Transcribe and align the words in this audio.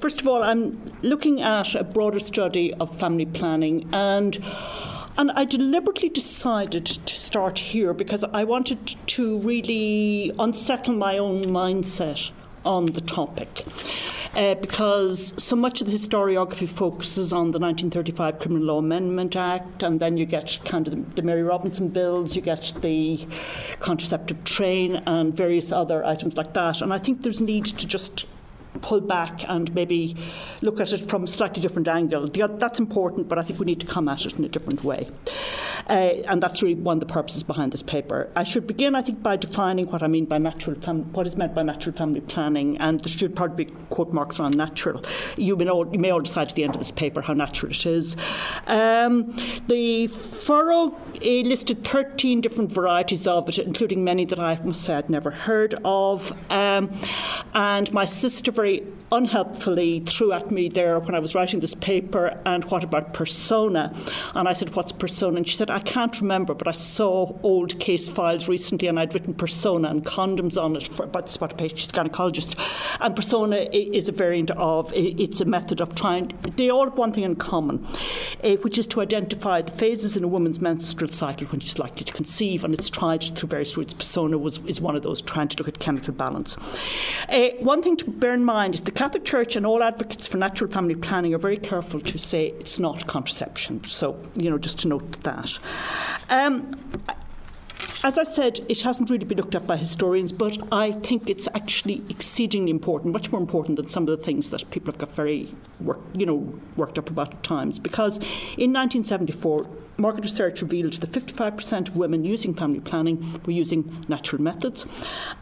First 0.00 0.20
of 0.20 0.28
all, 0.28 0.44
I'm 0.44 0.92
looking 1.02 1.42
at 1.42 1.74
a 1.74 1.82
broader 1.82 2.20
study 2.20 2.72
of 2.74 2.96
family 2.96 3.26
planning 3.26 3.88
and 3.92 4.38
and 5.16 5.32
I 5.32 5.44
deliberately 5.44 6.08
decided 6.08 6.86
to 6.86 7.14
start 7.16 7.58
here 7.58 7.92
because 7.92 8.22
I 8.22 8.44
wanted 8.44 8.94
to 9.08 9.38
really 9.38 10.32
unsettle 10.38 10.94
my 10.94 11.18
own 11.18 11.46
mindset 11.46 12.30
on 12.64 12.86
the 12.86 13.00
topic. 13.00 13.64
Uh, 14.36 14.54
because 14.54 15.34
so 15.42 15.56
much 15.56 15.80
of 15.80 15.88
the 15.88 15.92
historiography 15.92 16.68
focuses 16.68 17.32
on 17.32 17.50
the 17.50 17.58
1935 17.58 18.38
Criminal 18.38 18.66
Law 18.66 18.78
Amendment 18.78 19.34
Act, 19.34 19.82
and 19.82 19.98
then 19.98 20.16
you 20.16 20.26
get 20.26 20.60
kind 20.64 20.86
of 20.86 21.16
the 21.16 21.22
Mary 21.22 21.42
Robinson 21.42 21.88
bills, 21.88 22.36
you 22.36 22.42
get 22.42 22.72
the 22.82 23.26
contraceptive 23.80 24.44
train, 24.44 25.02
and 25.06 25.34
various 25.34 25.72
other 25.72 26.04
items 26.04 26.36
like 26.36 26.54
that. 26.54 26.80
And 26.80 26.92
I 26.92 26.98
think 26.98 27.22
there's 27.22 27.40
need 27.40 27.66
to 27.66 27.86
just 27.86 28.26
pull 28.82 29.00
back 29.00 29.44
and 29.48 29.74
maybe 29.74 30.16
look 30.62 30.80
at 30.80 30.92
it 30.92 31.08
from 31.08 31.24
a 31.24 31.28
slightly 31.28 31.60
different 31.62 31.88
angle. 31.88 32.26
That's 32.26 32.78
important, 32.78 33.28
but 33.28 33.38
I 33.38 33.42
think 33.42 33.58
we 33.58 33.66
need 33.66 33.80
to 33.80 33.86
come 33.86 34.08
at 34.08 34.24
it 34.24 34.38
in 34.38 34.44
a 34.44 34.48
different 34.48 34.84
way. 34.84 35.08
Uh, 35.88 36.22
and 36.26 36.42
that's 36.42 36.62
really 36.62 36.74
one 36.74 36.96
of 36.96 37.00
the 37.00 37.12
purposes 37.12 37.42
behind 37.42 37.72
this 37.72 37.82
paper. 37.82 38.30
I 38.36 38.42
should 38.42 38.66
begin, 38.66 38.94
I 38.94 39.02
think, 39.02 39.22
by 39.22 39.36
defining 39.36 39.86
what 39.86 40.02
I 40.02 40.06
mean 40.06 40.26
by 40.26 40.36
natural 40.36 40.78
fam- 40.80 41.10
what 41.12 41.26
is 41.26 41.36
meant 41.36 41.54
by 41.54 41.62
natural 41.62 41.96
family 41.96 42.20
planning, 42.20 42.76
and 42.78 43.02
there 43.02 43.08
should 43.12 43.34
probably 43.34 43.64
be 43.64 43.72
quote 43.88 44.12
marks 44.12 44.38
around 44.38 44.56
natural. 44.56 45.02
You 45.36 45.56
may 45.56 45.68
all, 45.68 45.90
you 45.90 45.98
may 45.98 46.10
all 46.10 46.20
decide 46.20 46.48
at 46.48 46.54
the 46.54 46.64
end 46.64 46.74
of 46.74 46.80
this 46.80 46.90
paper 46.90 47.22
how 47.22 47.32
natural 47.32 47.72
it 47.72 47.86
is. 47.86 48.16
Um, 48.66 49.32
the 49.66 50.08
furrow 50.08 50.94
listed 51.22 51.84
13 51.84 52.42
different 52.42 52.70
varieties 52.70 53.26
of 53.26 53.48
it, 53.48 53.58
including 53.58 54.04
many 54.04 54.26
that 54.26 54.38
I 54.38 54.60
must 54.62 54.84
say 54.84 54.94
I'd 54.94 55.08
never 55.08 55.30
heard 55.30 55.74
of. 55.84 56.32
Um, 56.50 56.92
and 57.54 57.92
my 57.94 58.04
sister 58.04 58.52
very 58.52 58.67
great 58.68 58.84
unhelpfully 59.10 60.00
threw 60.00 60.32
at 60.32 60.50
me 60.50 60.68
there 60.68 60.98
when 60.98 61.14
I 61.14 61.18
was 61.18 61.34
writing 61.34 61.60
this 61.60 61.74
paper, 61.74 62.40
and 62.44 62.64
what 62.66 62.84
about 62.84 63.14
persona? 63.14 63.94
And 64.34 64.48
I 64.48 64.52
said, 64.52 64.74
What's 64.74 64.92
persona? 64.92 65.36
And 65.38 65.48
she 65.48 65.56
said, 65.56 65.70
I 65.70 65.80
can't 65.80 66.20
remember, 66.20 66.54
but 66.54 66.68
I 66.68 66.72
saw 66.72 67.36
old 67.42 67.78
case 67.80 68.08
files 68.08 68.48
recently 68.48 68.88
and 68.88 68.98
I'd 68.98 69.14
written 69.14 69.34
persona 69.34 69.88
and 69.88 70.04
condoms 70.04 70.60
on 70.60 70.76
it 70.76 70.88
for 70.88 71.04
about 71.04 71.34
a 71.34 71.48
patient, 71.54 71.80
she's 71.80 71.90
a 71.90 71.92
gynecologist. 71.92 72.56
And 73.00 73.14
persona 73.14 73.56
is 73.72 74.08
a 74.08 74.12
variant 74.12 74.50
of, 74.52 74.92
it's 74.94 75.40
a 75.40 75.44
method 75.44 75.80
of 75.80 75.94
trying, 75.94 76.32
they 76.56 76.70
all 76.70 76.84
have 76.84 76.98
one 76.98 77.12
thing 77.12 77.24
in 77.24 77.36
common, 77.36 77.86
uh, 78.44 78.56
which 78.62 78.78
is 78.78 78.86
to 78.88 79.00
identify 79.00 79.62
the 79.62 79.72
phases 79.72 80.16
in 80.16 80.24
a 80.24 80.28
woman's 80.28 80.60
menstrual 80.60 81.10
cycle 81.10 81.46
when 81.48 81.60
she's 81.60 81.78
likely 81.78 82.04
to 82.04 82.12
conceive, 82.12 82.64
and 82.64 82.74
it's 82.74 82.90
tried 82.90 83.22
through 83.22 83.48
various 83.48 83.76
routes. 83.76 83.94
Persona 83.94 84.36
was, 84.36 84.58
is 84.66 84.80
one 84.80 84.96
of 84.96 85.02
those, 85.02 85.22
trying 85.22 85.48
to 85.48 85.56
look 85.58 85.68
at 85.68 85.78
chemical 85.78 86.12
balance. 86.12 86.56
Uh, 87.28 87.50
one 87.60 87.82
thing 87.82 87.96
to 87.96 88.10
bear 88.10 88.34
in 88.34 88.44
mind 88.44 88.74
is 88.74 88.80
the 88.80 88.92
Catholic 88.98 89.24
Church 89.24 89.54
and 89.54 89.64
all 89.64 89.80
advocates 89.80 90.26
for 90.26 90.38
natural 90.38 90.68
family 90.68 90.96
planning 90.96 91.32
are 91.32 91.38
very 91.38 91.56
careful 91.56 92.00
to 92.00 92.18
say 92.18 92.48
it's 92.58 92.80
not 92.80 93.06
contraception. 93.06 93.84
So, 93.84 94.20
you 94.34 94.50
know, 94.50 94.58
just 94.58 94.80
to 94.80 94.88
note 94.88 95.22
that. 95.22 95.56
Um, 96.30 96.76
as 98.02 98.18
I 98.18 98.24
said, 98.24 98.58
it 98.68 98.80
hasn't 98.80 99.08
really 99.08 99.24
been 99.24 99.38
looked 99.38 99.54
at 99.54 99.68
by 99.68 99.76
historians, 99.76 100.32
but 100.32 100.72
I 100.72 100.90
think 100.90 101.30
it's 101.30 101.46
actually 101.54 102.02
exceedingly 102.08 102.72
important, 102.72 103.12
much 103.12 103.30
more 103.30 103.40
important 103.40 103.76
than 103.76 103.88
some 103.88 104.08
of 104.08 104.18
the 104.18 104.24
things 104.24 104.50
that 104.50 104.68
people 104.72 104.90
have 104.92 104.98
got 104.98 105.14
very, 105.14 105.54
work, 105.78 106.00
you 106.12 106.26
know, 106.26 106.52
worked 106.74 106.98
up 106.98 107.08
about 107.08 107.32
at 107.34 107.44
times. 107.44 107.78
Because 107.78 108.16
in 108.56 108.72
1974, 108.72 109.64
market 109.98 110.24
research 110.24 110.62
revealed 110.62 110.92
that 110.92 111.10
55% 111.10 111.88
of 111.88 111.96
women 111.96 112.24
using 112.24 112.54
family 112.54 112.78
planning 112.78 113.40
were 113.44 113.52
using 113.52 114.04
natural 114.08 114.40
methods. 114.40 114.84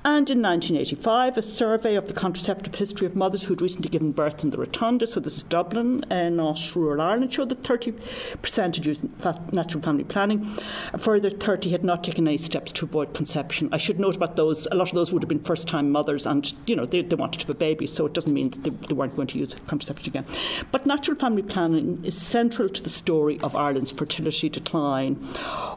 And 0.04 0.30
in 0.30 0.40
1985, 0.40 1.36
a 1.36 1.42
survey 1.42 1.94
of 1.94 2.08
the 2.08 2.14
contraceptive 2.14 2.74
history 2.74 3.06
of 3.06 3.14
mothers 3.14 3.44
who 3.44 3.52
had 3.52 3.60
recently 3.60 3.90
given 3.90 4.12
birth 4.12 4.42
in 4.42 4.50
the 4.50 4.56
Rotunda, 4.56 5.06
so 5.06 5.20
this 5.20 5.36
is 5.36 5.44
Dublin, 5.44 6.04
uh, 6.10 6.30
not 6.30 6.74
rural 6.74 7.02
Ireland, 7.02 7.34
showed 7.34 7.50
that 7.50 7.62
30% 7.62 8.76
had 8.76 8.86
used 8.86 9.04
natural 9.52 9.82
family 9.82 10.04
planning. 10.04 10.46
A 10.94 10.98
further 10.98 11.28
30 11.28 11.70
had 11.70 11.84
not 11.84 12.02
taken 12.02 12.26
any 12.26 12.38
steps 12.38 12.72
to 12.72 12.86
avoid 12.86 13.12
conception. 13.12 13.68
I 13.72 13.76
should 13.76 14.00
note 14.00 14.16
about 14.16 14.36
those, 14.36 14.66
a 14.72 14.74
lot 14.74 14.88
of 14.88 14.94
those 14.94 15.12
would 15.12 15.22
have 15.22 15.28
been 15.28 15.40
first 15.40 15.68
time 15.68 15.90
mothers 15.90 16.26
and, 16.26 16.50
you 16.66 16.74
know, 16.74 16.86
they, 16.86 17.02
they 17.02 17.16
wanted 17.16 17.40
to 17.40 17.46
have 17.46 17.56
a 17.56 17.58
baby, 17.58 17.86
so 17.86 18.06
it 18.06 18.14
doesn't 18.14 18.32
mean 18.32 18.50
that 18.50 18.62
they, 18.62 18.70
they 18.70 18.94
weren't 18.94 19.16
going 19.16 19.28
to 19.28 19.38
use 19.38 19.54
contraception 19.66 20.10
again. 20.10 20.24
But 20.72 20.86
natural 20.86 21.18
family 21.18 21.42
planning 21.42 22.02
is 22.04 22.16
central 22.16 22.70
to 22.70 22.82
the 22.82 22.90
story 22.90 23.38
of 23.40 23.54
Ireland's 23.54 23.92
fertility 23.92 24.45
decline 24.48 25.26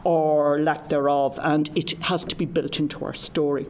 or 0.04 0.60
lack 0.60 0.90
thereof, 0.90 1.40
and 1.42 1.70
it 1.76 1.92
has 2.04 2.24
to 2.26 2.36
be 2.36 2.46
built 2.46 2.80
into 2.80 3.04
our 3.04 3.14
story. 3.14 3.66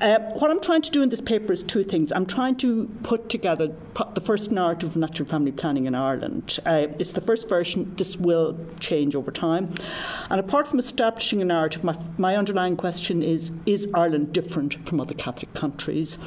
Uh, 0.00 0.18
what 0.34 0.50
I'm 0.50 0.60
trying 0.60 0.82
to 0.82 0.90
do 0.90 1.02
in 1.02 1.08
this 1.08 1.20
paper 1.20 1.52
is 1.52 1.62
two 1.62 1.84
things. 1.84 2.12
I'm 2.12 2.26
trying 2.26 2.56
to 2.56 2.86
put 3.02 3.28
together 3.28 3.74
the 4.14 4.20
first 4.20 4.50
narrative 4.50 4.90
of 4.90 4.96
natural 4.96 5.28
family 5.28 5.52
planning 5.52 5.86
in 5.86 5.94
Ireland. 5.94 6.58
Uh, 6.64 6.86
it's 6.98 7.12
the 7.12 7.20
first 7.20 7.48
version, 7.48 7.94
this 7.96 8.16
will 8.16 8.58
change 8.80 9.14
over 9.14 9.30
time. 9.30 9.74
And 10.30 10.40
apart 10.40 10.66
from 10.66 10.78
establishing 10.78 11.40
a 11.42 11.44
narrative, 11.44 11.84
my, 11.84 11.96
my 12.18 12.36
underlying 12.36 12.76
question 12.76 13.22
is 13.22 13.52
Is 13.66 13.88
Ireland 13.94 14.32
different 14.32 14.86
from 14.86 15.00
other 15.00 15.14
Catholic 15.14 15.54
countries? 15.54 16.18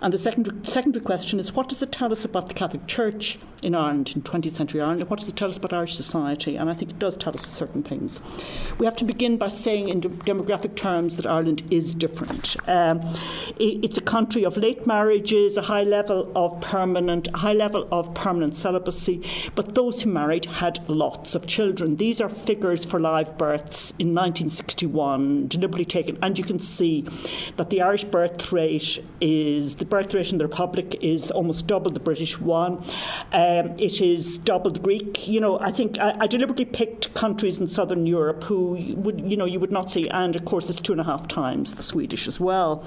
And 0.00 0.12
the 0.12 0.18
second, 0.18 0.66
secondary 0.66 1.04
question 1.04 1.38
is 1.38 1.52
What 1.52 1.68
does 1.68 1.82
it 1.82 1.92
tell 1.92 2.12
us 2.12 2.24
about 2.24 2.48
the 2.48 2.54
Catholic 2.54 2.86
Church 2.86 3.38
in 3.62 3.74
Ireland, 3.74 4.12
in 4.14 4.22
20th 4.22 4.52
century 4.52 4.80
Ireland? 4.80 5.00
And 5.00 5.10
what 5.10 5.18
does 5.18 5.28
it 5.28 5.36
tell 5.36 5.48
us 5.48 5.56
about 5.56 5.72
Irish 5.72 5.96
society? 5.96 6.56
And 6.56 6.70
I 6.70 6.74
think 6.74 6.90
it 6.90 6.98
does 6.98 7.16
tell 7.16 7.34
us 7.34 7.42
certain 7.42 7.65
things. 7.66 8.20
We 8.78 8.86
have 8.86 8.96
to 8.96 9.04
begin 9.04 9.36
by 9.36 9.48
saying, 9.48 9.88
in 9.88 10.00
demographic 10.00 10.76
terms, 10.76 11.16
that 11.16 11.26
Ireland 11.26 11.62
is 11.70 11.94
different. 11.94 12.56
Um, 12.68 13.00
it's 13.58 13.98
a 13.98 14.02
country 14.02 14.44
of 14.44 14.56
late 14.56 14.86
marriages, 14.86 15.56
a 15.56 15.62
high 15.62 15.82
level 15.82 16.30
of 16.34 16.60
permanent, 16.60 17.28
high 17.34 17.52
level 17.52 17.88
of 17.90 18.14
permanent 18.14 18.56
celibacy, 18.56 19.22
but 19.54 19.74
those 19.74 20.02
who 20.02 20.10
married 20.10 20.46
had 20.46 20.86
lots 20.88 21.34
of 21.34 21.46
children. 21.46 21.96
These 21.96 22.20
are 22.20 22.28
figures 22.28 22.84
for 22.84 23.00
live 23.00 23.38
births 23.38 23.92
in 23.98 24.14
1961, 24.14 25.48
deliberately 25.48 25.84
taken, 25.84 26.18
and 26.22 26.38
you 26.38 26.44
can 26.44 26.58
see 26.58 27.02
that 27.56 27.70
the 27.70 27.82
Irish 27.82 28.04
birth 28.04 28.52
rate 28.52 29.04
is 29.20 29.76
the 29.76 29.84
birth 29.84 30.14
rate 30.14 30.32
in 30.32 30.38
the 30.38 30.46
Republic 30.46 30.96
is 31.00 31.30
almost 31.30 31.66
double 31.66 31.90
the 31.90 32.00
British 32.00 32.38
one. 32.40 32.78
Um, 33.32 33.72
it 33.78 34.00
is 34.00 34.38
double 34.38 34.70
the 34.70 34.80
Greek. 34.80 35.28
You 35.28 35.40
know, 35.40 35.58
I 35.60 35.70
think 35.70 35.98
I, 35.98 36.16
I 36.20 36.26
deliberately 36.26 36.64
picked 36.64 37.12
countries 37.14 37.55
in 37.60 37.66
southern 37.66 38.06
Europe 38.06 38.44
who 38.44 38.94
would, 38.96 39.20
you 39.20 39.36
know, 39.36 39.44
you 39.44 39.60
would 39.60 39.72
not 39.72 39.90
see, 39.90 40.08
and 40.08 40.36
of 40.36 40.44
course 40.44 40.68
it's 40.70 40.80
two 40.80 40.92
and 40.92 41.00
a 41.00 41.04
half 41.04 41.28
times 41.28 41.74
the 41.74 41.82
Swedish 41.82 42.26
as 42.26 42.40
well. 42.40 42.84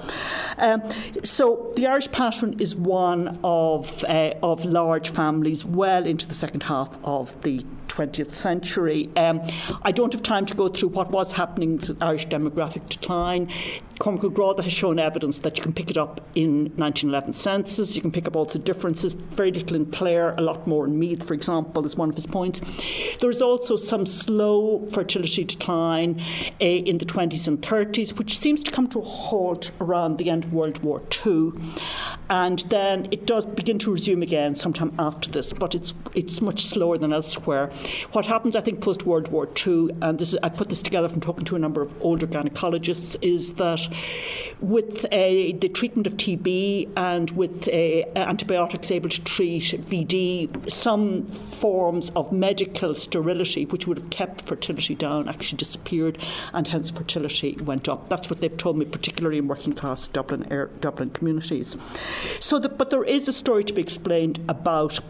Um, 0.58 0.82
so 1.24 1.72
the 1.76 1.86
Irish 1.86 2.10
pattern 2.12 2.58
is 2.58 2.74
one 2.76 3.38
of 3.44 4.04
uh, 4.04 4.34
of 4.42 4.64
large 4.64 5.10
families 5.10 5.64
well 5.64 6.06
into 6.06 6.26
the 6.26 6.34
second 6.34 6.64
half 6.64 6.96
of 7.04 7.40
the 7.42 7.64
20th 7.88 8.32
century. 8.32 9.10
Um, 9.16 9.42
I 9.82 9.92
don't 9.92 10.12
have 10.12 10.22
time 10.22 10.46
to 10.46 10.54
go 10.54 10.68
through 10.68 10.90
what 10.90 11.10
was 11.10 11.32
happening 11.32 11.76
with 11.76 12.02
Irish 12.02 12.26
demographic 12.28 12.86
decline. 12.86 13.48
Cormac 14.00 14.24
O'Grada 14.24 14.62
has 14.62 14.72
shown 14.72 14.98
evidence 14.98 15.40
that 15.40 15.58
you 15.58 15.62
can 15.62 15.74
pick 15.74 15.90
it 15.90 15.98
up 15.98 16.22
in 16.34 16.72
1911 16.76 17.34
census. 17.34 17.94
You 17.94 18.00
can 18.00 18.10
pick 18.10 18.26
up 18.26 18.34
also 18.34 18.58
differences, 18.58 19.12
very 19.12 19.52
little 19.52 19.76
in 19.76 19.84
Clare, 19.90 20.34
a 20.38 20.40
lot 20.40 20.66
more 20.66 20.86
in 20.86 20.98
Meath, 20.98 21.22
for 21.22 21.34
example, 21.34 21.84
is 21.84 21.96
one 21.96 22.08
of 22.08 22.16
his 22.16 22.24
points. 22.24 22.62
There 23.20 23.28
is 23.28 23.42
also 23.42 23.76
some 23.76 24.06
slow 24.06 24.86
fertility 24.86 25.44
decline 25.44 26.18
uh, 26.62 26.64
in 26.64 26.96
the 26.96 27.04
20s 27.04 27.46
and 27.46 27.60
30s, 27.60 28.18
which 28.18 28.38
seems 28.38 28.62
to 28.62 28.70
come 28.70 28.88
to 28.88 29.00
a 29.00 29.04
halt 29.04 29.70
around 29.82 30.16
the 30.16 30.30
end 30.30 30.44
of 30.44 30.54
World 30.54 30.82
War 30.82 31.02
II. 31.26 31.52
And 32.30 32.60
then 32.70 33.06
it 33.10 33.26
does 33.26 33.44
begin 33.44 33.78
to 33.80 33.92
resume 33.92 34.22
again 34.22 34.54
sometime 34.54 34.94
after 34.98 35.28
this, 35.30 35.52
but 35.52 35.74
it's, 35.74 35.92
it's 36.14 36.40
much 36.40 36.64
slower 36.64 36.96
than 36.96 37.12
elsewhere. 37.12 37.70
What 38.12 38.24
happens, 38.24 38.56
I 38.56 38.62
think, 38.62 38.80
post 38.80 39.04
World 39.04 39.28
War 39.28 39.46
II, 39.66 39.90
and 40.00 40.18
this 40.18 40.32
is, 40.32 40.38
I 40.42 40.48
put 40.48 40.70
this 40.70 40.80
together 40.80 41.08
from 41.10 41.20
talking 41.20 41.44
to 41.44 41.56
a 41.56 41.58
number 41.58 41.82
of 41.82 41.92
older 42.00 42.26
gynecologists, 42.26 43.16
is 43.20 43.54
that 43.54 43.89
with 44.60 45.06
uh, 45.06 45.08
the 45.10 45.70
treatment 45.72 46.06
of 46.06 46.16
TB 46.16 46.90
and 46.96 47.30
with 47.30 47.68
uh, 47.68 48.18
antibiotics 48.18 48.90
able 48.90 49.08
to 49.08 49.24
treat 49.24 49.62
VD, 49.62 50.70
some 50.70 51.26
forms 51.26 52.10
of 52.10 52.30
medical 52.32 52.94
sterility, 52.94 53.64
which 53.66 53.86
would 53.86 53.96
have 53.96 54.10
kept 54.10 54.42
fertility 54.42 54.94
down, 54.94 55.28
actually 55.28 55.56
disappeared, 55.56 56.18
and 56.52 56.68
hence 56.68 56.90
fertility 56.90 57.56
went 57.62 57.88
up. 57.88 58.08
That's 58.08 58.28
what 58.28 58.40
they've 58.40 58.56
told 58.56 58.76
me, 58.76 58.84
particularly 58.84 59.38
in 59.38 59.48
working 59.48 59.72
class 59.72 60.08
Dublin, 60.08 60.68
Dublin 60.80 61.10
communities. 61.10 61.76
So, 62.40 62.58
the, 62.58 62.68
but 62.68 62.90
there 62.90 63.04
is 63.04 63.28
a 63.28 63.32
story 63.32 63.64
to 63.64 63.72
be 63.72 63.80
explained 63.80 64.40
about 64.48 65.00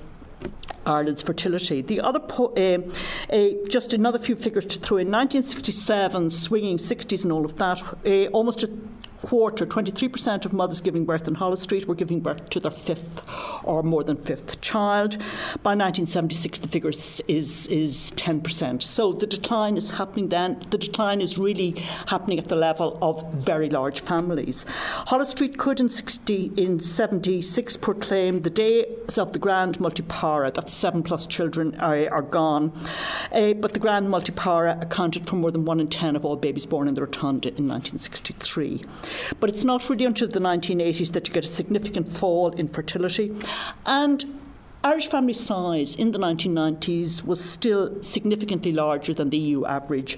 Ireland's 0.86 1.22
fertility. 1.22 1.82
The 1.82 2.00
other, 2.00 2.20
po- 2.20 2.54
uh, 2.54 2.78
uh, 3.32 3.48
just 3.68 3.92
another 3.92 4.18
few 4.18 4.36
figures 4.36 4.64
to 4.66 4.78
throw 4.78 4.98
in 4.98 5.10
1967, 5.10 6.30
swinging 6.30 6.78
60s, 6.78 7.22
and 7.22 7.32
all 7.32 7.44
of 7.44 7.56
that, 7.56 7.82
uh, 8.06 8.26
almost 8.32 8.62
a 8.62 8.70
quarter, 9.22 9.66
23% 9.66 10.44
of 10.44 10.52
mothers 10.52 10.80
giving 10.80 11.04
birth 11.04 11.28
in 11.28 11.34
Holles 11.34 11.62
Street 11.62 11.86
were 11.86 11.94
giving 11.94 12.20
birth 12.20 12.50
to 12.50 12.60
their 12.60 12.70
fifth 12.70 13.22
or 13.64 13.82
more 13.82 14.04
than 14.04 14.16
fifth 14.16 14.60
child. 14.60 15.16
By 15.62 15.74
1976, 15.76 16.60
the 16.60 16.68
figure 16.68 16.90
is, 16.90 17.20
is 17.28 18.12
10%. 18.16 18.82
So 18.82 19.12
the 19.12 19.26
decline 19.26 19.76
is 19.76 19.90
happening 19.90 20.28
then. 20.28 20.64
The 20.70 20.78
decline 20.78 21.20
is 21.20 21.38
really 21.38 21.72
happening 22.06 22.38
at 22.38 22.48
the 22.48 22.56
level 22.56 22.98
of 23.02 23.32
very 23.34 23.68
large 23.68 24.00
families. 24.00 24.64
Holles 25.06 25.30
Street 25.30 25.58
could 25.58 25.80
in, 25.80 25.88
60, 25.88 26.52
in 26.56 26.80
76 26.80 27.76
proclaim 27.76 28.40
the 28.42 28.50
days 28.50 29.18
of 29.18 29.32
the 29.32 29.38
grand 29.38 29.78
multipara, 29.78 30.52
that's 30.52 30.72
seven 30.72 31.02
plus 31.02 31.26
children 31.26 31.74
are, 31.76 32.08
are 32.10 32.22
gone. 32.22 32.72
Uh, 33.32 33.52
but 33.54 33.72
the 33.72 33.78
grand 33.78 34.08
multipara 34.08 34.80
accounted 34.80 35.28
for 35.28 35.36
more 35.36 35.50
than 35.50 35.64
one 35.64 35.80
in 35.80 35.88
ten 35.88 36.16
of 36.16 36.24
all 36.24 36.36
babies 36.36 36.66
born 36.66 36.88
in 36.88 36.94
the 36.94 37.00
Rotunda 37.00 37.48
in 37.48 37.68
1963. 37.68 38.84
But 39.38 39.50
it's 39.50 39.64
not 39.64 39.88
really 39.88 40.04
until 40.04 40.28
the 40.28 40.40
1980s 40.40 41.12
that 41.12 41.28
you 41.28 41.34
get 41.34 41.44
a 41.44 41.48
significant 41.48 42.08
fall 42.08 42.50
in 42.52 42.68
fertility. 42.68 43.34
And 43.86 44.39
Irish 44.82 45.08
family 45.08 45.34
size 45.34 45.94
in 45.94 46.12
the 46.12 46.18
1990s 46.18 47.22
was 47.22 47.38
still 47.44 48.02
significantly 48.02 48.72
larger 48.72 49.12
than 49.12 49.28
the 49.28 49.36
EU 49.36 49.66
average. 49.66 50.16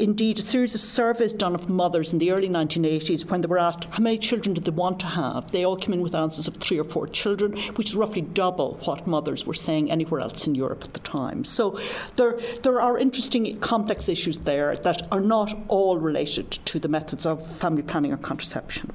Indeed, 0.00 0.40
a 0.40 0.42
series 0.42 0.74
of 0.74 0.80
surveys 0.80 1.32
done 1.32 1.54
of 1.54 1.68
mothers 1.68 2.12
in 2.12 2.18
the 2.18 2.32
early 2.32 2.48
1980s, 2.48 3.30
when 3.30 3.40
they 3.40 3.46
were 3.46 3.56
asked 3.56 3.84
how 3.84 4.02
many 4.02 4.18
children 4.18 4.52
did 4.54 4.64
they 4.64 4.72
want 4.72 4.98
to 4.98 5.06
have, 5.06 5.52
they 5.52 5.64
all 5.64 5.76
came 5.76 5.92
in 5.92 6.00
with 6.00 6.16
answers 6.16 6.48
of 6.48 6.56
three 6.56 6.80
or 6.80 6.82
four 6.82 7.06
children, 7.06 7.56
which 7.76 7.90
is 7.90 7.94
roughly 7.94 8.20
double 8.20 8.80
what 8.84 9.06
mothers 9.06 9.46
were 9.46 9.54
saying 9.54 9.92
anywhere 9.92 10.20
else 10.20 10.44
in 10.44 10.56
Europe 10.56 10.82
at 10.82 10.92
the 10.92 11.00
time. 11.00 11.44
So 11.44 11.78
there, 12.16 12.36
there 12.64 12.80
are 12.80 12.98
interesting, 12.98 13.60
complex 13.60 14.08
issues 14.08 14.38
there 14.38 14.74
that 14.74 15.06
are 15.12 15.20
not 15.20 15.56
all 15.68 15.98
related 15.98 16.50
to 16.50 16.80
the 16.80 16.88
methods 16.88 17.26
of 17.26 17.46
family 17.58 17.82
planning 17.82 18.12
or 18.12 18.16
contraception. 18.16 18.90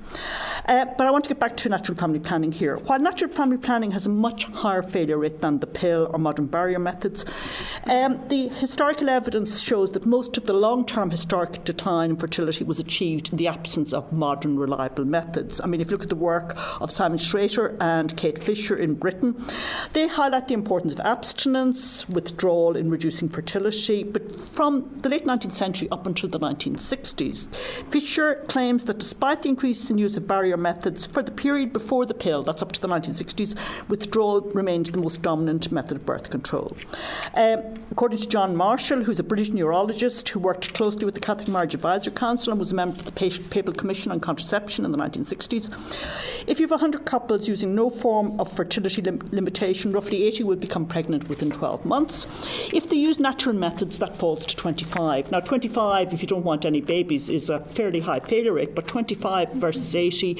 Uh, 0.65 0.87
but 0.97 1.07
I 1.07 1.11
want 1.11 1.23
to 1.23 1.29
get 1.29 1.39
back 1.39 1.55
to 1.55 1.69
natural 1.69 1.97
family 1.97 2.19
planning 2.19 2.51
here. 2.51 2.75
While 2.75 2.99
natural 2.99 3.31
family 3.31 3.57
planning 3.57 3.91
has 3.91 4.05
a 4.05 4.09
much 4.09 4.43
higher 4.43 4.81
failure 4.81 5.04
failure 5.05 5.19
rate 5.19 5.39
than 5.39 5.59
the 5.59 5.67
pill 5.67 6.09
or 6.11 6.17
modern 6.17 6.47
barrier 6.47 6.79
methods. 6.79 7.25
Um, 7.85 8.27
the 8.29 8.47
historical 8.47 9.07
evidence 9.07 9.59
shows 9.59 9.91
that 9.91 10.05
most 10.05 10.35
of 10.37 10.47
the 10.47 10.53
long 10.53 10.83
term 10.83 11.11
historic 11.11 11.63
decline 11.63 12.11
in 12.11 12.15
fertility 12.15 12.63
was 12.63 12.79
achieved 12.79 13.31
in 13.31 13.37
the 13.37 13.47
absence 13.47 13.93
of 13.93 14.11
modern 14.11 14.57
reliable 14.57 15.05
methods. 15.05 15.61
I 15.63 15.67
mean, 15.67 15.79
if 15.79 15.91
you 15.91 15.97
look 15.97 16.03
at 16.03 16.09
the 16.09 16.15
work 16.15 16.53
of 16.81 16.91
Simon 16.91 17.19
Szreter 17.19 17.77
and 17.79 18.17
Kate 18.17 18.43
Fisher 18.43 18.75
in 18.75 18.95
Britain, 18.95 19.35
they 19.93 20.07
highlight 20.07 20.47
the 20.47 20.55
importance 20.55 20.93
of 20.93 21.01
abstinence, 21.01 22.09
withdrawal 22.09 22.75
in 22.75 22.89
reducing 22.89 23.29
fertility, 23.29 24.03
but 24.03 24.23
from 24.53 24.97
the 25.01 25.09
late 25.09 25.25
19th 25.25 25.53
century 25.53 25.87
up 25.91 26.07
until 26.07 26.29
the 26.29 26.39
1960s, 26.39 27.47
Fisher 27.91 28.43
claims 28.47 28.85
that 28.85 28.97
despite 28.97 29.43
the 29.43 29.49
increase 29.49 29.91
in 29.91 29.99
use 29.99 30.17
of 30.17 30.27
barrier 30.27 30.57
methods 30.57 31.05
for 31.05 31.21
the 31.21 31.31
period 31.31 31.71
before 31.71 32.07
the 32.07 32.13
pill, 32.15 32.41
that's 32.41 32.63
up 32.63 32.71
to 32.71 32.81
the 32.81 32.87
1960s, 32.87 33.55
withdrawal 33.87 34.41
remained 34.55 34.94
the 34.95 35.01
most 35.01 35.21
dominant 35.21 35.71
method 35.71 35.97
of 35.97 36.05
birth 36.05 36.29
control. 36.29 36.75
Um, 37.33 37.61
according 37.91 38.19
to 38.19 38.27
John 38.27 38.55
Marshall, 38.55 39.03
who's 39.03 39.19
a 39.19 39.23
British 39.23 39.49
neurologist 39.49 40.29
who 40.29 40.39
worked 40.39 40.73
closely 40.73 41.05
with 41.05 41.13
the 41.13 41.19
Catholic 41.19 41.47
Marriage 41.47 41.73
Advisory 41.73 42.13
Council 42.13 42.51
and 42.51 42.59
was 42.59 42.71
a 42.71 42.75
member 42.75 42.97
of 42.97 43.05
the 43.05 43.11
Papal 43.11 43.73
Commission 43.73 44.11
on 44.11 44.19
Contraception 44.19 44.85
in 44.85 44.91
the 44.91 44.97
1960s, 44.97 45.69
if 46.47 46.59
you 46.59 46.65
have 46.65 46.71
100 46.71 47.05
couples 47.05 47.47
using 47.47 47.73
no 47.73 47.89
form 47.89 48.39
of 48.39 48.51
fertility 48.51 49.01
lim- 49.01 49.27
limitation, 49.31 49.91
roughly 49.91 50.23
80 50.25 50.43
will 50.43 50.55
become 50.55 50.85
pregnant 50.85 51.27
within 51.27 51.49
12 51.49 51.85
months. 51.85 52.27
If 52.71 52.89
they 52.89 52.97
use 52.97 53.19
natural 53.19 53.55
methods, 53.55 53.97
that 53.99 54.15
falls 54.15 54.45
to 54.45 54.55
25. 54.55 55.31
Now, 55.31 55.39
25, 55.39 56.13
if 56.13 56.21
you 56.21 56.27
don't 56.27 56.43
want 56.43 56.63
any 56.63 56.81
babies, 56.81 57.29
is 57.29 57.49
a 57.49 57.59
fairly 57.59 58.01
high 58.01 58.19
failure 58.19 58.53
rate, 58.53 58.75
but 58.75 58.87
25 58.87 59.53
versus 59.53 59.95
80 59.95 60.35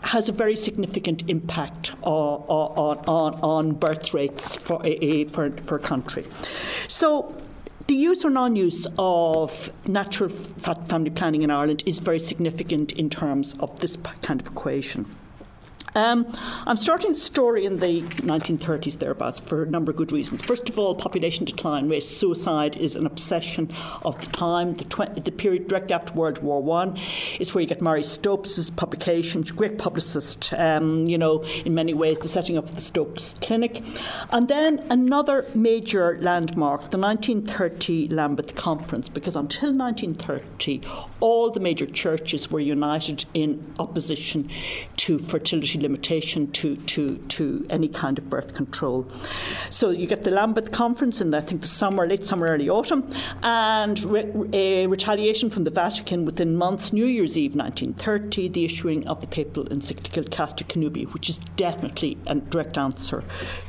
has 0.00 0.28
a 0.30 0.32
very 0.32 0.56
significant 0.56 1.28
impact 1.28 1.92
on, 2.02 2.44
on, 2.48 2.98
on, 3.06 3.34
on 3.40 3.72
birth 3.84 4.14
rates 4.14 4.56
for 4.56 4.80
a, 4.84 5.24
for, 5.24 5.50
for 5.50 5.78
country. 5.78 6.24
So 6.88 7.34
the 7.86 7.94
use 7.94 8.24
or 8.24 8.30
non 8.30 8.56
use 8.56 8.86
of 8.98 9.70
natural 9.86 10.30
family 10.30 11.10
planning 11.10 11.42
in 11.42 11.50
Ireland 11.50 11.82
is 11.86 11.98
very 11.98 12.20
significant 12.20 12.92
in 12.92 13.10
terms 13.10 13.54
of 13.60 13.80
this 13.80 13.96
kind 14.22 14.40
of 14.40 14.46
equation. 14.46 15.06
Um, 15.96 16.26
I'm 16.66 16.76
starting 16.76 17.12
the 17.12 17.18
story 17.18 17.64
in 17.64 17.78
the 17.78 18.02
1930s 18.02 18.98
thereabouts 18.98 19.38
for 19.38 19.62
a 19.62 19.66
number 19.66 19.92
of 19.92 19.96
good 19.96 20.10
reasons. 20.10 20.42
First 20.42 20.68
of 20.68 20.76
all, 20.76 20.96
population 20.96 21.44
decline, 21.44 21.88
race 21.88 22.08
suicide 22.08 22.76
is 22.76 22.96
an 22.96 23.06
obsession 23.06 23.70
of 24.04 24.20
the 24.20 24.26
time. 24.36 24.74
The, 24.74 24.84
tw- 24.84 25.24
the 25.24 25.30
period 25.30 25.68
direct 25.68 25.92
after 25.92 26.12
World 26.14 26.42
War 26.42 26.60
One 26.60 26.98
is 27.38 27.54
where 27.54 27.62
you 27.62 27.68
get 27.68 27.80
Marie 27.80 28.02
Stopes' 28.02 28.70
publication, 28.70 29.42
great 29.42 29.78
publicist, 29.78 30.52
um, 30.54 31.06
you 31.06 31.16
know, 31.16 31.44
in 31.64 31.76
many 31.76 31.94
ways, 31.94 32.18
the 32.18 32.28
setting 32.28 32.58
up 32.58 32.64
of 32.64 32.74
the 32.74 32.80
Stopes 32.80 33.34
Clinic. 33.40 33.80
And 34.30 34.48
then 34.48 34.80
another 34.90 35.46
major 35.54 36.18
landmark, 36.20 36.90
the 36.90 36.98
1930 36.98 38.08
Lambeth 38.08 38.56
Conference, 38.56 39.08
because 39.08 39.36
until 39.36 39.72
1930, 39.72 40.82
all 41.20 41.50
the 41.50 41.60
major 41.60 41.86
churches 41.86 42.50
were 42.50 42.58
united 42.58 43.26
in 43.32 43.74
opposition 43.78 44.50
to 44.96 45.20
fertility 45.20 45.83
limitation 45.84 46.50
to, 46.52 46.76
to, 46.76 47.16
to 47.28 47.66
any 47.70 47.88
kind 47.88 48.18
of 48.18 48.28
birth 48.28 48.54
control. 48.54 49.06
So 49.70 49.90
you 49.90 50.06
get 50.06 50.24
the 50.24 50.30
Lambeth 50.30 50.72
Conference 50.72 51.20
in, 51.20 51.34
I 51.34 51.40
think, 51.40 51.60
the 51.60 51.68
summer, 51.68 52.06
late 52.06 52.24
summer, 52.24 52.46
early 52.46 52.68
autumn, 52.68 53.08
and 53.42 54.02
re- 54.02 54.32
a 54.52 54.84
uh, 54.84 54.88
retaliation 54.88 55.50
from 55.50 55.64
the 55.64 55.70
Vatican 55.70 56.24
within 56.24 56.56
months, 56.56 56.92
New 56.92 57.06
Year's 57.06 57.36
Eve 57.36 57.54
1930, 57.54 58.48
the 58.48 58.64
issuing 58.64 59.06
of 59.06 59.20
the 59.20 59.26
papal 59.26 59.66
encyclical 59.68 60.24
Casti 60.24 60.64
Connubii, 60.64 61.12
which 61.12 61.28
is 61.28 61.38
definitely 61.56 62.16
a 62.26 62.34
direct 62.34 62.78
answer 62.78 63.22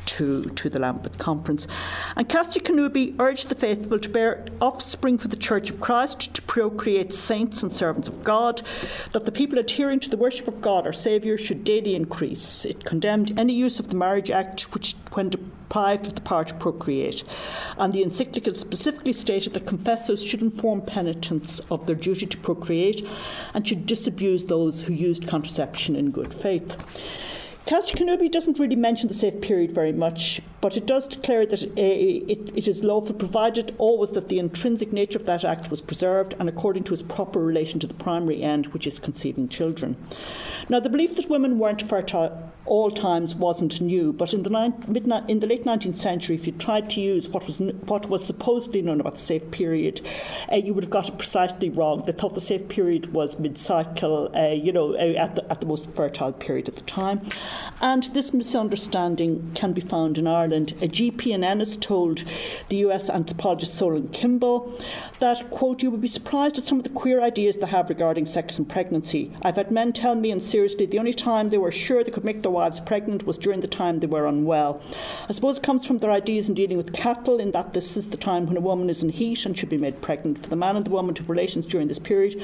to, 0.06 0.46
to 0.46 0.70
the 0.70 0.80
Lambeth 0.80 1.18
Conference. 1.18 1.68
And 2.16 2.28
Casti 2.28 2.60
Connubii 2.60 3.16
urged 3.20 3.50
the 3.50 3.56
faithful 3.56 4.00
to 4.00 4.10
bear 4.10 4.46
offspring 4.62 5.18
for 5.18 5.28
the 5.28 5.36
Church 5.36 5.70
of 5.70 5.80
Christ, 5.80 6.34
to 6.34 6.42
procreate 6.44 7.14
saints 7.14 7.62
and 7.62 7.74
servants 7.74 8.08
of 8.08 8.24
God, 8.24 8.62
that 9.12 9.26
the 9.26 9.32
people 9.32 9.60
adhering 9.60 10.00
to 10.02 10.10
the 10.10 10.18
worship 10.18 10.48
of 10.48 10.62
God, 10.62 10.86
our 10.86 10.94
Saviour, 10.94 11.38
should 11.38 11.64
daily 11.64 11.96
increase. 12.06 12.66
It 12.66 12.86
condemned 12.86 13.38
any 13.38 13.54
use 13.54 13.80
of 13.80 13.90
the 13.90 13.96
Marriage 13.96 14.30
Act 14.30 14.74
which, 14.74 14.96
when 15.14 15.30
deprived 15.30 16.06
of 16.06 16.16
the 16.16 16.22
power 16.22 16.46
to 16.46 16.54
procreate. 16.54 17.24
And 17.78 17.92
the 17.94 18.04
encyclical 18.04 18.54
specifically 18.54 19.14
stated 19.14 19.54
that 19.54 19.66
confessors 19.66 20.24
should 20.24 20.44
inform 20.44 20.82
penitents 20.82 21.60
of 21.72 21.88
their 21.88 21.96
duty 21.96 22.28
to 22.28 22.38
procreate 22.38 23.08
and 23.54 23.68
should 23.68 23.88
disabuse 23.88 24.46
those 24.46 24.82
who 24.82 24.94
used 24.94 25.28
contraception 25.28 25.96
in 25.96 26.12
good 26.12 26.34
faith. 26.34 26.70
Casti 27.66 27.96
Connubii 27.96 28.32
doesn't 28.32 28.60
really 28.60 28.76
mention 28.76 29.08
the 29.08 29.16
safe 29.16 29.42
period 29.42 29.72
very 29.72 29.92
much, 29.92 30.40
but 30.62 30.78
it 30.78 30.86
does 30.86 31.08
declare 31.08 31.48
that 31.48 31.64
it, 31.64 32.52
it 32.56 32.68
is 32.68 32.84
lawful 32.84 33.16
provided 33.16 33.74
always 33.80 34.12
that 34.12 34.30
the 34.30 34.38
intrinsic 34.38 34.94
nature 34.94 35.18
of 35.18 35.26
that 35.26 35.44
act 35.44 35.72
was 35.72 35.82
preserved 35.82 36.36
and 36.40 36.48
according 36.48 36.84
to 36.84 36.94
its 36.94 37.02
proper 37.02 37.40
relation 37.40 37.80
to 37.80 37.88
the 37.88 37.96
primary 37.96 38.44
end, 38.44 38.68
which 38.68 38.86
is 38.86 39.00
conceiving 39.00 39.50
children. 39.50 39.96
Now, 40.70 40.80
the 40.80 40.90
belief 40.90 41.16
that 41.16 41.28
women 41.28 41.58
weren't 41.58 41.82
fertile 41.82 42.52
all 42.66 42.90
times 42.90 43.36
wasn't 43.36 43.80
new, 43.80 44.12
but 44.12 44.34
in 44.34 44.44
the, 44.44 45.24
in 45.28 45.40
the 45.40 45.48
late 45.48 45.66
19th 45.66 45.98
century, 45.98 46.36
if 46.36 46.48
you 46.48 46.54
tried 46.54 46.90
to 46.90 47.02
use 47.02 47.30
what 47.30 47.46
was, 47.46 47.60
what 47.60 48.10
was 48.10 48.26
supposedly 48.26 48.82
known 48.82 49.00
about 49.00 49.16
the 49.16 49.20
safe 49.20 49.52
period, 49.52 50.02
uh, 50.52 50.56
you 50.56 50.74
would 50.74 50.84
have 50.84 50.92
got 50.92 51.08
it 51.08 51.18
precisely 51.18 51.70
wrong. 51.70 52.04
They 52.06 52.12
thought 52.12 52.34
the 52.34 52.42
safe 52.42 52.68
period 52.68 53.14
was 53.14 53.38
mid 53.38 53.58
cycle, 53.58 54.32
uh, 54.36 54.50
you 54.50 54.72
know, 54.72 54.94
uh, 54.96 55.14
at, 55.18 55.36
the, 55.36 55.52
at 55.52 55.60
the 55.60 55.68
most 55.68 55.86
fertile 55.92 56.34
period 56.34 56.68
at 56.68 56.76
the 56.76 56.84
time. 56.84 57.22
And 57.82 58.04
this 58.16 58.34
misunderstanding 58.34 59.52
can 59.54 59.74
be 59.74 59.82
found 59.82 60.18
in 60.18 60.26
Ireland. 60.26 60.72
A 60.82 60.88
GP 60.88 61.34
in 61.34 61.44
Ennis 61.44 61.78
told 61.78 62.24
the 62.70 62.78
US 62.78 63.10
anthropologist 63.10 63.76
Solon 63.76 64.08
Kimball 64.10 64.74
that, 65.20 65.50
quote, 65.52 65.84
you 65.84 65.92
would 65.92 66.02
be 66.02 66.08
surprised 66.08 66.58
at 66.58 66.66
some 66.66 66.80
of 66.80 66.84
the 66.84 66.90
queer 66.90 67.22
ideas 67.22 67.58
they 67.58 67.68
have 67.68 67.90
regarding 67.90 68.26
sex 68.26 68.58
and 68.58 68.68
pregnancy. 68.68 69.32
I've 69.44 69.58
had 69.58 69.72
men 69.72 69.94
tell 69.94 70.16
me, 70.16 70.32
and 70.32 70.42
seriously, 70.42 70.86
the 70.86 71.00
only 71.00 71.14
time 71.14 71.50
they 71.50 71.58
were 71.58 71.72
sure 71.72 72.04
they 72.04 72.12
could 72.12 72.26
make 72.26 72.42
their 72.42 72.55
wives 72.56 72.80
pregnant 72.80 73.26
was 73.28 73.38
during 73.38 73.62
the 73.62 73.68
time 73.68 74.00
they 74.00 74.08
were 74.08 74.26
unwell. 74.26 74.82
I 75.30 75.34
suppose 75.34 75.58
it 75.58 75.64
comes 75.64 75.86
from 75.86 76.00
their 76.00 76.12
ideas 76.12 76.50
in 76.50 76.56
dealing 76.56 76.78
with 76.78 76.94
cattle, 76.94 77.40
in 77.40 77.52
that 77.52 77.74
this 77.74 77.98
is 77.98 78.08
the 78.08 78.18
time 78.18 78.48
when 78.48 78.58
a 78.58 78.62
woman 78.62 78.90
is 78.90 79.04
in 79.04 79.10
heat 79.10 79.46
and 79.46 79.58
should 79.58 79.70
be 79.70 79.78
made 79.78 80.02
pregnant. 80.02 80.42
For 80.42 80.50
the 80.50 80.56
man 80.56 80.76
and 80.76 80.86
the 80.86 80.90
woman 80.90 81.14
to 81.16 81.22
have 81.22 81.30
relations 81.30 81.66
during 81.66 81.88
this 81.88 82.00
period 82.00 82.44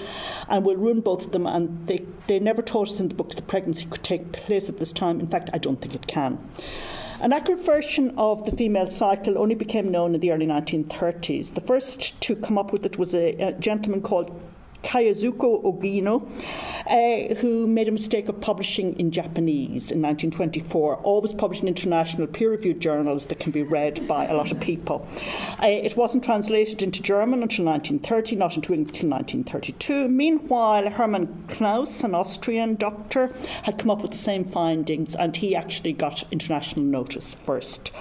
and 0.50 0.66
will 0.66 0.76
ruin 0.76 1.02
both 1.02 1.26
of 1.26 1.32
them, 1.32 1.48
and 1.48 1.88
they, 1.88 2.06
they 2.28 2.40
never 2.40 2.62
taught 2.62 2.90
us 2.90 3.00
in 3.00 3.08
the 3.08 3.16
books 3.16 3.36
that 3.36 3.48
pregnancy 3.48 3.86
could 3.86 4.04
take 4.04 4.32
place 4.32 4.70
at 4.70 4.80
this 4.80 4.92
time. 4.92 5.20
In 5.20 5.28
fact, 5.28 5.50
I 5.54 5.58
don't 5.58 5.82
think 5.82 5.96
it 5.96 6.08
can. 6.08 6.38
An 7.22 7.34
accurate 7.34 7.64
version 7.64 8.16
of 8.18 8.46
the 8.46 8.56
female 8.56 8.88
cycle 8.88 9.38
only 9.38 9.54
became 9.54 9.92
known 9.92 10.16
in 10.16 10.22
the 10.22 10.32
early 10.32 10.48
1930s. 10.48 11.54
The 11.54 11.62
first 11.62 12.20
to 12.22 12.36
come 12.36 12.58
up 12.58 12.74
with 12.74 12.84
it 12.84 12.98
was 12.98 13.14
a, 13.14 13.36
a 13.36 13.52
gentleman 13.54 14.02
called 14.02 14.32
Kayazuko 14.84 15.64
Ogino, 15.64 16.28
uh, 16.88 17.36
who 17.36 17.68
made 17.68 17.88
a 17.88 17.92
mistake 17.92 18.28
of 18.30 18.42
publishing 18.42 19.00
in 19.00 19.12
Japanese 19.12 19.92
in 19.92 20.02
1924, 20.02 20.98
always 20.98 21.34
published 21.34 21.62
in 21.62 21.68
international 21.68 22.28
peer 22.28 22.52
reviewed 22.52 22.80
journals 22.80 23.28
that 23.28 23.40
can 23.40 23.52
be 23.52 23.64
read 23.64 24.06
by 24.08 24.26
a 24.26 24.34
lot 24.34 24.52
of 24.52 24.60
people. 24.60 25.08
Uh, 25.62 25.68
it 25.68 25.96
wasn't 25.96 26.24
translated 26.24 26.82
into 26.82 27.02
German 27.02 27.44
until 27.44 27.66
1930, 27.66 28.36
not 28.36 28.56
into 28.56 28.74
English 28.74 29.02
until 29.02 29.10
1932. 29.10 30.08
Meanwhile, 30.08 30.90
Hermann 30.92 31.46
Knaus, 31.48 32.04
an 32.04 32.16
Austrian 32.16 32.76
doctor, 32.76 33.28
had 33.64 33.78
come 33.78 33.90
up 33.90 34.02
with 34.02 34.12
the 34.12 34.18
same 34.18 34.44
findings 34.44 35.16
and 35.16 35.36
he 35.36 35.56
actually 35.56 35.94
got 35.94 36.24
international 36.32 36.86
notice 36.86 37.34
first. 37.34 37.92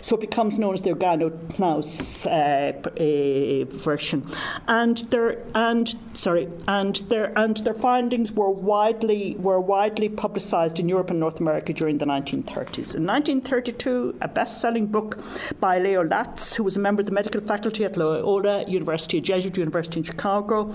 So 0.00 0.16
it 0.16 0.20
becomes 0.20 0.58
known 0.58 0.74
as 0.74 0.82
the 0.82 0.90
Ogino 0.90 1.30
Knaus 1.54 2.26
uh, 2.26 2.72
uh, 2.88 3.76
version. 3.76 4.26
And 4.68 4.98
there, 5.10 5.42
and 5.54 5.94
sorry, 6.14 6.48
and 6.68 6.96
their 7.08 7.36
and 7.38 7.56
their 7.58 7.74
findings 7.74 8.32
were 8.32 8.50
widely 8.50 9.36
were 9.38 9.60
widely 9.60 10.08
publicised 10.08 10.78
in 10.78 10.88
Europe 10.88 11.10
and 11.10 11.20
North 11.20 11.40
America 11.40 11.72
during 11.72 11.98
the 11.98 12.04
1930s. 12.04 12.94
In 12.94 13.06
1932, 13.06 14.16
a 14.20 14.28
best-selling 14.28 14.86
book 14.86 15.18
by 15.60 15.78
Leo 15.78 16.04
Latz, 16.04 16.54
who 16.54 16.64
was 16.64 16.76
a 16.76 16.80
member 16.80 17.00
of 17.00 17.06
the 17.06 17.12
medical 17.12 17.40
faculty 17.40 17.84
at 17.84 17.96
Loyola 17.96 18.64
University, 18.68 19.18
a 19.18 19.20
Jesuit 19.20 19.56
university 19.56 20.00
in 20.00 20.04
Chicago, 20.04 20.72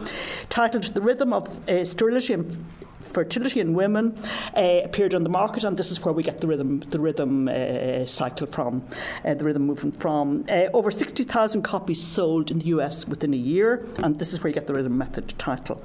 titled 0.50 0.84
"The 0.84 1.02
Rhythm 1.02 1.34
of 1.34 1.70
uh, 1.70 1.84
Sterility 1.86 2.34
and 2.34 2.66
fertility 3.08 3.60
in 3.60 3.74
women 3.74 4.18
uh, 4.56 4.82
appeared 4.84 5.14
on 5.14 5.24
the 5.24 5.30
market, 5.30 5.64
and 5.64 5.78
this 5.78 5.92
is 5.92 6.04
where 6.04 6.14
we 6.14 6.24
get 6.24 6.42
the 6.42 6.48
rhythm, 6.48 6.80
the 6.90 7.00
rhythm 7.00 7.48
uh, 7.48 8.06
cycle 8.06 8.48
from, 8.48 8.88
uh, 9.26 9.34
the 9.34 9.46
rhythm 9.46 9.66
movement 9.66 10.00
from. 10.00 10.46
Uh, 10.50 10.68
over 10.74 10.92
60,000 10.92 11.62
copies 11.62 12.06
sold 12.06 12.52
in 12.52 12.60
the 12.60 12.66
US 12.68 13.08
within 13.08 13.34
a 13.34 13.38
year, 13.38 13.86
and 13.98 14.20
this 14.20 14.34
is 14.34 14.44
where 14.44 14.50
you 14.50 14.54
get 14.54 14.68
the 14.68 14.74
rhythm 14.74 14.98
method 14.98 15.34
title. 15.38 15.82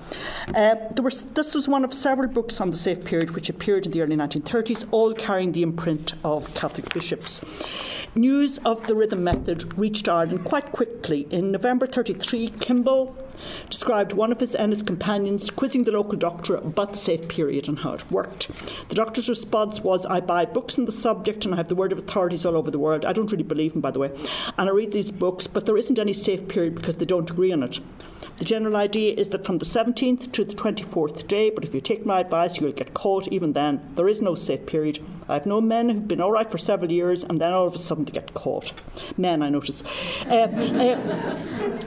Uh, 0.55 0.77
there 0.91 1.05
was, 1.05 1.25
this 1.27 1.55
was 1.55 1.69
one 1.69 1.85
of 1.85 1.95
several 1.95 2.29
books 2.29 2.61
on 2.61 2.71
the 2.71 2.77
safe 2.77 3.05
period 3.05 3.31
which 3.33 3.49
appeared 3.49 3.87
in 3.87 3.93
the 3.93 4.03
early 4.03 4.17
1930s, 4.17 4.87
all 4.91 5.15
carrying 5.15 5.53
the 5.53 5.63
imprint 5.63 6.15
of 6.25 6.53
Catholic 6.55 6.93
bishops. 6.93 7.43
News 8.15 8.59
of 8.59 8.87
the 8.87 8.95
rhythm 8.95 9.25
method 9.25 9.77
reached 9.79 10.09
Ireland 10.09 10.45
quite 10.45 10.71
quickly. 10.73 11.27
In 11.31 11.51
November 11.51 11.87
33, 11.87 12.51
Kimball 12.61 13.17
described 13.69 14.13
one 14.13 14.33
of 14.33 14.41
his 14.41 14.55
Ennis 14.55 14.83
companions 14.83 15.51
quizzing 15.51 15.85
the 15.85 15.93
local 15.93 16.19
doctor 16.19 16.57
about 16.57 16.93
the 16.93 16.99
safe 16.99 17.29
period 17.29 17.69
and 17.69 17.81
how 17.81 17.93
it 17.95 18.11
worked. 18.11 18.49
The 18.89 18.95
doctor's 18.95 19.29
response 19.29 19.81
was, 19.81 20.07
I 20.07 20.21
buy 20.21 20.45
books 20.45 20.79
on 20.79 20.85
the 20.85 20.93
subject 20.93 21.45
and 21.45 21.55
I 21.55 21.57
have 21.57 21.69
the 21.69 21.75
word 21.75 21.93
of 21.93 21.99
authorities 21.99 22.47
all 22.47 22.57
over 22.57 22.71
the 22.71 22.79
world. 22.79 23.05
I 23.05 23.13
don't 23.13 23.31
really 23.31 23.43
believe 23.43 23.73
them, 23.73 23.81
by 23.81 23.91
the 23.91 23.99
way. 23.99 24.11
And 24.59 24.69
I 24.69 24.73
read 24.73 24.93
these 24.93 25.11
books, 25.11 25.47
but 25.47 25.67
there 25.67 25.79
isn't 25.79 25.99
any 25.99 26.13
safe 26.13 26.49
period 26.49 26.75
because 26.75 26.97
they 26.97 27.05
don't 27.05 27.31
agree 27.31 27.53
on 27.53 27.63
it. 27.63 27.81
The 28.37 28.45
general 28.45 28.77
idea 28.77 29.15
is 29.15 29.29
that 29.29 29.45
from 29.45 29.59
the 29.59 29.65
17th 29.65 30.33
to 30.33 30.45
the 30.45 30.55
24th 30.55 31.29
day, 31.29 31.51
but 31.51 31.65
if 31.65 31.75
you 31.75 31.81
take 31.81 32.07
my 32.07 32.21
advice, 32.21 32.59
you'll 32.59 32.73
get 32.73 32.95
caught 32.95 33.29
even 33.29 33.53
then. 33.53 33.81
There 33.95 34.09
is 34.09 34.23
no 34.23 34.35
safe 34.35 34.67
period. 34.67 35.05
I 35.29 35.35
have 35.35 35.47
known 35.47 35.69
men 35.69 35.89
who've 35.89 36.09
been 36.09 36.21
all 36.21 36.33
right 36.33 36.51
for 36.51 36.59
several 36.59 36.91
years 36.91 37.25
and 37.25 37.41
then 37.41 37.53
all 37.53 37.67
of 37.67 37.75
a 37.75 37.79
sudden 37.79 38.05
they 38.05 38.13
get 38.13 38.35
caught. 38.35 38.73
Men, 39.17 39.43
I 39.43 39.49
notice. 39.49 39.83
Uh, 40.27 40.35
uh, 40.35 41.39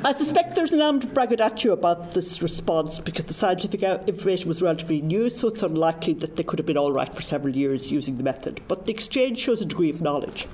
I 0.03 0.11
suspect 0.11 0.55
there's 0.55 0.73
an 0.73 0.81
element 0.81 1.03
of 1.03 1.13
braggadocio 1.13 1.73
about 1.73 2.13
this 2.13 2.41
response 2.41 2.99
because 2.99 3.25
the 3.25 3.33
scientific 3.33 3.83
information 3.83 4.47
was 4.47 4.61
relatively 4.61 5.01
new, 5.01 5.29
so 5.29 5.47
it's 5.47 5.63
unlikely 5.63 6.13
that 6.13 6.35
they 6.35 6.43
could 6.43 6.59
have 6.59 6.65
been 6.65 6.77
all 6.77 6.91
right 6.91 7.13
for 7.13 7.21
several 7.21 7.55
years 7.55 7.91
using 7.91 8.15
the 8.15 8.23
method. 8.23 8.61
But 8.67 8.85
the 8.85 8.91
exchange 8.91 9.39
shows 9.39 9.61
a 9.61 9.65
degree 9.65 9.89
of 9.89 10.01
knowledge. 10.01 10.47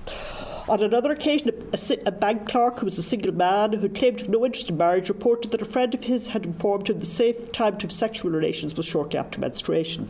On 0.70 0.82
another 0.82 1.12
occasion, 1.12 1.50
a, 1.74 1.98
a, 2.06 2.12
bank 2.12 2.48
clerk 2.48 2.80
who 2.80 2.86
was 2.86 2.98
a 2.98 3.04
single 3.04 3.34
man 3.34 3.74
who 3.74 3.90
claimed 3.90 4.20
to 4.20 4.24
have 4.26 4.32
no 4.32 4.46
interest 4.46 4.70
in 4.70 4.78
marriage 4.78 5.10
reported 5.10 5.52
that 5.52 5.62
a 5.62 5.66
friend 5.66 5.94
of 5.94 6.04
his 6.04 6.30
had 6.30 6.46
informed 6.46 6.90
him 6.90 7.00
the 7.00 7.06
safe 7.06 7.52
time 7.52 7.78
to 7.78 7.88
have 7.88 7.92
sexual 7.92 8.32
relations 8.32 8.76
was 8.76 8.86
shortly 8.86 9.20
after 9.20 9.40
menstruation. 9.40 10.08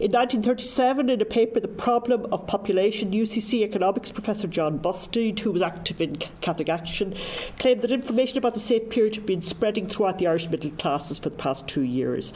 In 0.00 0.10
1937, 0.10 1.08
in 1.08 1.20
a 1.20 1.24
paper, 1.24 1.60
The 1.60 1.68
Problem 1.68 2.26
of 2.32 2.48
Population, 2.48 3.12
UCC 3.12 3.62
economics 3.62 4.10
professor 4.10 4.48
John 4.48 4.76
Busteed, 4.80 5.38
who 5.38 5.52
was 5.52 5.62
active 5.62 6.00
in 6.00 6.16
Catholic 6.40 6.68
Action, 6.68 7.14
claimed 7.60 7.82
that 7.82 7.92
information 7.92 8.36
about 8.36 8.54
the 8.54 8.60
safe 8.60 8.90
period 8.90 9.14
had 9.14 9.24
been 9.24 9.40
spreading 9.40 9.86
throughout 9.86 10.18
the 10.18 10.26
Irish 10.26 10.50
middle 10.50 10.72
classes 10.72 11.20
for 11.20 11.30
the 11.30 11.36
past 11.36 11.68
two 11.68 11.82
years. 11.82 12.32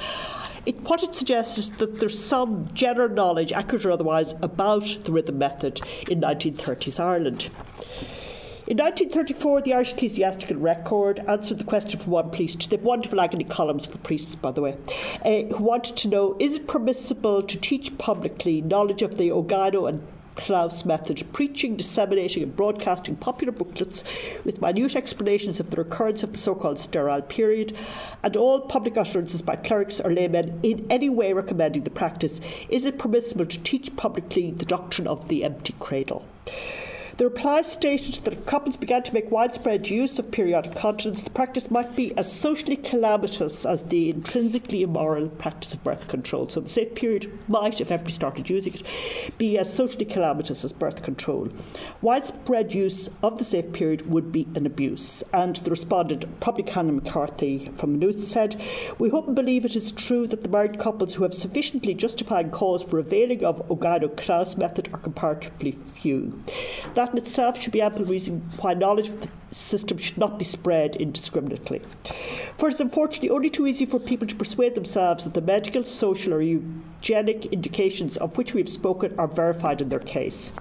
It, 0.67 0.83
what 0.83 1.03
it 1.03 1.17
suggests 1.17 1.59
is 1.59 1.71
that 1.79 1.99
there's 1.99 2.23
some 2.23 2.69
general 2.75 3.09
knowledge, 3.09 3.51
accurate 3.51 3.85
or 3.85 3.91
otherwise, 3.91 4.35
about 4.41 5.01
the 5.03 5.11
rhythm 5.11 5.39
method 5.39 5.81
in 6.09 6.21
1930s 6.21 7.01
Ireland. 7.01 7.51
In 8.69 8.77
1934, 8.77 9.63
the 9.63 9.73
Irish 9.73 9.95
Ecclesiastical 9.95 10.59
Record 10.59 11.21
answered 11.21 11.57
the 11.57 11.65
question 11.65 11.99
from 11.99 12.13
one 12.13 12.31
priest. 12.31 12.69
They've 12.69 12.85
wonderful 12.85 13.19
agony 13.19 13.45
columns 13.45 13.87
for 13.87 13.97
priests, 13.97 14.35
by 14.35 14.53
the 14.53 14.61
way, 14.61 14.77
uh, 15.25 15.55
who 15.55 15.65
wanted 15.65 15.97
to 15.97 16.09
know 16.09 16.37
is 16.39 16.57
it 16.57 16.69
permissible 16.69 17.43
to 17.43 17.59
teach 17.59 17.97
publicly 17.97 18.61
knowledge 18.61 19.01
of 19.01 19.17
the 19.17 19.31
Ogino 19.31 19.89
and 19.89 20.07
Knaus 20.37 20.85
method, 20.85 21.27
preaching, 21.33 21.77
disseminating, 21.77 22.43
and 22.43 22.55
broadcasting 22.55 23.17
popular 23.17 23.53
booklets 23.55 24.05
with 24.45 24.61
minute 24.61 24.95
explanations 24.95 25.61
of 25.61 25.71
the 25.71 25.79
recurrence 25.79 26.23
of 26.23 26.33
the 26.33 26.39
so 26.39 26.55
called 26.55 26.79
sterile 26.79 27.23
period, 27.23 27.75
and 28.23 28.37
all 28.37 28.61
public 28.61 28.99
utterances 28.99 29.41
by 29.41 29.57
clerics 29.57 29.99
or 29.99 30.13
laymen 30.13 30.61
in 30.63 30.87
any 30.91 31.09
way 31.09 31.33
recommending 31.33 31.85
the 31.85 31.91
practice. 31.91 32.39
Is 32.69 32.85
it 32.85 32.99
permissible 32.99 33.47
to 33.47 33.59
teach 33.61 33.97
publicly 33.97 34.51
the 34.51 34.67
doctrine 34.67 35.07
of 35.07 35.29
the 35.29 35.43
empty 35.43 35.75
cradle? 35.81 36.27
The 37.19 37.25
reply 37.25 37.63
stated 37.63 38.25
that 38.25 38.33
if 38.33 38.47
couples 38.47 38.77
began 38.77 39.03
to 39.03 39.13
make 39.13 39.33
widespread 39.33 39.89
use 39.89 40.21
of 40.21 40.31
periodic 40.31 40.77
continence, 40.77 41.21
the 41.21 41.31
practice 41.31 41.69
might 41.69 41.97
be 41.97 42.17
as 42.17 42.31
socially 42.31 42.77
calamitous 42.77 43.67
as 43.67 43.83
the 43.83 44.09
intrinsically 44.11 44.83
immoral 44.83 45.29
practice 45.29 45.75
of 45.75 45.83
birth 45.83 46.07
control. 46.07 46.49
So 46.49 46.61
the 46.61 46.69
safe 46.69 46.95
period 46.95 47.37
might, 47.49 47.81
if 47.81 47.91
everybody 47.91 48.13
started 48.13 48.49
using 48.49 48.75
it, 48.75 48.85
be 49.37 49.59
as 49.59 49.75
socially 49.75 50.05
calamitous 50.05 50.65
as 50.65 50.73
birth 50.73 51.03
control. 51.03 51.49
Widespread 52.03 52.73
use 52.73 53.11
of 53.21 53.39
the 53.39 53.45
safe 53.45 53.73
period 53.73 54.09
would 54.09 54.31
be 54.31 54.47
an 54.55 54.65
abuse. 54.65 55.25
And 55.33 55.57
the 55.57 55.71
respondent, 55.71 56.25
Canon 56.41 56.95
McCarthy 56.95 57.69
from 57.75 57.99
Maynooth, 57.99 58.23
said, 58.23 58.63
We 59.01 59.09
hope 59.09 59.27
and 59.27 59.35
believe 59.35 59.65
it 59.65 59.75
is 59.75 59.91
true 59.91 60.29
that 60.29 60.45
the 60.45 60.49
married 60.49 60.79
couples 60.79 61.15
who 61.15 61.25
have 61.25 61.35
sufficiently 61.35 61.95
justified 61.95 62.53
cause 62.53 62.85
for 62.85 63.01
availing 63.01 63.43
of 63.43 63.67
Ogino 63.67 64.09
Knaus 64.15 64.57
method 64.57 64.89
are 64.93 65.01
comparatively 65.01 65.73
few. 65.73 66.41
That 66.95 67.08
itself 67.17 67.61
should 67.61 67.73
be 67.73 67.81
ample 67.81 68.05
reason 68.05 68.41
why 68.61 68.75
knowledge 68.75 69.09
of 69.09 69.23
the 69.23 69.29
system 69.55 69.97
should 69.97 70.19
not 70.19 70.39
be 70.39 70.45
spread 70.45 70.97
indiscriminately. 70.97 71.81
For 72.59 72.69
it's 72.69 72.81
unfortunately 72.81 73.31
only 73.31 73.51
too 73.51 73.67
easy 73.67 73.87
for 73.87 73.99
people 73.99 74.27
to 74.27 74.35
persuade 74.35 74.75
themselves 74.75 75.25
that 75.25 75.35
the 75.35 75.41
medical, 75.41 75.85
social, 75.85 76.35
or 76.35 76.43
eugenic 77.01 77.47
indications 77.47 78.17
of 78.17 78.37
which 78.37 78.55
we 78.55 78.61
have 78.61 78.69
spoken 78.69 79.15
are 79.19 79.27
verified 79.27 79.81
in 79.81 79.89
their 79.89 79.99
case. 79.99 80.53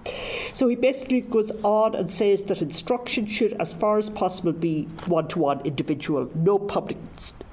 So 0.53 0.67
he 0.67 0.75
basically 0.75 1.21
goes 1.21 1.51
on 1.63 1.95
and 1.95 2.11
says 2.11 2.43
that 2.45 2.61
instruction 2.61 3.27
should, 3.27 3.53
as 3.59 3.73
far 3.73 3.97
as 3.97 4.09
possible, 4.09 4.53
be 4.53 4.83
one 5.05 5.27
to 5.29 5.39
one 5.39 5.61
individual, 5.61 6.29
no 6.35 6.57
public 6.57 6.97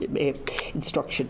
uh, 0.03 0.33
instruction. 0.75 1.29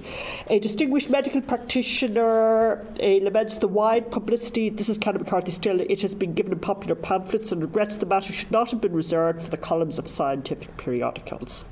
A 0.48 0.58
distinguished 0.58 1.10
medical 1.10 1.40
practitioner 1.40 2.84
uh, 3.00 3.06
laments 3.06 3.58
the 3.58 3.68
wide 3.68 4.10
publicity. 4.10 4.68
This 4.68 4.88
is 4.88 4.98
Canon 4.98 5.22
McCarthy 5.22 5.52
still. 5.52 5.80
It 5.80 6.02
has 6.02 6.14
been 6.14 6.34
given 6.34 6.52
in 6.52 6.58
popular 6.58 6.94
pamphlets 6.94 7.52
and 7.52 7.62
regrets 7.62 7.96
the 7.96 8.06
matter 8.06 8.32
should 8.32 8.50
not 8.50 8.70
have 8.70 8.80
been 8.80 8.92
reserved 8.92 9.42
for 9.42 9.50
the 9.50 9.56
columns 9.56 9.98
of 9.98 10.08
scientific 10.08 10.76
periodicals. 10.76 11.64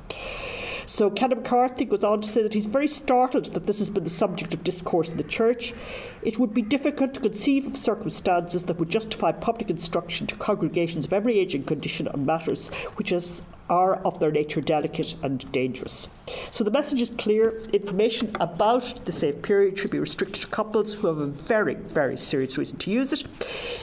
So 0.87 1.11
Canon 1.11 1.39
McCarthy 1.39 1.85
goes 1.85 2.05
on 2.05 2.21
to 2.23 2.29
say 2.29 2.43
that 2.43 2.55
he's 2.55 2.67
very 2.67 2.89
startled 2.89 3.47
that 3.47 3.67
this 3.67 3.79
has 3.79 3.91
been 3.91 4.05
the 4.05 4.11
subject 4.11 4.55
of 4.55 4.65
discourse 4.65 5.11
in 5.11 5.17
the 5.17 5.25
church. 5.25 5.75
It 6.23 6.39
would 6.39 6.55
be 6.55 6.63
difficult 6.63 7.15
to 7.15 7.21
conceive 7.21 7.67
of 7.67 7.77
circumstances 7.77 8.65
that 8.65 8.79
would 8.79 8.89
justify 8.89 9.33
public 9.33 9.71
instruction 9.71 10.27
to 10.29 10.37
congregations 10.37 11.05
of 11.05 11.13
every 11.13 11.39
age 11.39 11.55
and 11.55 11.67
condition 11.67 12.09
on 12.09 12.27
matters 12.27 12.69
which, 12.97 13.13
as 13.13 13.43
are 13.73 13.95
of 14.09 14.21
their 14.21 14.31
nature 14.31 14.61
delicate 14.61 15.15
and 15.23 15.51
dangerous. 15.51 16.07
So 16.51 16.63
the 16.63 16.71
message 16.71 17.01
is 17.01 17.11
clear. 17.11 17.59
Information 17.73 18.37
about 18.39 19.07
the 19.07 19.13
safe 19.13 19.41
period 19.41 19.79
should 19.79 19.91
be 19.91 19.99
restricted 19.99 20.43
to 20.43 20.49
couples 20.49 20.95
who 20.95 21.07
have 21.07 21.19
a 21.19 21.27
very, 21.27 21.75
very 21.75 22.19
serious 22.19 22.59
reason 22.59 22.77
to 22.79 22.91
use 22.91 23.13
it. 23.15 23.25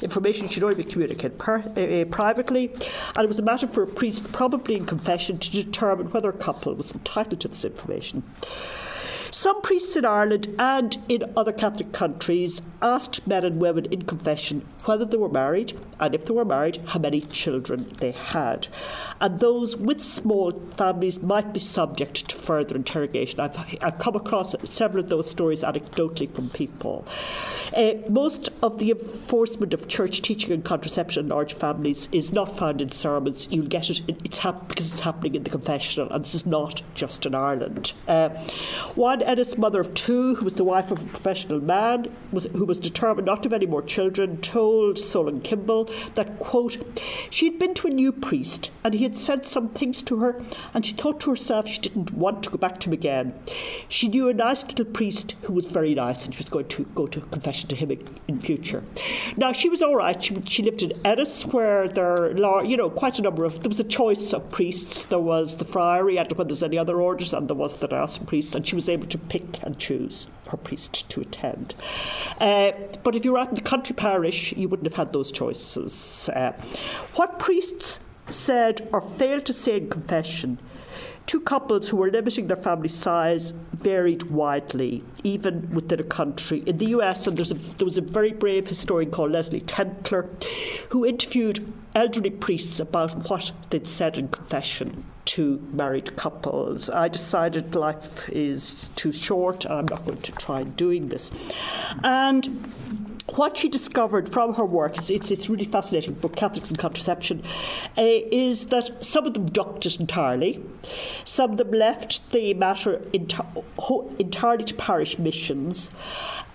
Information 0.04 0.48
should 0.48 0.64
only 0.64 0.76
be 0.76 0.84
communicated 0.84 1.40
per, 1.40 1.58
uh, 1.58 2.06
privately, 2.12 2.68
and 3.16 3.24
it 3.26 3.28
was 3.28 3.40
a 3.40 3.48
matter 3.52 3.68
for 3.68 3.82
a 3.84 3.88
priest, 3.88 4.32
probably 4.32 4.76
in 4.76 4.86
confession, 4.86 5.40
to 5.40 5.50
determine 5.50 6.12
whether 6.12 6.30
a 6.30 6.34
couple 6.48 6.74
was 6.76 6.94
entitled 6.94 7.40
to 7.42 7.48
this 7.48 7.66
information. 7.66 8.22
Some 9.32 9.62
priests 9.62 9.96
in 9.96 10.06
Ireland 10.06 10.56
and 10.58 10.98
in 11.08 11.32
other 11.38 11.52
Catholic 11.52 11.92
countries 11.92 12.62
asked 12.82 13.26
men 13.28 13.46
and 13.46 13.60
women 13.60 13.86
in 13.86 14.04
confession 14.04 14.66
whether 14.86 15.06
they 15.06 15.18
were 15.18 15.30
married, 15.30 15.78
and 16.00 16.16
if 16.16 16.26
they 16.26 16.34
were 16.34 16.46
married, 16.46 16.78
how 16.88 17.00
many 17.00 17.22
children 17.22 17.96
they 18.00 18.12
had. 18.12 18.68
And 19.22 19.40
those 19.40 19.78
with 19.78 20.04
small 20.04 20.52
families 20.78 21.22
might 21.22 21.54
be 21.54 21.60
subject 21.60 22.30
to 22.30 22.36
further 22.36 22.76
interrogation. 22.76 23.40
I've, 23.40 23.58
I've 23.82 24.00
come 24.00 24.16
across 24.16 24.56
several 24.64 25.04
of 25.04 25.10
those 25.10 25.30
stories 25.30 25.64
anecdotally 25.64 26.34
from 26.34 26.50
people. 26.50 27.06
Uh, 27.76 27.94
most 28.10 28.50
of 28.64 28.80
the 28.80 28.92
enforcement 28.92 29.74
of 29.74 29.88
church 29.88 30.22
teaching 30.22 30.52
on 30.54 30.62
contraception 30.64 31.26
in 31.26 31.30
large 31.30 31.54
families 31.54 32.10
is 32.12 32.32
not 32.32 32.58
found 32.58 32.82
in 32.82 32.90
sermons. 32.90 33.48
You'll 33.52 33.68
get 33.68 33.90
it, 33.90 34.02
it's 34.08 34.40
hap- 34.40 34.68
because 34.68 34.90
it's 34.90 35.02
happening 35.02 35.36
in 35.36 35.44
the 35.44 35.50
confessional, 35.52 36.10
and 36.12 36.24
this 36.24 36.34
is 36.34 36.46
not 36.46 36.82
just 36.96 37.26
in 37.26 37.36
Ireland. 37.36 37.94
Uh, 38.08 38.30
Ennis, 39.24 39.58
mother 39.58 39.80
of 39.80 39.94
two, 39.94 40.36
who 40.36 40.46
was 40.46 40.56
the 40.56 40.64
wife 40.64 40.92
of 40.92 41.02
a 41.02 41.06
professional 41.06 41.60
man, 41.60 42.12
was, 42.32 42.46
who 42.54 42.66
was 42.66 42.80
determined 42.80 43.26
not 43.26 43.44
to 43.44 43.48
have 43.48 43.54
any 43.54 43.66
more 43.66 43.82
children, 43.82 44.38
told 44.42 44.98
Solon 44.98 45.42
Kimball 45.42 45.90
that, 46.16 46.40
quote, 46.40 46.78
she 47.30 47.46
had 47.46 47.60
been 47.60 47.74
to 47.76 47.88
a 47.88 47.92
new 47.92 48.12
priest 48.12 48.72
and 48.84 48.94
he 48.94 49.04
had 49.04 49.18
said 49.18 49.46
some 49.46 49.70
things 49.70 50.02
to 50.04 50.18
her, 50.20 50.42
and 50.74 50.86
she 50.86 50.94
thought 50.94 51.20
to 51.22 51.30
herself 51.30 51.68
she 51.68 51.80
didn't 51.82 52.14
want 52.14 52.44
to 52.44 52.50
go 52.50 52.58
back 52.58 52.80
to 52.80 52.90
him 52.90 52.94
again. 52.94 53.34
She 53.88 54.08
knew 54.08 54.30
a 54.30 54.34
nice 54.34 54.64
little 54.64 54.86
priest 54.86 55.36
who 55.44 55.54
was 55.54 55.68
very 55.68 55.94
nice, 55.94 56.26
and 56.26 56.34
she 56.34 56.40
was 56.40 56.50
going 56.50 56.68
to 56.70 56.86
go 56.96 57.08
to 57.08 57.22
confession 57.22 57.70
to 57.70 57.76
him 57.76 57.92
in, 58.28 58.40
future. 58.40 58.84
Now, 59.36 59.52
she 59.52 59.68
was 59.68 59.82
all 59.82 59.96
right. 59.96 60.24
She, 60.24 60.42
she 60.46 60.64
lived 60.64 60.82
in 60.82 60.94
Ennis, 61.06 61.46
where 61.46 61.88
there 61.90 62.46
are, 62.46 62.64
you 62.64 62.78
know, 62.78 62.90
quite 62.90 63.20
a 63.20 63.22
number 63.22 63.44
of, 63.44 63.60
there 63.62 63.70
was 63.70 63.80
a 63.80 63.84
choice 63.84 64.34
of 64.34 64.50
priests. 64.50 65.06
There 65.06 65.20
was 65.20 65.58
the 65.58 65.66
friary, 65.66 66.18
I 66.18 66.24
don't 66.24 66.32
know 66.32 66.38
when 66.38 66.48
there's 66.48 66.64
any 66.64 66.78
other 66.78 67.02
orders, 67.02 67.34
and 67.34 67.48
there 67.48 67.56
was 67.56 67.76
the 67.76 67.88
diocesan 67.88 68.26
priest, 68.26 68.56
and 68.56 68.66
she 68.68 68.76
was 68.76 68.88
able 68.88 69.08
to 69.10 69.18
pick 69.18 69.62
and 69.64 69.78
choose 69.78 70.28
her 70.50 70.58
priest 70.58 71.08
to 71.10 71.22
attend. 71.22 71.74
Uh, 72.40 72.72
but 73.04 73.16
if 73.16 73.26
you 73.26 73.34
were 73.34 73.40
out 73.40 73.50
in 73.50 73.56
the 73.56 73.62
country 73.62 73.96
parish, 73.96 74.54
you 74.54 74.68
wouldn't 74.70 74.88
have 74.88 74.96
had 74.96 75.14
those 75.14 75.32
choices. 75.32 76.30
Uh, 76.30 76.54
what 77.16 77.40
priests 77.40 78.00
said 78.30 78.88
or 78.94 79.02
failed 79.02 79.46
to 79.46 79.54
say 79.54 79.78
in 79.78 79.90
confession 79.90 80.60
two 81.30 81.40
couples 81.40 81.90
who 81.90 81.98
were 81.98 82.10
limiting 82.10 82.48
their 82.48 82.58
family 82.58 82.88
size 82.88 83.54
varied 83.74 84.32
widely, 84.32 85.04
even 85.24 85.70
within 85.70 86.00
a 86.00 86.04
country. 86.04 86.64
In 86.66 86.80
the 86.80 86.88
US, 86.98 87.28
and 87.28 87.40
a, 87.40 87.44
there 87.54 87.86
was 87.86 88.00
a 88.00 88.02
very 88.02 88.32
brave 88.32 88.68
historian 88.68 89.12
called 89.12 89.32
Leslie 89.32 89.62
Tentler 89.62 90.28
who 90.90 91.06
interviewed 91.06 91.72
elderly 91.94 92.32
priests 92.32 92.80
about 92.80 93.30
what 93.30 93.52
they'd 93.70 93.86
said 93.86 94.18
in 94.18 94.30
confession 94.30 95.06
to 95.26 95.62
married 95.72 96.16
couples. 96.16 96.90
I 96.90 97.08
decided 97.10 97.76
life 97.76 98.28
is 98.30 98.90
too 98.96 99.12
short, 99.12 99.66
and 99.66 99.74
I'm 99.76 99.86
not 99.86 100.06
going 100.06 100.22
to 100.22 100.32
try 100.32 100.64
doing 100.64 101.10
this. 101.10 101.30
And 102.04 103.06
what 103.36 103.58
she 103.58 103.70
discovered 103.70 104.32
from 104.32 104.56
her 104.56 104.66
work, 104.66 104.98
it's, 104.98 105.10
it's, 105.10 105.32
it's 105.32 105.50
really 105.50 105.66
fascinating 105.66 106.14
book, 106.14 106.36
Catholics 106.36 106.70
and 106.70 106.80
Contraception, 106.80 107.44
uh, 107.98 108.02
is 108.32 108.68
that 108.68 109.04
some 109.06 109.26
of 109.26 109.34
them 109.34 109.48
ducked 109.48 109.86
it 109.86 110.00
entirely, 110.00 110.64
some 111.26 111.52
of 111.52 111.58
them 111.58 111.72
left 111.72 112.32
the 112.32 112.54
matter 112.54 112.98
enti- 113.14 114.20
entirely 114.20 114.64
to 114.64 114.74
parish 114.74 115.20
missions. 115.20 115.92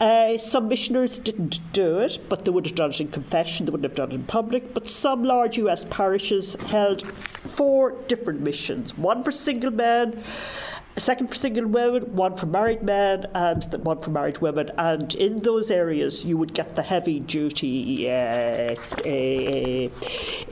Uh, 0.00 0.36
some 0.36 0.68
missioners 0.68 1.18
didn't 1.18 1.60
do 1.72 1.98
it, 1.98 2.18
but 2.28 2.44
they 2.44 2.50
would 2.50 2.66
have 2.66 2.74
done 2.74 2.90
it 2.90 3.00
in 3.00 3.08
confession, 3.08 3.66
they 3.66 3.70
wouldn't 3.70 3.90
have 3.90 3.96
done 3.96 4.10
it 4.10 4.14
in 4.14 4.24
public. 4.24 4.74
But 4.74 4.86
some 4.86 5.22
large 5.22 5.56
US 5.58 5.84
parishes 5.88 6.56
held 6.56 7.06
four 7.06 7.92
different 8.08 8.40
missions 8.40 8.96
one 8.98 9.22
for 9.22 9.30
single 9.30 9.70
men 9.70 10.24
a 10.96 11.00
second 11.00 11.28
for 11.28 11.34
single 11.34 11.66
women, 11.66 12.14
one 12.14 12.36
for 12.36 12.46
married 12.46 12.82
men, 12.82 13.26
and 13.34 13.64
one 13.84 14.00
for 14.00 14.10
married 14.10 14.38
women. 14.38 14.70
And 14.78 15.14
in 15.14 15.38
those 15.38 15.70
areas, 15.70 16.24
you 16.24 16.36
would 16.38 16.54
get 16.54 16.76
the 16.76 16.82
heavy 16.82 17.20
duty 17.20 18.08
uh, 18.08 18.76
uh, 19.04 19.88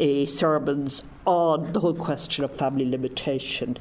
uh, 0.03 0.27
sermons 0.27 1.05
on 1.25 1.73
the 1.73 1.81
whole 1.81 1.95
question 1.95 2.43
of 2.43 2.57
family 2.57 2.85
limitation. 2.85 3.79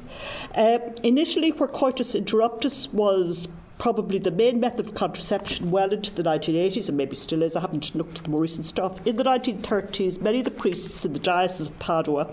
Uh, 0.54 0.78
initially, 1.02 1.50
where 1.50 1.68
coitus 1.68 2.14
interruptus 2.14 2.92
was 2.92 3.48
probably 3.82 4.16
the 4.16 4.30
main 4.30 4.60
method 4.60 4.78
of 4.78 4.94
contraception 4.94 5.72
well 5.72 5.92
into 5.92 6.14
the 6.14 6.22
1980s, 6.22 6.86
and 6.86 6.96
maybe 6.96 7.16
still 7.16 7.42
is. 7.42 7.56
I 7.56 7.62
haven't 7.62 7.92
looked 7.96 8.18
at 8.18 8.22
the 8.22 8.30
more 8.30 8.40
recent 8.40 8.64
stuff. 8.64 9.04
In 9.04 9.16
the 9.16 9.24
1930s, 9.24 10.20
many 10.20 10.38
of 10.38 10.44
the 10.44 10.52
priests 10.52 11.04
in 11.04 11.12
the 11.14 11.18
Diocese 11.18 11.66
of 11.66 11.76
Padua 11.80 12.32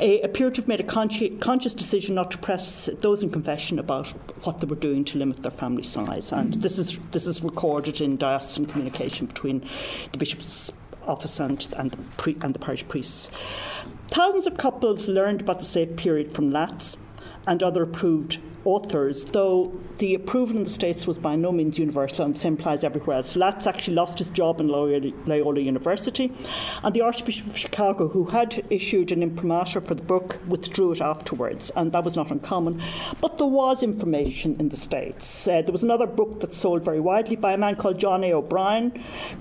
uh, 0.00 0.04
appear 0.24 0.50
to 0.50 0.62
have 0.62 0.68
made 0.68 0.80
a 0.80 0.82
consci- 0.82 1.38
conscious 1.38 1.74
decision 1.74 2.14
not 2.14 2.30
to 2.30 2.38
press 2.38 2.88
those 3.00 3.22
in 3.22 3.28
confession 3.28 3.78
about 3.78 4.08
what 4.46 4.60
they 4.60 4.66
were 4.66 4.74
doing 4.74 5.04
to 5.04 5.18
limit 5.18 5.42
their 5.42 5.52
family 5.52 5.82
size. 5.82 6.32
And 6.32 6.54
this 6.54 6.78
is, 6.78 6.98
this 7.10 7.26
is 7.26 7.42
recorded 7.42 8.00
in 8.00 8.16
diocesan 8.16 8.64
communication 8.64 9.26
between 9.26 9.68
the 10.12 10.16
bishop's 10.16 10.72
office 11.06 11.38
and, 11.38 11.68
and, 11.76 11.90
the, 11.90 11.98
pre- 12.16 12.38
and 12.42 12.54
the 12.54 12.58
parish 12.58 12.88
priests. 12.88 13.30
Thousands 14.08 14.46
of 14.46 14.56
couples 14.56 15.06
learned 15.06 15.42
about 15.42 15.58
the 15.58 15.66
safe 15.66 15.96
period 15.96 16.32
from 16.32 16.50
Latz 16.50 16.96
and 17.46 17.62
other 17.62 17.82
approved 17.82 18.38
authors, 18.64 19.24
though 19.26 19.78
the 19.98 20.14
approval 20.14 20.56
in 20.56 20.64
the 20.64 20.70
States 20.70 21.06
was 21.06 21.18
by 21.18 21.36
no 21.36 21.52
means 21.52 21.78
universal 21.78 22.24
and 22.24 22.34
the 22.34 22.38
same 22.38 22.54
applies 22.54 22.84
everywhere 22.84 23.16
else. 23.18 23.36
Latz 23.36 23.66
actually 23.66 23.94
lost 23.94 24.18
his 24.18 24.30
job 24.30 24.60
in 24.60 24.68
Loyola 24.68 25.60
University, 25.60 26.32
and 26.82 26.94
the 26.94 27.00
Archbishop 27.00 27.46
of 27.46 27.56
Chicago, 27.56 28.08
who 28.08 28.24
had 28.26 28.64
issued 28.70 29.12
an 29.12 29.22
imprimatur 29.22 29.80
for 29.80 29.94
the 29.94 30.02
book, 30.02 30.38
withdrew 30.46 30.92
it 30.92 31.00
afterwards, 31.00 31.70
and 31.76 31.92
that 31.92 32.04
was 32.04 32.16
not 32.16 32.30
uncommon. 32.30 32.80
But 33.20 33.38
there 33.38 33.46
was 33.46 33.82
information 33.82 34.56
in 34.58 34.68
the 34.68 34.76
States. 34.76 35.46
Uh, 35.46 35.62
there 35.62 35.72
was 35.72 35.82
another 35.82 36.06
book 36.06 36.40
that 36.40 36.54
sold 36.54 36.84
very 36.84 37.00
widely 37.00 37.36
by 37.36 37.52
a 37.52 37.58
man 37.58 37.76
called 37.76 37.98
John 37.98 38.24
A. 38.24 38.32
O'Brien 38.32 38.92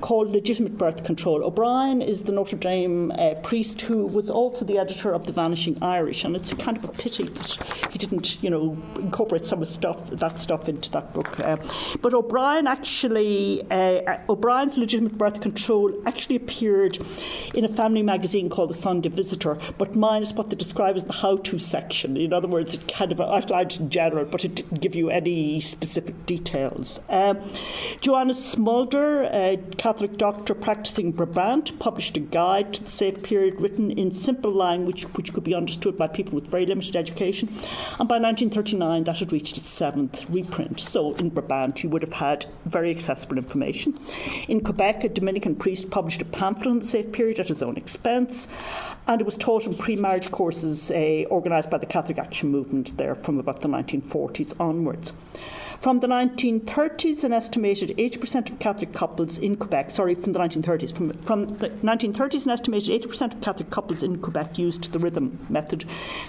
called 0.01 0.30
Legitimate 0.30 0.78
Birth 0.78 1.04
Control. 1.04 1.44
O'Brien 1.44 2.01
is 2.01 2.24
the 2.24 2.32
Notre 2.32 2.58
Dame 2.58 3.12
uh, 3.12 3.36
priest 3.42 3.82
who 3.82 4.06
was 4.06 4.30
also 4.30 4.66
the 4.66 4.78
editor 4.78 5.13
of 5.13 5.25
The 5.25 5.32
Vanishing 5.32 5.78
Irish, 5.82 6.24
and 6.24 6.36
it's 6.36 6.54
kind 6.54 6.78
of 6.78 6.84
a 6.84 6.90
pity 6.90 7.24
that 7.24 7.51
he 7.92 7.98
didn't, 7.98 8.42
you 8.44 8.50
know, 8.50 8.77
incorporate 9.12 9.46
some 9.46 9.62
of 9.62 9.68
stuff 9.68 10.10
that 10.10 10.40
stuff 10.40 10.70
into 10.70 10.90
that 10.92 11.14
book. 11.14 11.38
Uh, 11.42 11.58
but 12.02 12.14
O'Brien 12.14 12.66
actually, 12.66 13.62
uh, 13.70 13.76
uh, 13.76 14.22
O'Brien's 14.30 14.78
legitimate 14.78 15.18
birth 15.18 15.42
control 15.42 15.92
actually 16.06 16.38
appeared 16.38 16.98
in 17.54 17.66
a 17.66 17.68
family 17.68 18.04
magazine 18.04 18.50
called 18.50 18.70
the 18.70 18.74
Sunday 18.74 19.10
Visitor, 19.10 19.58
but 19.78 19.96
minus 19.98 20.32
what 20.32 20.50
they 20.50 20.56
describe 20.56 20.96
as 20.96 21.04
the 21.04 21.14
how-to 21.14 21.60
section. 21.60 22.16
In 22.16 22.32
other 22.32 22.48
words, 22.48 22.74
it 22.74 22.88
kind 22.88 23.12
of 23.12 23.20
outlined 23.20 23.76
in 23.78 23.90
general, 23.90 24.24
but 24.24 24.46
it 24.46 24.56
didn't 24.56 24.80
give 24.80 24.96
you 24.96 25.10
any 25.10 25.60
specific 25.60 26.26
details. 26.26 27.02
Um, 27.10 27.38
Joanna 28.00 28.34
Smulder, 28.34 29.24
a 29.24 29.60
Catholic 29.78 30.18
doctor 30.18 30.54
practicing 30.54 31.12
Brabant, 31.12 31.78
published 31.80 32.16
a 32.16 32.22
guide 32.22 32.74
to 32.76 32.84
the 32.84 32.90
safe 32.90 33.22
period 33.24 33.60
written 33.60 33.92
in 33.92 34.12
simple 34.12 34.54
language 34.54 35.04
which 35.16 35.34
could 35.34 35.44
be 35.44 35.54
understood 35.54 35.98
by 35.98 36.08
people 36.08 36.36
with 36.36 36.48
very 36.48 36.66
limited 36.66 36.96
education. 36.96 37.50
And 38.00 38.08
by 38.08 38.18
1939, 38.20 39.00
that 39.05 39.20
had 39.20 39.31
reached 39.31 39.57
its 39.57 39.70
seventh 39.70 40.29
reprint. 40.29 40.79
So 40.79 41.14
in 41.16 41.29
Brabant, 41.29 41.83
you 41.83 41.90
would 41.90 42.01
have 42.01 42.14
had 42.14 42.46
very 42.66 42.92
accessible 42.92 43.37
information. 43.37 43.98
In 44.48 44.61
Quebec, 44.61 45.03
a 45.03 45.09
Dominican 45.09 45.55
priest 45.55 45.90
published 45.90 46.22
a 46.22 46.25
pamphlet 46.25 46.68
on 46.68 46.79
the 46.79 46.85
safe 46.85 47.11
period 47.11 47.40
at 47.40 47.48
his 47.48 47.64
own 47.64 47.77
expense, 47.77 48.48
and 49.07 49.22
it 49.22 49.25
was 49.25 49.37
taught 49.37 49.66
in 49.66 49.75
pre 49.75 49.96
marriage 49.96 50.31
courses 50.31 50.92
uh, 50.92 51.25
organised 51.29 51.70
by 51.70 51.77
the 51.77 51.85
Catholic 51.85 52.18
Action 52.18 52.50
Movement 52.50 52.98
there 52.98 53.16
from 53.16 53.40
about 53.40 53.61
the 53.61 53.68
1940s 53.68 54.53
onwards. 54.59 55.14
From 55.81 56.00
the 56.00 56.05
1930s, 56.05 57.24
an 57.24 57.33
estimated 57.33 57.98
80% 57.98 58.51
of 58.51 58.59
Catholic 58.59 58.94
couples 58.94 59.39
in 59.39 59.55
Quebec, 59.55 59.89
sorry, 59.89 60.13
from 60.13 60.31
the 60.33 60.37
1930s, 60.37 60.96
from, 60.96 61.09
from 61.22 61.48
the 61.48 61.70
1930s, 61.70 62.46
an 62.46 62.51
estimated 62.51 63.01
80% 63.01 63.33
of 63.33 63.41
Catholic 63.41 63.72
couples 63.72 64.03
in 64.03 64.20
Quebec 64.20 64.59
used 64.59 64.91
the 64.91 65.00
rhythm 65.00 65.44
method, 65.50 65.85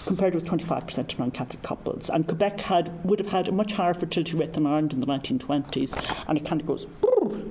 compared 0.07 0.35
with 0.35 0.47
25% 0.47 1.13
of 1.13 1.19
non-Catholic 1.19 1.63
couples. 1.63 2.09
And 2.09 2.27
Quebec 2.27 2.61
had 2.61 3.05
would 3.05 3.19
have 3.19 3.29
had 3.29 3.47
a 3.47 3.53
much 3.53 3.75
higher 3.75 3.93
fertility 3.93 4.39
rate 4.39 4.55
than 4.55 4.67
Ireland 4.67 4.95
in 4.95 5.01
the 5.01 5.07
1920s, 5.07 6.25
and 6.29 6.39
it 6.39 6.47
kind 6.47 6.63
of 6.63 6.67
goes 6.67 6.87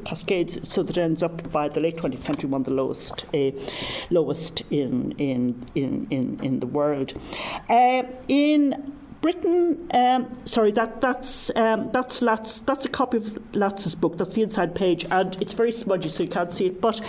cascades 0.04 0.58
so 0.68 0.82
that 0.82 0.98
it 0.98 1.02
ends 1.02 1.22
up 1.22 1.52
by 1.52 1.70
the 1.70 1.80
late 1.80 1.98
20th 1.98 2.24
century 2.24 2.50
one 2.50 2.62
of 2.62 2.66
the 2.66 2.74
lowest 2.74 3.26
uh, 3.36 3.52
lowest 4.10 4.62
in 4.72 5.12
in 5.20 5.68
in 5.76 6.08
in, 6.10 6.40
in 6.42 6.60
the 6.60 6.66
world. 6.66 7.14
Uh, 7.70 8.02
in 8.28 8.92
Britain, 9.22 9.88
um, 9.94 10.36
sorry, 10.46 10.72
that, 10.72 11.00
that's, 11.00 11.52
um, 11.56 11.92
that's, 11.92 12.24
Latz, 12.24 12.60
that's 12.60 12.86
a 12.86 12.90
copy 12.90 13.18
of 13.18 13.56
Latz's 13.56 13.94
book. 13.94 14.18
That's 14.18 14.34
the 14.34 14.42
inside 14.42 14.74
page, 14.74 15.06
and 15.12 15.40
it's 15.40 15.54
very 15.54 15.72
smudgy, 15.72 16.10
so 16.10 16.24
you 16.24 16.30
can't 16.30 16.52
see 16.52 16.66
it. 16.66 16.82
But 16.82 17.02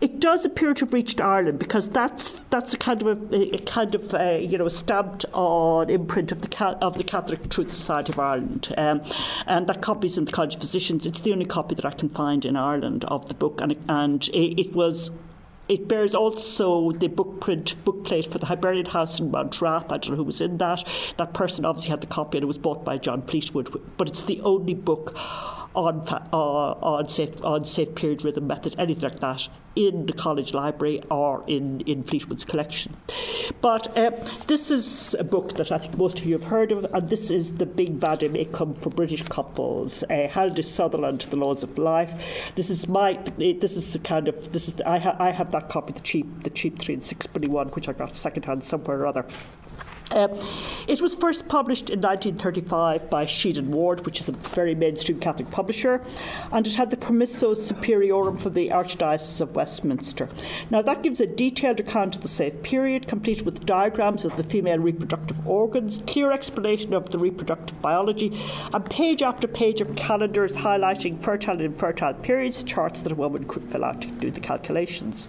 it 0.00 0.20
does 0.20 0.44
appear 0.44 0.74
to 0.74 0.84
have 0.84 0.92
reached 0.92 1.20
Ireland 1.20 1.58
because 1.58 1.90
that's 1.90 2.36
that's 2.50 2.72
a 2.72 2.78
kind 2.78 3.02
of 3.02 3.32
a, 3.32 3.54
a 3.54 3.58
kind 3.58 3.94
of 3.94 4.14
a, 4.14 4.42
you 4.44 4.58
know 4.58 4.68
stamped 4.68 5.26
on 5.32 5.90
imprint 5.90 6.30
of 6.30 6.40
the 6.40 6.66
of 6.80 6.96
the 6.96 7.04
Catholic 7.04 7.48
Truth 7.50 7.72
Society 7.72 8.12
of 8.12 8.18
Ireland, 8.20 8.72
um, 8.78 9.02
and 9.46 9.66
that 9.66 9.82
copy's 9.82 10.16
in 10.16 10.26
the 10.26 10.32
College 10.32 10.54
of 10.54 10.60
Physicians. 10.60 11.04
It's 11.04 11.20
the 11.20 11.32
only 11.32 11.46
copy 11.46 11.74
that 11.74 11.84
I 11.84 11.90
can 11.90 12.08
find 12.08 12.44
in 12.44 12.56
Ireland 12.56 13.04
of 13.06 13.26
the 13.26 13.34
book, 13.34 13.60
and 13.60 13.76
and 13.88 14.28
it, 14.28 14.60
it 14.60 14.72
was 14.72 15.10
it 15.70 15.86
bears 15.86 16.16
also 16.16 16.90
the 16.90 17.06
book 17.06 17.40
print 17.40 17.82
book 17.84 18.02
plate 18.04 18.26
for 18.26 18.38
the 18.38 18.46
Hibernian 18.46 18.86
House 18.86 19.20
in 19.20 19.30
Mountrath. 19.30 19.84
I 19.84 19.98
don't 19.98 20.10
know 20.10 20.16
who 20.16 20.24
was 20.24 20.40
in 20.40 20.58
that. 20.58 20.86
That 21.16 21.32
person 21.32 21.64
obviously 21.64 21.90
had 21.90 22.00
the 22.00 22.08
copy 22.08 22.38
and 22.38 22.42
it 22.42 22.48
was 22.48 22.58
bought 22.58 22.84
by 22.84 22.98
John 22.98 23.22
Fleetwood. 23.22 23.80
But 23.96 24.08
it's 24.08 24.24
the 24.24 24.40
only 24.40 24.74
book 24.74 25.16
on, 25.74 26.04
uh, 26.08 26.36
on, 26.36 27.08
safe, 27.08 27.42
on 27.44 27.64
safe 27.64 27.94
period 27.94 28.24
rhythm 28.24 28.46
method, 28.46 28.74
anything 28.78 29.08
like 29.08 29.20
that, 29.20 29.48
in 29.76 30.06
the 30.06 30.12
college 30.12 30.52
library 30.52 31.02
or 31.10 31.44
in, 31.46 31.80
in 31.82 32.02
Fleetwood's 32.02 32.44
collection. 32.44 32.96
But 33.60 33.96
uh, 33.96 34.10
this 34.46 34.70
is 34.70 35.14
a 35.18 35.24
book 35.24 35.54
that 35.54 35.70
I 35.70 35.78
think 35.78 35.96
most 35.96 36.18
of 36.18 36.24
you 36.26 36.32
have 36.32 36.44
heard 36.44 36.72
of, 36.72 36.84
and 36.92 37.08
this 37.08 37.30
is 37.30 37.56
the 37.56 37.66
Big 37.66 37.94
Vade 37.94 38.30
Mecum 38.32 38.76
for 38.76 38.90
British 38.90 39.22
couples. 39.22 40.02
Uh, 40.04 40.28
Halliday 40.28 40.62
Sutherland, 40.62 41.20
The 41.30 41.36
Laws 41.36 41.62
of 41.62 41.78
Life. 41.78 42.12
This 42.54 42.70
is 42.70 42.88
my. 42.88 43.18
This 43.38 43.76
is 43.76 43.92
the 43.92 43.98
kind 43.98 44.28
of. 44.28 44.52
This 44.52 44.68
is. 44.68 44.74
The, 44.74 44.88
I, 44.88 44.98
ha, 44.98 45.16
I 45.18 45.30
have 45.30 45.50
that 45.52 45.68
copy, 45.68 45.92
the 45.92 46.00
cheap, 46.00 46.44
the 46.44 46.50
cheap 46.50 46.78
three 46.78 46.94
and 46.94 47.04
sixpenny 47.04 47.48
one, 47.48 47.68
which 47.68 47.88
I 47.88 47.92
got 47.92 48.16
secondhand 48.16 48.64
somewhere 48.64 49.00
or 49.00 49.06
other. 49.06 49.26
Uh, 50.10 50.28
it 50.88 51.00
was 51.00 51.14
first 51.14 51.46
published 51.46 51.88
in 51.88 52.00
1935 52.00 53.08
by 53.08 53.24
Sheed 53.24 53.56
and 53.56 53.72
Ward, 53.72 54.04
which 54.04 54.18
is 54.18 54.28
a 54.28 54.32
very 54.32 54.74
mainstream 54.74 55.20
Catholic 55.20 55.50
publisher, 55.50 56.02
and 56.50 56.66
it 56.66 56.74
had 56.74 56.90
the 56.90 56.96
Permissu 56.96 57.54
Superiorum 57.54 58.40
from 58.40 58.54
the 58.54 58.70
Archdiocese 58.70 59.40
of 59.40 59.54
Westminster. 59.54 60.28
Now, 60.68 60.82
that 60.82 61.02
gives 61.02 61.20
a 61.20 61.26
detailed 61.26 61.78
account 61.78 62.16
of 62.16 62.22
the 62.22 62.28
safe 62.28 62.60
period, 62.62 63.06
complete 63.06 63.42
with 63.42 63.64
diagrams 63.64 64.24
of 64.24 64.36
the 64.36 64.42
female 64.42 64.78
reproductive 64.78 65.46
organs, 65.46 66.02
clear 66.08 66.32
explanation 66.32 66.92
of 66.92 67.10
the 67.10 67.18
reproductive 67.18 67.80
biology, 67.80 68.36
and 68.74 68.84
page 68.90 69.22
after 69.22 69.46
page 69.46 69.80
of 69.80 69.94
calendars 69.94 70.56
highlighting 70.56 71.20
fertile 71.22 71.52
and 71.52 71.62
infertile 71.62 72.14
periods, 72.14 72.64
charts 72.64 73.00
that 73.02 73.12
a 73.12 73.14
woman 73.14 73.46
could 73.46 73.62
fill 73.70 73.84
out 73.84 74.02
to 74.02 74.08
do 74.08 74.30
the 74.32 74.40
calculations. 74.40 75.28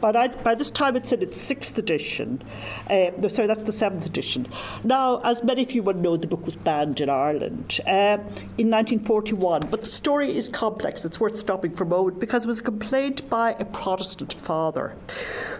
But 0.00 0.16
I, 0.16 0.28
by 0.28 0.54
this 0.54 0.70
time, 0.70 0.96
it's 0.96 1.12
in 1.12 1.22
its 1.22 1.40
sixth 1.40 1.76
edition. 1.76 2.42
Uh, 2.88 3.28
sorry, 3.28 3.46
that's 3.46 3.64
the 3.64 3.72
seventh 3.72 4.06
edition. 4.14 4.46
Now, 4.84 5.18
as 5.18 5.42
many 5.42 5.62
of 5.62 5.72
you 5.72 5.82
will 5.82 5.94
know, 5.94 6.16
the 6.16 6.28
book 6.28 6.44
was 6.44 6.54
banned 6.54 7.00
in 7.00 7.10
Ireland 7.10 7.80
uh, 7.86 8.18
in 8.56 8.70
1941, 8.70 9.68
but 9.70 9.80
the 9.80 9.86
story 9.86 10.36
is 10.36 10.48
complex. 10.48 11.04
It's 11.04 11.18
worth 11.18 11.36
stopping 11.36 11.74
for 11.74 11.82
a 11.82 11.86
moment 11.86 12.20
because 12.20 12.44
it 12.44 12.48
was 12.48 12.60
a 12.60 12.62
complaint 12.62 13.28
by 13.28 13.56
a 13.58 13.64
Protestant 13.64 14.34
father 14.34 14.96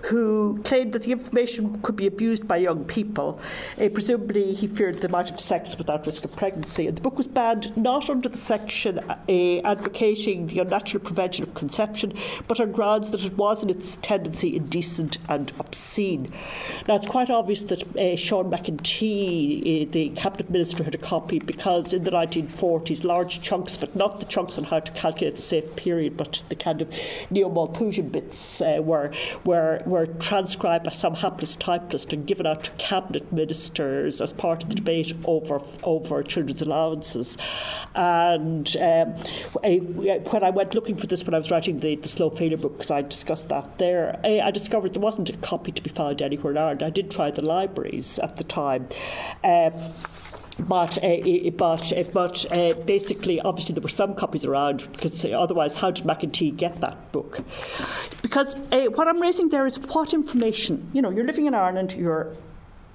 who 0.05 0.61
claimed 0.65 0.93
that 0.93 1.03
the 1.03 1.13
information 1.13 1.81
could 1.83 1.97
be 1.97 2.07
abused 2.07 2.47
by 2.47 2.57
young 2.59 2.85
people. 2.85 3.41
Uh, 3.81 3.89
presumably, 3.89 4.55
he 4.55 4.67
feared 4.67 5.01
they 5.01 5.09
might 5.09 5.29
have 5.29 5.41
sex 5.41 5.77
without 5.77 6.07
risk 6.07 6.25
of 6.25 6.37
pregnancy. 6.37 6.87
And 6.87 6.97
the 6.97 7.01
book 7.01 7.17
was 7.17 7.27
banned 7.27 7.77
not 7.77 8.09
under 8.11 8.29
the 8.29 8.37
section 8.37 8.99
uh, 8.99 9.17
advocating 9.65 10.47
the 10.47 10.61
unnatural 10.61 11.03
prevention 11.03 11.43
of 11.43 11.55
conception, 11.55 12.13
but 12.47 12.61
on 12.61 12.71
grounds 12.71 13.11
that 13.11 13.25
it 13.25 13.33
was 13.35 13.63
in 13.63 13.71
its 13.71 13.97
tendency 13.97 14.55
indecent 14.55 15.19
and 15.29 15.53
obscene. 15.59 16.29
Now, 16.87 16.97
it's 16.97 17.07
quite 17.07 17.31
obvious 17.31 17.65
that 17.65 17.97
uh, 17.97 18.17
Sean 18.17 18.44
John 18.45 18.51
MacEntee, 18.51 19.89
uh, 19.89 19.93
the 19.93 20.09
cabinet 20.11 20.51
minister, 20.51 20.85
had 20.85 20.95
a 20.95 20.99
copy 20.99 21.39
because 21.39 21.93
in 21.93 22.05
the 22.05 22.11
1940s, 22.11 23.05
large 23.05 23.41
chunks 23.41 23.83
it, 23.83 23.97
not 23.97 24.21
the 24.21 24.27
chunks 24.27 24.59
on 24.59 24.65
how 24.65 24.81
to 24.81 24.93
calculate 24.93 25.37
the 25.37 25.43
safe 25.43 25.75
period, 25.77 26.17
but 26.17 26.43
the 26.49 26.55
kind 26.55 26.83
of 26.83 26.93
neo-Malthusian 27.31 28.09
bits 28.09 28.61
uh, 28.61 28.81
were, 28.83 29.11
were, 29.45 29.83
were 29.87 30.07
transcribed 30.07 30.85
by 30.85 30.91
some 30.91 31.15
hapless 31.15 31.57
typist 31.57 32.13
and 32.13 32.27
given 32.27 32.47
out 32.47 32.65
to 32.65 32.71
cabinet 32.73 33.33
ministers 33.33 34.21
as 34.21 34.33
part 34.33 34.63
of 34.63 34.69
the 34.69 34.75
debate 34.75 35.15
over, 35.25 35.61
over 35.83 36.23
children's 36.23 36.63
allowances. 36.63 37.39
And 37.95 38.77
um, 38.77 39.15
I, 39.63 39.77
when 39.77 40.45
I 40.45 40.51
went 40.51 40.75
looking 40.75 40.97
for 40.97 41.07
this 41.07 41.25
when 41.25 41.35
I 41.35 41.39
was 41.39 41.51
writing 41.51 41.81
the, 41.81 41.97
the 41.97 42.09
slow 42.09 42.31
failure 42.31 42.57
book, 42.57 42.77
because 42.77 42.91
I 42.91 43.03
discussed 43.03 43.49
that 43.49 43.79
there, 43.79 44.21
I, 44.25 44.41
I 44.41 44.51
discovered 44.51 44.95
there 44.95 45.01
wasn't 45.01 45.31
a 45.31 45.37
copy 45.39 45.73
to 45.73 45.83
be 45.83 45.91
found 45.91 46.21
anywhere 46.21 46.53
in 46.53 46.59
Ireland. 46.59 46.83
I 46.83 46.91
did 46.91 47.11
try 47.11 47.31
the 47.31 47.43
libraries 47.43 48.19
at 48.19 48.34
the 48.37 48.45
time. 48.45 48.89
Uh, 49.43 49.71
but 50.59 51.03
uh, 51.03 51.51
but 51.57 51.93
uh, 51.93 52.05
but 52.13 52.53
uh, 52.53 52.75
basically, 52.85 53.41
obviously, 53.41 53.75
there 53.75 53.83
were 53.83 53.89
some 53.89 54.15
copies 54.15 54.45
around 54.45 54.87
because 54.93 55.25
uh, 55.25 55.31
otherwise, 55.31 55.77
how 55.77 55.91
did 55.91 56.05
MacEntee 56.05 56.57
get 56.57 56.81
that 56.81 57.11
book? 57.11 57.41
Because 58.23 58.55
uh, 58.71 58.85
what 58.95 59.09
I'm 59.09 59.21
raising 59.21 59.49
there 59.49 59.67
is 59.67 59.79
what 59.79 60.15
information. 60.15 60.89
You 60.93 61.03
know, 61.03 61.11
you're 61.11 61.25
living 61.25 61.47
in 61.47 61.55
Ireland. 61.55 61.95
You're 61.95 62.37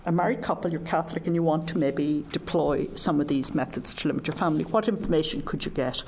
a 0.05 0.11
married 0.11 0.41
couple, 0.41 0.71
you're 0.71 0.81
Catholic, 0.81 1.27
and 1.27 1.35
you 1.35 1.43
want 1.43 1.67
to 1.69 1.77
maybe 1.77 2.25
deploy 2.31 2.87
some 2.95 3.19
of 3.19 3.27
these 3.27 3.53
methods 3.53 3.93
to 3.93 4.07
limit 4.07 4.27
your 4.27 4.35
family, 4.35 4.63
what 4.63 4.87
information 4.87 5.41
could 5.41 5.65
you 5.65 5.71
get? 5.71 6.03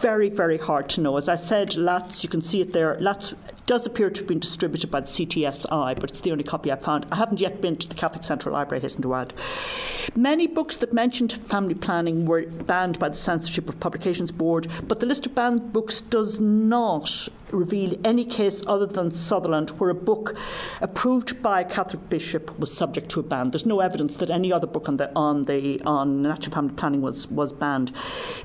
Very, 0.00 0.30
very 0.30 0.58
hard 0.58 0.88
to 0.90 1.00
know. 1.00 1.16
As 1.16 1.28
I 1.28 1.36
said, 1.36 1.76
Latz, 1.76 2.24
you 2.24 2.30
can 2.30 2.40
see 2.40 2.60
it 2.62 2.72
there. 2.72 2.98
Latz 3.00 3.34
does 3.68 3.86
appear 3.86 4.08
to 4.10 4.20
have 4.20 4.26
been 4.26 4.40
distributed 4.40 4.90
by 4.90 4.98
the 4.98 5.06
CTSI, 5.06 6.00
but 6.00 6.10
it's 6.10 6.20
the 6.20 6.32
only 6.32 6.42
copy 6.42 6.72
I've 6.72 6.82
found. 6.82 7.06
I 7.12 7.16
haven't 7.16 7.38
yet 7.38 7.60
been 7.60 7.76
to 7.76 7.86
the 7.86 7.94
Catholic 7.94 8.24
Central 8.24 8.54
Library, 8.54 8.80
hasten 8.80 9.02
to 9.02 9.14
add. 9.14 9.34
Many 10.16 10.46
books 10.46 10.78
that 10.78 10.92
mentioned 10.92 11.32
family 11.32 11.74
planning 11.74 12.24
were 12.24 12.46
banned 12.46 12.98
by 12.98 13.10
the 13.10 13.16
Censorship 13.16 13.68
of 13.68 13.78
Publications 13.78 14.32
Board, 14.32 14.68
but 14.88 15.00
the 15.00 15.06
list 15.06 15.26
of 15.26 15.34
banned 15.34 15.72
books 15.72 16.00
does 16.00 16.40
not 16.40 17.28
reveal 17.52 17.98
any 18.04 18.24
case 18.24 18.62
other 18.66 18.86
than 18.86 19.10
Sutherland 19.10 19.70
where 19.78 19.90
a 19.90 19.94
book 19.94 20.36
approved 20.80 21.42
by 21.42 21.60
a 21.60 21.64
Catholic 21.64 22.08
bishop 22.08 22.58
was 22.58 22.74
subject 22.74 23.10
to 23.10 23.20
a 23.20 23.22
ban. 23.22 23.50
There's 23.50 23.66
no 23.66 23.80
evidence 23.80 24.16
that 24.16 24.30
any 24.30 24.52
other 24.52 24.66
book 24.66 24.88
on 24.88 24.96
the 24.96 25.10
on 25.14 25.44
the 25.44 25.80
on 25.84 26.22
natural 26.22 26.54
family 26.54 26.74
planning 26.74 27.00
was 27.00 27.28
was 27.28 27.52
banned. 27.52 27.92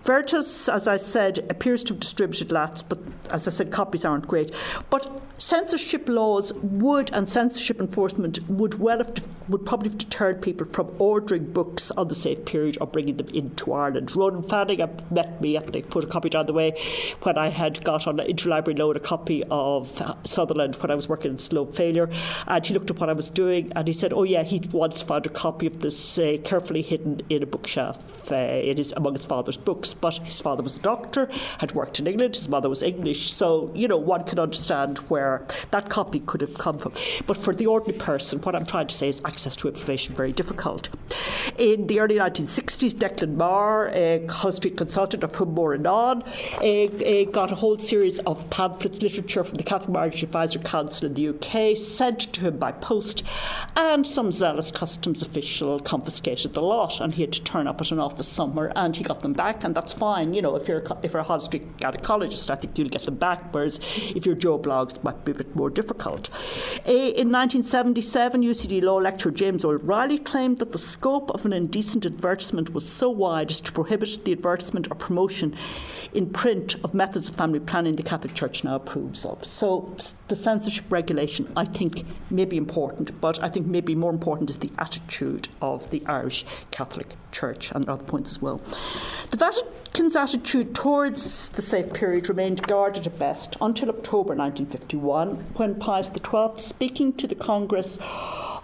Veritas, 0.03 0.69
as 0.69 0.87
I 0.87 0.97
said, 0.97 1.45
appears 1.49 1.83
to 1.85 1.93
have 1.93 1.99
distributed 1.99 2.51
lots, 2.51 2.81
but 2.81 2.99
as 3.29 3.47
I 3.47 3.51
said, 3.51 3.71
copies 3.71 4.05
aren't 4.05 4.27
great. 4.27 4.53
But 4.89 5.12
censorship 5.37 6.07
laws 6.07 6.53
would 6.53 7.11
and 7.11 7.27
censorship 7.27 7.79
enforcement 7.79 8.39
would 8.47 8.79
well 8.79 8.99
have 8.99 9.13
would 9.49 9.65
probably 9.65 9.89
have 9.89 9.97
deterred 9.97 10.41
people 10.41 10.65
from 10.65 10.89
ordering 10.99 11.51
books 11.51 11.91
on 11.91 12.07
the 12.07 12.15
safe 12.15 12.45
period 12.45 12.77
or 12.79 12.87
bringing 12.87 13.17
them 13.17 13.27
into 13.29 13.73
Ireland. 13.73 14.15
Ronan 14.15 14.43
Fanning 14.43 14.79
met 15.11 15.41
me 15.41 15.57
at 15.57 15.73
the 15.73 15.81
photocopy 15.81 16.29
down 16.29 16.45
the 16.45 16.53
way 16.53 16.79
when 17.23 17.37
I 17.37 17.49
had 17.49 17.83
got 17.83 18.07
on 18.07 18.19
an 18.19 18.27
interlibrary 18.27 18.77
loan 18.77 18.95
a 18.95 18.99
copy 18.99 19.43
of 19.51 20.01
Sutherland 20.23 20.75
when 20.77 20.91
I 20.91 20.95
was 20.95 21.09
working 21.09 21.31
in 21.31 21.39
Slow 21.39 21.65
Failure, 21.65 22.09
and 22.47 22.65
he 22.65 22.73
looked 22.73 22.89
at 22.89 22.99
what 22.99 23.09
I 23.09 23.13
was 23.13 23.29
doing 23.29 23.71
and 23.75 23.87
he 23.87 23.93
said, 23.93 24.13
"Oh 24.13 24.23
yeah, 24.23 24.43
he'd 24.43 24.71
once 24.71 25.01
found 25.01 25.25
a 25.25 25.29
copy 25.29 25.67
of 25.67 25.81
this 25.81 26.17
uh, 26.17 26.37
carefully 26.43 26.81
hidden 26.81 27.21
in 27.29 27.43
a 27.43 27.45
bookshelf. 27.45 28.31
Uh, 28.31 28.35
it 28.35 28.79
is 28.79 28.93
among 28.95 29.13
his 29.13 29.25
father's 29.25 29.57
books, 29.57 29.93
but 29.93 30.15
his 30.19 30.39
father 30.39 30.63
was 30.63 30.77
a 30.77 30.81
doctor, 30.81 31.29
had 31.59 31.73
worked 31.73 31.99
in 31.99 32.07
England, 32.07 32.35
his 32.35 32.47
mother 32.47 32.69
was 32.69 32.81
English, 32.81 33.33
so 33.33 33.71
you 33.75 33.87
know 33.87 33.97
one 33.97 34.23
can 34.23 34.39
understand 34.39 34.99
where 35.09 35.45
that 35.71 35.89
copy 35.89 36.19
could 36.19 36.41
have 36.41 36.57
come 36.57 36.77
from. 36.77 36.93
But 37.27 37.37
for 37.37 37.53
the 37.53 37.65
ordinary 37.65 37.99
person, 37.99 38.39
what 38.41 38.55
I'm 38.55 38.65
trying 38.65 38.87
to 38.87 38.95
say 38.95 39.09
is 39.09 39.21
access 39.25 39.55
to 39.57 39.67
information 39.67 40.15
very 40.15 40.31
difficult. 40.31 40.89
In 41.57 41.87
the 41.87 41.99
early 41.99 42.15
1960s, 42.15 42.93
Declan 42.93 43.35
Meagher, 43.35 43.93
a 43.93 44.27
Holles 44.31 44.57
Street 44.57 44.77
consultant 44.77 45.23
of 45.23 45.35
whom 45.35 45.53
more 45.53 45.73
anon, 45.73 46.23
uh, 46.23 46.65
uh, 46.65 47.23
got 47.31 47.51
a 47.51 47.55
whole 47.55 47.77
series 47.77 48.19
of 48.19 48.49
pamphlets, 48.49 49.01
literature 49.01 49.43
from 49.43 49.57
the 49.57 49.63
Catholic 49.63 49.89
Marriage 49.89 50.23
Advisory 50.23 50.63
Council 50.63 51.07
in 51.07 51.13
the 51.13 51.29
UK, 51.29 51.77
sent 51.77 52.33
to 52.33 52.41
him 52.41 52.57
by 52.57 52.71
post, 52.71 53.23
and 53.75 54.05
some 54.05 54.31
zealous 54.31 54.71
customs 54.71 55.21
official 55.21 55.79
confiscated 55.79 56.53
the 56.53 56.61
lot, 56.61 56.99
and 56.99 57.15
he 57.15 57.23
had 57.23 57.33
to 57.33 57.43
turn 57.43 57.67
up 57.67 57.81
at 57.81 57.91
an 57.91 57.99
office 57.99 58.27
somewhere, 58.27 58.71
and 58.75 58.95
he 58.95 59.03
got 59.03 59.21
them 59.21 59.33
back, 59.33 59.63
and 59.63 59.75
that's 59.75 59.93
fine. 59.93 60.33
You 60.33 60.41
know, 60.41 60.55
if 60.55 60.67
you're 60.67 60.79
a, 60.79 60.97
if 61.03 61.13
you're 61.13 61.21
a 61.21 61.23
Holles 61.23 61.45
Street 61.45 61.77
gynecologist, 61.77 62.49
I 62.49 62.55
think 62.55 62.77
you'll 62.77 62.89
get 62.89 63.05
them 63.05 63.15
back, 63.15 63.53
whereas 63.53 63.79
if 64.15 64.25
you're 64.25 64.35
Joe 64.35 64.57
Bloggs, 64.59 64.92
might 65.01 65.23
be 65.23 65.31
a 65.31 65.35
bit 65.35 65.55
more 65.55 65.69
difficult. 65.69 66.27
In 66.85 67.31
1977, 67.31 68.43
UCD 68.43 68.81
law 68.81 68.97
lecturer 68.97 69.31
James 69.31 69.63
O'Reilly 69.63 70.17
claimed 70.17 70.59
that 70.59 70.73
the 70.73 70.77
scope 70.77 71.31
of 71.31 71.45
an 71.45 71.53
indecent 71.53 72.05
advertisement 72.05 72.73
was 72.73 72.85
so 72.91 73.09
wide 73.09 73.51
as 73.51 73.61
to 73.61 73.71
prohibit 73.71 74.25
the 74.25 74.33
advertisement 74.33 74.87
or 74.91 74.95
promotion 74.95 75.55
in 76.13 76.29
print 76.29 76.75
of 76.83 76.93
methods 76.93 77.29
of 77.29 77.35
family 77.35 77.59
planning 77.59 77.95
the 77.95 78.03
Catholic 78.03 78.33
Church 78.33 78.63
now 78.63 78.75
approves 78.75 79.23
of. 79.25 79.45
So 79.45 79.95
the 80.27 80.35
censorship 80.35 80.85
regulation, 80.89 81.51
I 81.55 81.65
think, 81.65 82.03
may 82.29 82.45
be 82.45 82.57
important, 82.57 83.21
but 83.21 83.41
I 83.41 83.49
think 83.49 83.67
maybe 83.67 83.95
more 83.95 84.11
important 84.11 84.49
is 84.49 84.59
the 84.59 84.71
attitude 84.77 85.47
of 85.61 85.89
the 85.91 86.03
Irish 86.05 86.45
Catholic 86.71 87.15
Church 87.31 87.71
and 87.71 87.87
other 87.87 88.03
points 88.03 88.31
as 88.31 88.41
well. 88.41 88.61
The 89.31 89.37
Vatican's 89.37 90.15
attitude 90.15 90.75
towards 90.75 91.49
the 91.49 91.61
safe 91.61 91.93
period 91.93 92.29
remained 92.29 92.67
guarded 92.67 93.07
at 93.07 93.17
best 93.17 93.55
until 93.61 93.89
October 93.89 94.35
1951, 94.73 95.53
when 95.55 95.75
Pius 95.75 96.07
XII, 96.07 96.61
speaking 96.61 97.13
to 97.13 97.27
the 97.27 97.35
Congress 97.35 97.99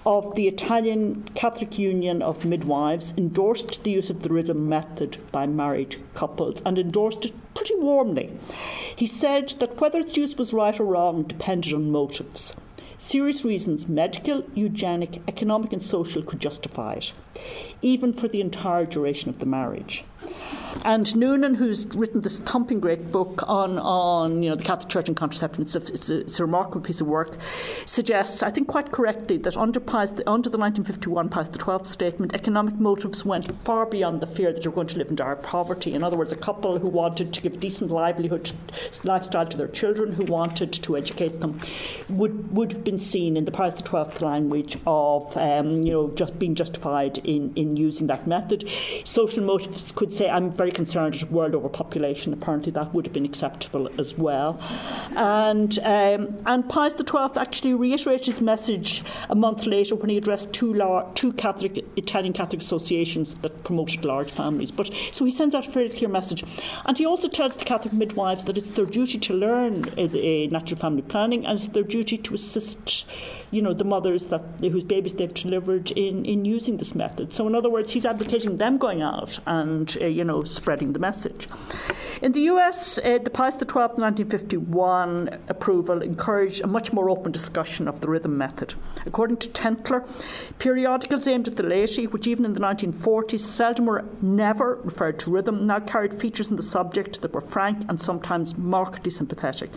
of 0.05 0.33
the 0.35 0.47
Italian 0.47 1.29
Catholic 1.35 1.77
Union 1.77 2.21
of 2.23 2.45
Midwives 2.45 3.13
endorsed 3.15 3.83
the 3.83 3.91
use 3.91 4.09
of 4.09 4.23
the 4.23 4.29
rhythm 4.29 4.67
method 4.67 5.17
by 5.31 5.45
married 5.45 5.97
couples 6.15 6.63
and 6.65 6.79
endorsed 6.79 7.25
it 7.25 7.53
pretty 7.53 7.75
warmly. 7.75 8.31
He 8.95 9.05
said 9.05 9.49
that 9.59 9.79
whether 9.79 9.99
its 9.99 10.17
use 10.17 10.35
was 10.35 10.51
right 10.53 10.79
or 10.79 10.85
wrong 10.85 11.23
depended 11.23 11.73
on 11.73 11.91
motives. 11.91 12.55
Serious 12.97 13.45
reasons, 13.45 13.87
medical, 13.87 14.43
eugenic, 14.55 15.21
economic, 15.27 15.71
and 15.71 15.81
social, 15.81 16.23
could 16.23 16.39
justify 16.39 16.93
it, 16.93 17.13
even 17.81 18.13
for 18.13 18.27
the 18.27 18.41
entire 18.41 18.85
duration 18.85 19.29
of 19.29 19.39
the 19.39 19.45
marriage. 19.45 20.03
And 20.85 21.13
Noonan, 21.15 21.55
who's 21.55 21.87
written 21.87 22.21
this 22.21 22.39
thumping 22.39 22.79
great 22.79 23.11
book 23.11 23.43
on, 23.47 23.79
on 23.79 24.41
you 24.43 24.49
know, 24.49 24.55
the 24.55 24.63
Catholic 24.63 24.89
Church 24.89 25.07
and 25.07 25.17
contraception, 25.17 25.63
it's 25.63 25.75
a, 25.75 25.93
it's, 25.93 26.09
a, 26.09 26.19
it's 26.21 26.39
a 26.39 26.45
remarkable 26.45 26.81
piece 26.81 27.01
of 27.01 27.07
work, 27.07 27.37
suggests, 27.85 28.41
I 28.43 28.49
think 28.49 28.67
quite 28.67 28.91
correctly, 28.91 29.37
that 29.39 29.57
under, 29.57 29.79
Pius, 29.79 30.11
under 30.25 30.49
the 30.49 30.57
1951 30.57 31.29
Pius 31.29 31.49
XII 31.49 31.89
statement, 31.89 32.33
economic 32.33 32.75
motives 32.75 33.25
went 33.25 33.51
far 33.65 33.85
beyond 33.85 34.21
the 34.21 34.27
fear 34.27 34.53
that 34.53 34.63
you're 34.63 34.73
going 34.73 34.87
to 34.87 34.97
live 34.97 35.09
in 35.09 35.15
dire 35.15 35.35
poverty. 35.35 35.93
In 35.93 36.03
other 36.03 36.17
words, 36.17 36.31
a 36.31 36.37
couple 36.37 36.79
who 36.79 36.87
wanted 36.87 37.33
to 37.33 37.41
give 37.41 37.59
decent 37.59 37.91
livelihood 37.91 38.51
lifestyle 39.03 39.47
to 39.47 39.57
their 39.57 39.67
children, 39.67 40.13
who 40.13 40.23
wanted 40.25 40.71
to 40.71 40.95
educate 40.95 41.39
them, 41.39 41.59
would, 42.09 42.55
would 42.55 42.71
have 42.71 42.83
been 42.83 42.99
seen 42.99 43.35
in 43.35 43.45
the 43.45 43.51
Pius 43.51 43.75
XII 43.75 44.23
language 44.23 44.77
of 44.87 45.35
um, 45.35 45.83
you 45.83 45.91
know, 45.91 46.09
just 46.11 46.39
being 46.39 46.55
justified 46.55 47.17
in, 47.19 47.53
in 47.55 47.75
using 47.75 48.07
that 48.07 48.27
method. 48.27 48.69
Social 49.03 49.43
motives 49.43 49.91
could 49.91 50.13
say, 50.19 50.29
I'm 50.29 50.51
very 50.51 50.71
concerned 50.71 51.15
at 51.15 51.31
world 51.31 51.55
overpopulation. 51.55 52.33
Apparently, 52.33 52.71
that 52.73 52.93
would 52.93 53.05
have 53.05 53.13
been 53.13 53.25
acceptable 53.25 53.89
as 53.97 54.17
well. 54.17 54.59
And, 55.15 55.79
um, 55.79 56.37
and 56.45 56.69
Pius 56.69 56.95
XII 56.95 57.37
actually 57.37 57.73
reiterated 57.73 58.25
his 58.25 58.41
message 58.41 59.03
a 59.29 59.35
month 59.35 59.65
later 59.65 59.95
when 59.95 60.09
he 60.09 60.17
addressed 60.17 60.51
two, 60.53 60.73
lar- 60.73 61.09
two 61.15 61.31
Catholic, 61.33 61.85
Italian 61.95 62.33
Catholic 62.33 62.61
associations 62.61 63.35
that 63.35 63.63
promoted 63.63 64.03
large 64.03 64.29
families. 64.29 64.71
But 64.71 64.93
So 65.13 65.25
he 65.25 65.31
sends 65.31 65.55
out 65.55 65.67
a 65.67 65.71
very 65.71 65.89
clear 65.89 66.09
message. 66.09 66.43
And 66.85 66.97
he 66.97 67.05
also 67.05 67.27
tells 67.27 67.55
the 67.55 67.65
Catholic 67.65 67.93
midwives 67.93 68.43
that 68.45 68.57
it's 68.57 68.71
their 68.71 68.85
duty 68.85 69.17
to 69.19 69.33
learn 69.33 69.85
uh, 69.97 70.01
uh, 70.01 70.47
natural 70.51 70.79
family 70.79 71.01
planning 71.01 71.45
and 71.45 71.57
it's 71.57 71.67
their 71.67 71.83
duty 71.83 72.17
to 72.17 72.33
assist 72.33 73.05
you 73.51 73.61
know, 73.61 73.73
the 73.73 73.83
mothers 73.83 74.27
that 74.27 74.41
whose 74.59 74.83
babies 74.83 75.13
they've 75.13 75.33
delivered 75.33 75.91
in, 75.91 76.25
in 76.25 76.45
using 76.45 76.77
this 76.77 76.93
method. 76.93 77.33
So, 77.33 77.47
in 77.47 77.55
other 77.55 77.69
words, 77.69 77.91
he's 77.91 78.05
advocating 78.05 78.57
them 78.57 78.77
going 78.77 79.01
out 79.01 79.39
and, 79.45 79.95
uh, 80.01 80.05
you 80.05 80.23
know, 80.23 80.43
spreading 80.43 80.93
the 80.93 80.99
message. 80.99 81.47
In 82.21 82.33
the 82.33 82.41
US, 82.41 82.97
uh, 82.99 83.19
the 83.23 83.29
Pius 83.29 83.55
XII 83.55 83.95
1951 83.97 85.39
approval 85.47 86.01
encouraged 86.01 86.61
a 86.61 86.67
much 86.67 86.91
more 86.91 87.09
open 87.09 87.31
discussion 87.31 87.87
of 87.87 88.01
the 88.01 88.09
rhythm 88.09 88.37
method. 88.37 88.75
According 89.05 89.37
to 89.37 89.49
Tentler, 89.49 90.07
periodicals 90.59 91.27
aimed 91.27 91.47
at 91.47 91.55
the 91.55 91.63
laity, 91.63 92.07
which 92.07 92.27
even 92.27 92.45
in 92.45 92.53
the 92.53 92.59
1940s 92.59 93.39
seldom 93.39 93.87
or 93.89 94.05
never 94.21 94.79
referred 94.83 95.19
to 95.19 95.31
rhythm, 95.31 95.65
now 95.65 95.79
carried 95.79 96.19
features 96.19 96.49
in 96.49 96.57
the 96.57 96.63
subject 96.63 97.21
that 97.21 97.33
were 97.33 97.41
frank 97.41 97.85
and 97.87 97.99
sometimes 98.01 98.57
markedly 98.57 99.11
sympathetic. 99.11 99.71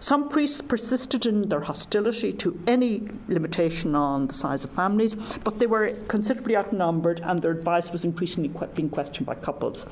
Some 0.00 0.28
priests 0.28 0.60
persisted 0.60 1.26
in 1.26 1.48
their 1.48 1.60
hostility 1.60 2.32
to 2.32 2.60
any 2.66 2.97
limitation 3.28 3.94
on 3.94 4.26
the 4.26 4.34
size 4.34 4.64
of 4.64 4.70
families, 4.70 5.14
but 5.44 5.58
they 5.58 5.66
were 5.66 5.90
considerably 6.08 6.56
outnumbered 6.56 7.20
and 7.24 7.40
their 7.40 7.50
advice 7.50 7.90
was 7.90 8.04
increasingly 8.04 8.52
being 8.74 8.90
questioned 8.90 9.26
by 9.26 9.34
couples. 9.34 9.86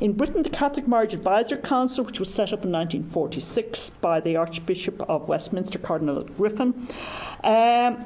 In 0.00 0.12
Britain, 0.12 0.42
the 0.42 0.50
Catholic 0.50 0.86
Marriage 0.86 1.14
Advisory 1.14 1.58
Council, 1.58 2.04
which 2.04 2.20
was 2.20 2.32
set 2.32 2.52
up 2.52 2.64
in 2.64 2.72
1946 2.72 3.90
by 3.90 4.20
the 4.20 4.36
Archbishop 4.36 5.00
of 5.08 5.28
Westminster, 5.28 5.78
Cardinal 5.78 6.22
Griffin, 6.24 6.88
um, 7.44 8.04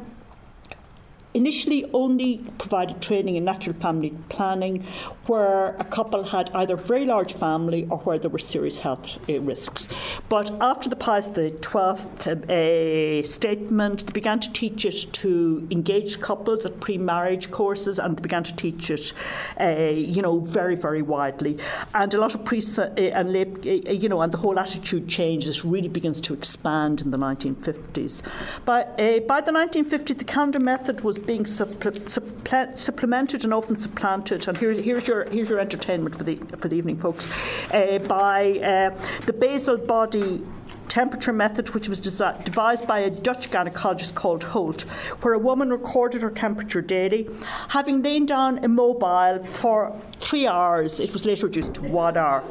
initially 1.34 1.88
only 1.92 2.38
provided 2.58 3.00
training 3.00 3.36
in 3.36 3.44
natural 3.44 3.76
family 3.76 4.10
planning 4.28 4.84
where 5.26 5.76
a 5.76 5.84
couple 5.84 6.24
had 6.24 6.50
either 6.54 6.74
a 6.74 6.76
very 6.76 7.04
large 7.04 7.34
family 7.34 7.86
or 7.88 7.98
where 7.98 8.18
there 8.18 8.30
were 8.30 8.38
serious 8.38 8.80
health 8.80 9.16
uh, 9.28 9.38
risks. 9.40 9.88
But 10.28 10.50
after 10.60 10.88
the 10.88 10.96
Pius 10.96 11.26
XII 11.26 13.20
uh, 13.20 13.22
statement, 13.22 14.06
they 14.06 14.12
began 14.12 14.40
to 14.40 14.52
teach 14.52 14.84
it 14.84 15.12
to 15.14 15.66
engaged 15.70 16.20
couples 16.20 16.66
at 16.66 16.80
pre-marriage 16.80 17.50
courses 17.50 17.98
and 17.98 18.16
they 18.16 18.22
began 18.22 18.42
to 18.44 18.56
teach 18.56 18.90
it, 18.90 19.12
uh, 19.60 19.68
you 19.94 20.22
know, 20.22 20.40
very, 20.40 20.74
very 20.74 21.02
widely. 21.02 21.58
And 21.94 22.12
a 22.12 22.20
lot 22.20 22.34
of 22.34 22.44
priests 22.44 22.78
and 22.78 23.32
lay, 23.32 23.46
you 23.62 24.08
know, 24.08 24.22
and 24.22 24.32
the 24.32 24.38
whole 24.38 24.58
attitude 24.58 25.08
changes 25.08 25.64
really 25.64 25.88
begins 25.88 26.20
to 26.22 26.34
expand 26.34 27.00
in 27.00 27.10
the 27.10 27.18
1950s. 27.18 28.22
By, 28.64 28.82
by 29.28 29.40
the 29.40 29.52
1950s, 29.52 30.18
the 30.18 30.24
calendar 30.24 30.58
method 30.58 31.02
was 31.02 31.19
being 31.26 31.46
supple- 31.46 31.92
supplemented 32.74 33.44
and 33.44 33.54
often 33.54 33.76
supplanted. 33.76 34.48
And 34.48 34.56
here's, 34.56 34.78
here's, 34.78 35.06
your, 35.06 35.24
here's 35.30 35.48
your 35.48 35.60
entertainment 35.60 36.16
for 36.16 36.24
the, 36.24 36.36
for 36.58 36.68
the 36.68 36.76
evening, 36.76 36.98
folks, 36.98 37.28
uh, 37.72 37.98
by 38.00 38.58
uh, 38.58 39.02
the 39.26 39.32
basal 39.32 39.76
body 39.76 40.42
temperature 40.90 41.32
method, 41.32 41.70
which 41.70 41.88
was 41.88 42.00
devised 42.00 42.86
by 42.86 42.98
a 42.98 43.10
Dutch 43.10 43.48
gynecologist 43.50 44.14
called 44.14 44.42
Holt, 44.42 44.82
where 45.22 45.34
a 45.34 45.38
woman 45.38 45.70
recorded 45.70 46.20
her 46.22 46.30
temperature 46.30 46.82
daily. 46.82 47.28
Having 47.68 48.02
lain 48.02 48.26
down 48.26 48.58
immobile 48.58 49.42
for 49.44 49.98
three 50.18 50.46
hours, 50.46 51.00
it 51.00 51.12
was 51.12 51.24
later 51.24 51.46
reduced 51.46 51.74
to 51.74 51.82
one 51.82 52.16
hour. 52.16 52.42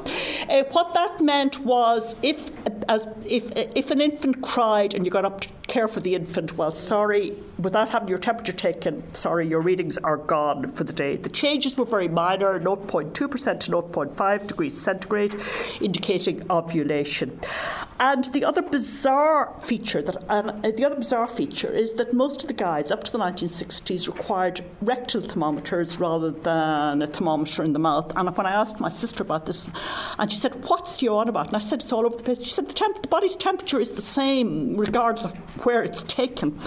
Uh, 0.50 0.64
what 0.72 0.94
that 0.94 1.22
meant 1.22 1.60
was 1.60 2.16
if, 2.24 2.50
as, 2.88 3.08
if, 3.26 3.52
if 3.56 3.92
an 3.92 4.00
infant 4.02 4.42
cried 4.42 4.94
and 4.94 5.06
you 5.06 5.12
got 5.12 5.26
up 5.26 5.42
to 5.42 5.50
care 5.70 5.88
for 5.88 6.02
the 6.02 6.16
infant, 6.16 6.58
well, 6.58 6.74
sorry, 6.74 7.34
without 7.58 7.90
having 7.90 8.10
your 8.10 8.18
temperature 8.18 8.52
taken, 8.54 9.14
sorry, 9.14 9.48
your 9.48 9.62
readings 9.62 9.98
are 10.00 10.18
gone 10.18 10.72
for 10.74 10.84
the 10.84 10.94
day. 10.94 11.16
The 11.16 11.30
changes 11.30 11.78
were 11.78 11.86
very 11.86 12.08
minor 12.08 12.60
0.2% 12.60 13.14
to 13.14 13.28
0.5 13.28 14.48
degrees 14.48 14.78
centigrade, 14.80 15.36
indicating 15.80 16.50
ovulation. 16.50 17.40
And 18.02 18.26
the 18.26 18.46
other 18.46 18.62
bizarre 18.62 19.54
feature 19.62 20.02
that 20.02 20.24
uh, 20.30 20.72
the 20.72 20.86
other 20.86 20.96
bizarre 20.96 21.28
feature 21.28 21.70
is 21.70 21.96
that 21.96 22.14
most 22.14 22.42
of 22.44 22.48
the 22.48 22.54
guides 22.54 22.92
up 22.92 23.04
to 23.04 23.12
the 23.12 23.18
1960s 23.18 24.08
required 24.08 24.64
rectal 24.82 25.20
thermometers 25.20 26.00
rather 26.00 26.32
than 26.32 27.02
a 27.02 27.08
thermometer 27.08 27.62
in 27.62 27.74
the 27.74 27.80
mouth. 27.80 28.14
And 28.16 28.36
when 28.38 28.46
I 28.46 28.52
asked 28.52 28.80
my 28.80 28.88
sister 28.88 29.22
about 29.22 29.48
this, 29.48 29.70
and 30.18 30.32
she 30.32 30.38
said, 30.38 30.64
"What's 30.66 31.02
you 31.02 31.14
on 31.16 31.28
about?" 31.28 31.48
and 31.48 31.58
I 31.58 31.60
said, 31.60 31.82
"It's 31.82 31.92
all 31.92 32.06
over 32.06 32.16
the 32.16 32.24
place." 32.24 32.42
She 32.42 32.52
said, 32.52 32.70
"The, 32.70 32.74
temp- 32.74 33.02
the 33.02 33.10
body's 33.10 33.36
temperature 33.36 33.82
is 33.82 33.92
the 33.92 34.02
same 34.02 34.76
regardless 34.76 35.26
of 35.26 35.34
where 35.66 35.84
it's 35.84 36.04
taken, 36.04 36.58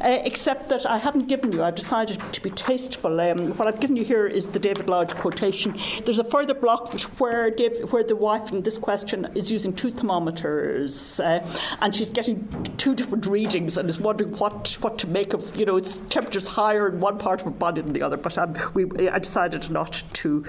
uh, 0.00 0.18
except 0.24 0.68
that 0.68 0.86
I 0.86 0.98
haven't 0.98 1.28
given 1.28 1.52
you. 1.52 1.62
I've 1.62 1.74
decided 1.74 2.20
to 2.32 2.42
be 2.42 2.50
tasteful. 2.50 3.20
Um, 3.20 3.56
what 3.56 3.66
I've 3.68 3.80
given 3.80 3.96
you 3.96 4.04
here 4.04 4.26
is 4.26 4.48
the 4.48 4.58
David 4.58 4.88
Lodge 4.88 5.14
quotation. 5.14 5.74
There's 6.04 6.18
a 6.18 6.24
further 6.24 6.54
block 6.54 6.92
where 7.18 7.50
Dave, 7.50 7.92
where 7.92 8.04
the 8.04 8.16
wife 8.16 8.52
in 8.52 8.62
this 8.62 8.78
question 8.78 9.28
is 9.34 9.50
using 9.50 9.72
two 9.72 9.90
thermometers, 9.90 11.20
uh, 11.20 11.46
and 11.80 11.94
she's 11.94 12.10
getting 12.10 12.46
two 12.76 12.94
different 12.94 13.26
readings 13.26 13.76
and 13.76 13.88
is 13.88 13.98
wondering 13.98 14.36
what 14.38 14.76
what 14.80 14.98
to 14.98 15.06
make 15.06 15.32
of. 15.32 15.54
You 15.56 15.66
know, 15.66 15.76
it's 15.76 15.96
temperatures 16.10 16.48
higher 16.48 16.88
in 16.88 17.00
one 17.00 17.18
part 17.18 17.40
of 17.40 17.46
her 17.46 17.50
body 17.50 17.80
than 17.80 17.92
the 17.92 18.02
other. 18.02 18.16
But 18.16 18.36
um, 18.38 18.54
we, 18.74 19.08
I 19.08 19.18
decided 19.18 19.70
not 19.70 20.02
to 20.14 20.44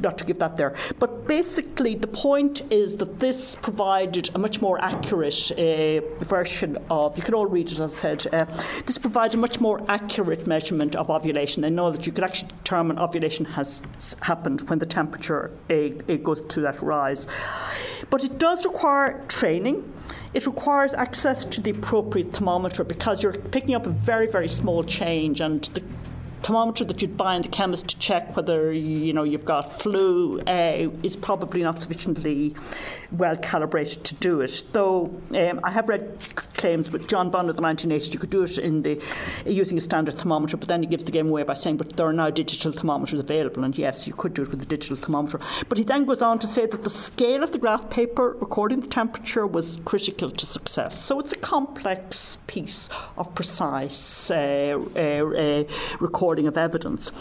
not 0.00 0.18
to 0.18 0.24
give 0.24 0.38
that 0.38 0.56
there. 0.56 0.74
But 0.98 1.26
basically, 1.26 1.94
the 1.94 2.06
point 2.06 2.62
is 2.70 2.96
that 2.98 3.20
this 3.20 3.54
provided 3.54 4.30
a 4.34 4.38
much 4.38 4.60
more 4.60 4.82
accurate 4.82 5.50
uh, 5.52 6.00
version 6.24 6.78
of. 6.90 7.16
You 7.16 7.22
can 7.22 7.31
all 7.34 7.46
read 7.46 7.70
it, 7.70 7.78
as 7.78 7.80
I 7.80 7.86
said. 7.86 8.26
Uh, 8.32 8.44
this 8.86 8.98
provides 8.98 9.34
a 9.34 9.36
much 9.36 9.60
more 9.60 9.84
accurate 9.88 10.46
measurement 10.46 10.96
of 10.96 11.10
ovulation. 11.10 11.62
They 11.62 11.70
know 11.70 11.90
that 11.90 12.06
you 12.06 12.12
could 12.12 12.24
actually 12.24 12.48
determine 12.48 12.98
ovulation 12.98 13.44
has 13.44 13.82
happened 14.22 14.62
when 14.62 14.78
the 14.78 14.86
temperature 14.86 15.50
uh, 15.70 16.14
goes 16.16 16.40
to 16.44 16.60
that 16.60 16.80
rise. 16.82 17.26
But 18.10 18.24
it 18.24 18.38
does 18.38 18.64
require 18.64 19.24
training. 19.28 19.92
It 20.34 20.46
requires 20.46 20.94
access 20.94 21.44
to 21.44 21.60
the 21.60 21.70
appropriate 21.70 22.32
thermometer 22.32 22.84
because 22.84 23.22
you're 23.22 23.34
picking 23.34 23.74
up 23.74 23.86
a 23.86 23.90
very, 23.90 24.26
very 24.26 24.48
small 24.48 24.82
change, 24.84 25.40
and 25.40 25.62
the 25.74 25.82
thermometer 26.42 26.84
that 26.84 27.00
you'd 27.00 27.16
buy 27.16 27.36
in 27.36 27.42
the 27.42 27.48
chemist 27.48 27.88
to 27.88 27.98
check 27.98 28.34
whether 28.36 28.72
you 28.72 29.12
know 29.12 29.22
you've 29.22 29.44
got 29.44 29.80
flu 29.80 30.40
uh, 30.40 30.88
is 31.02 31.16
probably 31.16 31.62
not 31.62 31.80
sufficiently 31.80 32.54
well 33.12 33.36
calibrated 33.36 34.04
to 34.04 34.14
do 34.16 34.40
it. 34.40 34.62
Though 34.72 35.10
um, 35.34 35.60
I 35.62 35.70
have 35.70 35.88
read 35.88 36.18
claims 36.54 36.90
with 36.90 37.08
John 37.08 37.30
Bond 37.30 37.50
of 37.50 37.56
the 37.56 37.62
1980s 37.62 38.12
you 38.12 38.18
could 38.18 38.30
do 38.30 38.42
it 38.44 38.58
in 38.58 38.82
the 38.82 39.02
using 39.44 39.76
a 39.78 39.80
standard 39.80 40.18
thermometer, 40.18 40.56
but 40.56 40.68
then 40.68 40.82
he 40.82 40.88
gives 40.88 41.04
the 41.04 41.12
game 41.12 41.28
away 41.28 41.42
by 41.42 41.54
saying, 41.54 41.76
"But 41.76 41.96
there 41.96 42.06
are 42.06 42.12
now 42.12 42.30
digital 42.30 42.72
thermometers 42.72 43.20
available," 43.20 43.64
and 43.64 43.76
yes, 43.76 44.06
you 44.06 44.14
could 44.14 44.34
do 44.34 44.42
it 44.42 44.50
with 44.50 44.62
a 44.62 44.66
digital 44.66 44.96
thermometer. 44.96 45.40
But 45.68 45.78
he 45.78 45.84
then 45.84 46.04
goes 46.04 46.22
on 46.22 46.38
to 46.40 46.46
say 46.46 46.66
that 46.66 46.84
the 46.84 46.90
scale 46.90 47.42
of 47.42 47.52
the 47.52 47.58
graph 47.58 47.90
paper 47.90 48.36
recording 48.40 48.80
the 48.80 48.86
temperature 48.86 49.46
was 49.46 49.80
critical 49.84 50.30
to 50.30 50.46
success. 50.46 50.98
So 51.00 51.18
it's 51.20 51.32
a 51.32 51.36
complex 51.36 52.38
piece 52.46 52.88
of 53.16 53.34
precise 53.34 54.30
uh, 54.30 54.78
uh, 54.96 54.98
uh, 54.98 55.64
recording 56.00 56.46
of 56.46 56.56
evidence. 56.56 57.12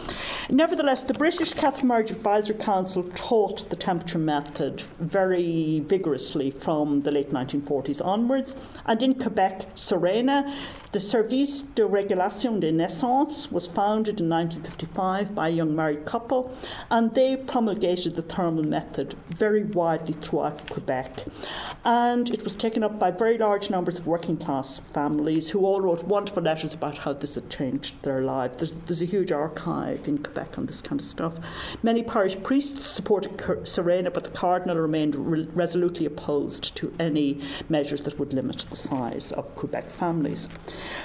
Nevertheless, 0.50 1.04
the 1.04 1.14
British 1.14 1.54
Catholic 1.54 1.84
Marriage 1.84 2.12
Advisory 2.12 2.56
Council 2.56 3.04
taught 3.16 3.70
the 3.70 3.76
temperature 3.76 4.20
method 4.20 4.82
very 5.00 5.81
vigorously 5.86 6.52
from 6.52 7.02
the 7.02 7.12
late 7.12 7.32
1940s 7.32 8.06
onwards, 8.06 8.56
and 8.86 9.02
in 9.02 9.16
Quebec, 9.16 9.68
Serena. 9.76 10.54
The 10.92 11.00
Service 11.00 11.62
de 11.62 11.84
Régulation 11.84 12.60
des 12.60 12.74
Naissances 12.74 13.50
was 13.50 13.66
founded 13.66 14.20
in 14.20 14.28
1955 14.28 15.34
by 15.34 15.48
a 15.48 15.52
young 15.52 15.74
married 15.74 16.06
couple, 16.06 16.54
and 16.90 17.16
they 17.16 17.38
promulgated 17.38 18.18
the 18.18 18.22
thermal 18.22 18.64
method 18.64 19.16
very 19.30 19.64
widely 19.64 20.14
throughout 20.14 20.70
Quebec. 20.70 21.24
And 21.86 22.30
it 22.30 22.44
was 22.44 22.58
taken 22.58 22.84
up 22.84 23.00
by 23.00 23.10
very 23.10 23.38
large 23.38 23.70
numbers 23.70 24.00
of 24.00 24.08
working 24.08 24.36
class 24.36 24.80
families 24.80 25.52
who 25.52 25.66
all 25.66 25.80
wrote 25.80 26.04
wonderful 26.04 26.44
letters 26.44 26.74
about 26.74 27.00
how 27.00 27.14
this 27.14 27.36
had 27.36 27.50
changed 27.50 28.02
their 28.04 28.22
lives. 28.22 28.58
There's, 28.58 28.74
there's 28.86 29.02
a 29.02 29.06
huge 29.06 29.32
archive 29.32 30.08
in 30.08 30.18
Quebec 30.18 30.58
on 30.58 30.66
this 30.66 30.82
kind 30.82 31.00
of 31.00 31.08
stuff. 31.08 31.40
Many 31.82 32.04
parish 32.04 32.36
priests 32.44 32.86
supported 32.86 33.42
Serena, 33.66 34.12
but 34.12 34.26
the 34.26 34.30
Cardinal 34.30 34.78
remained 34.78 35.16
re- 35.16 35.48
resolutely 35.72 36.06
opposed 36.06 36.76
to 36.76 36.94
any 37.00 37.40
measures 37.70 38.02
that 38.04 38.20
would 38.20 38.34
limit 38.34 38.66
the 38.70 38.76
size 38.76 39.32
of 39.32 39.56
Quebec 39.56 39.90
families. 39.90 40.50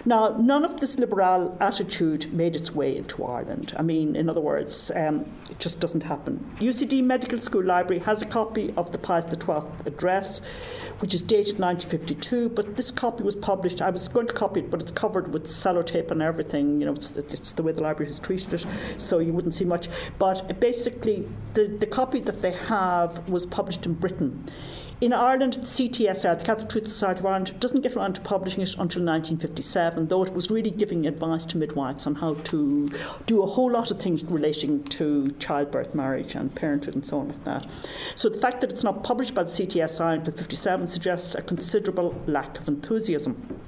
Now, 0.04 0.36
none 0.38 0.64
of 0.64 0.80
this 0.80 0.98
liberal 0.98 1.56
attitude 1.60 2.32
made 2.32 2.56
its 2.56 2.74
way 2.74 2.96
into 2.96 3.24
Ireland. 3.24 3.72
I 3.76 3.82
mean, 3.82 4.16
in 4.16 4.28
other 4.28 4.40
words, 4.40 4.90
um, 4.96 5.24
it 5.48 5.60
just 5.60 5.78
doesn't 5.78 6.02
happen. 6.02 6.50
UCD 6.58 7.04
Medical 7.04 7.40
School 7.40 7.62
Library 7.62 8.02
has 8.02 8.22
a 8.22 8.26
copy 8.26 8.74
of 8.76 8.90
the 8.90 8.98
Pius 8.98 9.26
XII 9.26 9.70
address, 9.86 10.40
which 10.98 11.14
is 11.14 11.22
dated 11.22 11.60
1952, 11.60 12.48
but 12.48 12.76
this 12.76 12.90
copy 12.90 13.22
was 13.22 13.36
published. 13.36 13.80
I 13.80 13.90
was 13.90 14.08
going 14.08 14.26
to 14.26 14.32
copy 14.32 14.60
it, 14.60 14.70
but 14.70 14.80
it's 14.82 14.90
covered 14.90 15.32
with 15.32 15.46
sellotape 15.46 16.10
and 16.10 16.22
everything. 16.22 16.80
You 16.80 16.86
know, 16.86 16.94
it's, 16.94 17.12
it's 17.12 17.52
the 17.52 17.62
way 17.62 17.70
the 17.70 17.82
library 17.82 18.10
has 18.10 18.18
treated 18.18 18.52
it, 18.52 18.66
so 18.98 19.20
you 19.20 19.32
wouldn't 19.32 19.54
see 19.54 19.64
much. 19.64 19.88
But 20.18 20.58
basically, 20.58 21.28
the, 21.54 21.68
the 21.68 21.86
copy 21.86 22.20
that 22.20 22.42
they 22.42 22.52
have 22.52 23.28
was 23.28 23.46
published 23.46 23.86
in 23.86 23.94
Britain. 23.94 24.44
In 24.98 25.12
Ireland, 25.12 25.54
the 25.54 25.60
CTSI, 25.60 26.38
the 26.38 26.44
Catholic 26.44 26.70
Truth 26.70 26.88
Society 26.88 27.20
of 27.20 27.26
Ireland, 27.26 27.60
doesn't 27.60 27.82
get 27.82 27.94
around 27.94 28.14
to 28.14 28.22
publishing 28.22 28.62
it 28.62 28.70
until 28.70 29.02
1957, 29.02 30.08
though 30.08 30.24
it 30.24 30.32
was 30.32 30.50
really 30.50 30.70
giving 30.70 31.06
advice 31.06 31.44
to 31.46 31.58
midwives 31.58 32.06
on 32.06 32.14
how 32.14 32.32
to 32.32 32.90
do 33.26 33.42
a 33.42 33.46
whole 33.46 33.70
lot 33.70 33.90
of 33.90 34.00
things 34.00 34.24
relating 34.24 34.82
to 34.84 35.32
childbirth, 35.38 35.94
marriage, 35.94 36.34
and 36.34 36.54
parenthood, 36.54 36.94
and 36.94 37.04
so 37.04 37.18
on 37.18 37.28
like 37.28 37.44
that. 37.44 37.70
So 38.14 38.30
the 38.30 38.38
fact 38.38 38.62
that 38.62 38.72
it's 38.72 38.82
not 38.82 39.04
published 39.04 39.34
by 39.34 39.42
the 39.42 39.50
CTSI 39.50 40.14
until 40.14 40.32
57 40.32 40.88
suggests 40.88 41.34
a 41.34 41.42
considerable 41.42 42.18
lack 42.26 42.58
of 42.58 42.66
enthusiasm. 42.66 43.60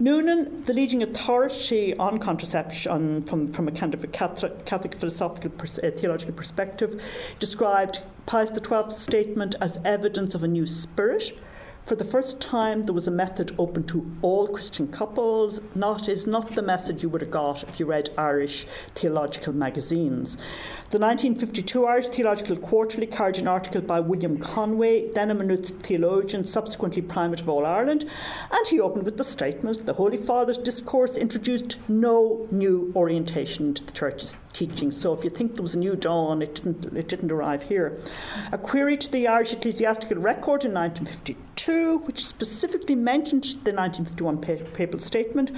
Noonan, 0.00 0.64
the 0.64 0.72
leading 0.72 1.04
authority 1.04 1.96
on 1.98 2.18
contraception 2.18 3.22
from, 3.22 3.46
from 3.46 3.68
a 3.68 3.72
kind 3.72 3.94
of 3.94 4.02
a 4.02 4.08
Catholic, 4.08 4.66
Catholic 4.66 4.96
philosophical, 4.96 5.52
uh, 5.62 5.90
theological 5.92 6.34
perspective, 6.34 7.00
described 7.38 8.02
Pius 8.26 8.50
XII's 8.50 8.96
statement 8.96 9.54
as 9.60 9.78
evidence 9.84 10.34
of 10.34 10.42
a 10.42 10.48
new 10.48 10.66
spirit 10.66 11.32
for 11.86 11.94
the 11.94 12.04
first 12.04 12.40
time, 12.40 12.82
there 12.82 12.92
was 12.92 13.06
a 13.06 13.12
method 13.12 13.54
open 13.60 13.84
to 13.84 14.10
all 14.20 14.48
Christian 14.48 14.88
couples. 14.88 15.60
Not 15.72 16.08
is 16.08 16.26
not 16.26 16.50
the 16.50 16.60
message 16.60 17.04
you 17.04 17.08
would 17.08 17.20
have 17.20 17.30
got 17.30 17.62
if 17.62 17.78
you 17.78 17.86
read 17.86 18.10
Irish 18.18 18.66
theological 18.96 19.52
magazines. 19.52 20.34
The 20.90 20.98
1952 20.98 21.86
Irish 21.86 22.06
Theological 22.06 22.56
Quarterly 22.56 23.06
carried 23.06 23.38
an 23.38 23.46
article 23.46 23.82
by 23.82 24.00
William 24.00 24.36
Conway, 24.36 25.12
then 25.12 25.30
a 25.30 25.34
Maynooth 25.34 25.80
theologian, 25.84 26.42
subsequently 26.42 27.02
Primate 27.02 27.42
of 27.42 27.48
All 27.48 27.64
Ireland, 27.64 28.04
and 28.50 28.66
he 28.66 28.80
opened 28.80 29.04
with 29.04 29.16
the 29.16 29.22
statement: 29.22 29.86
"The 29.86 29.94
Holy 29.94 30.16
Father's 30.16 30.58
discourse 30.58 31.16
introduced 31.16 31.76
no 31.86 32.48
new 32.50 32.92
orientation 32.96 33.74
to 33.74 33.84
the 33.84 33.92
Church's 33.92 34.34
teaching. 34.56 34.90
So 34.90 35.12
if 35.12 35.22
you 35.22 35.28
think 35.28 35.54
there 35.54 35.62
was 35.62 35.74
a 35.74 35.78
new 35.78 35.96
dawn, 35.96 36.40
it 36.40 36.54
didn't, 36.54 36.96
it 36.96 37.08
didn't 37.08 37.30
arrive 37.30 37.64
here. 37.64 37.98
A 38.52 38.58
query 38.58 38.96
to 38.96 39.12
the 39.12 39.28
Irish 39.28 39.52
Ecclesiastical 39.52 40.16
Record 40.16 40.64
in 40.64 40.72
1952, 40.72 41.98
which 41.98 42.24
specifically 42.24 42.94
mentioned 42.94 43.44
the 43.64 43.72
1951 43.72 44.38
papal 44.72 44.98
statement, 44.98 45.50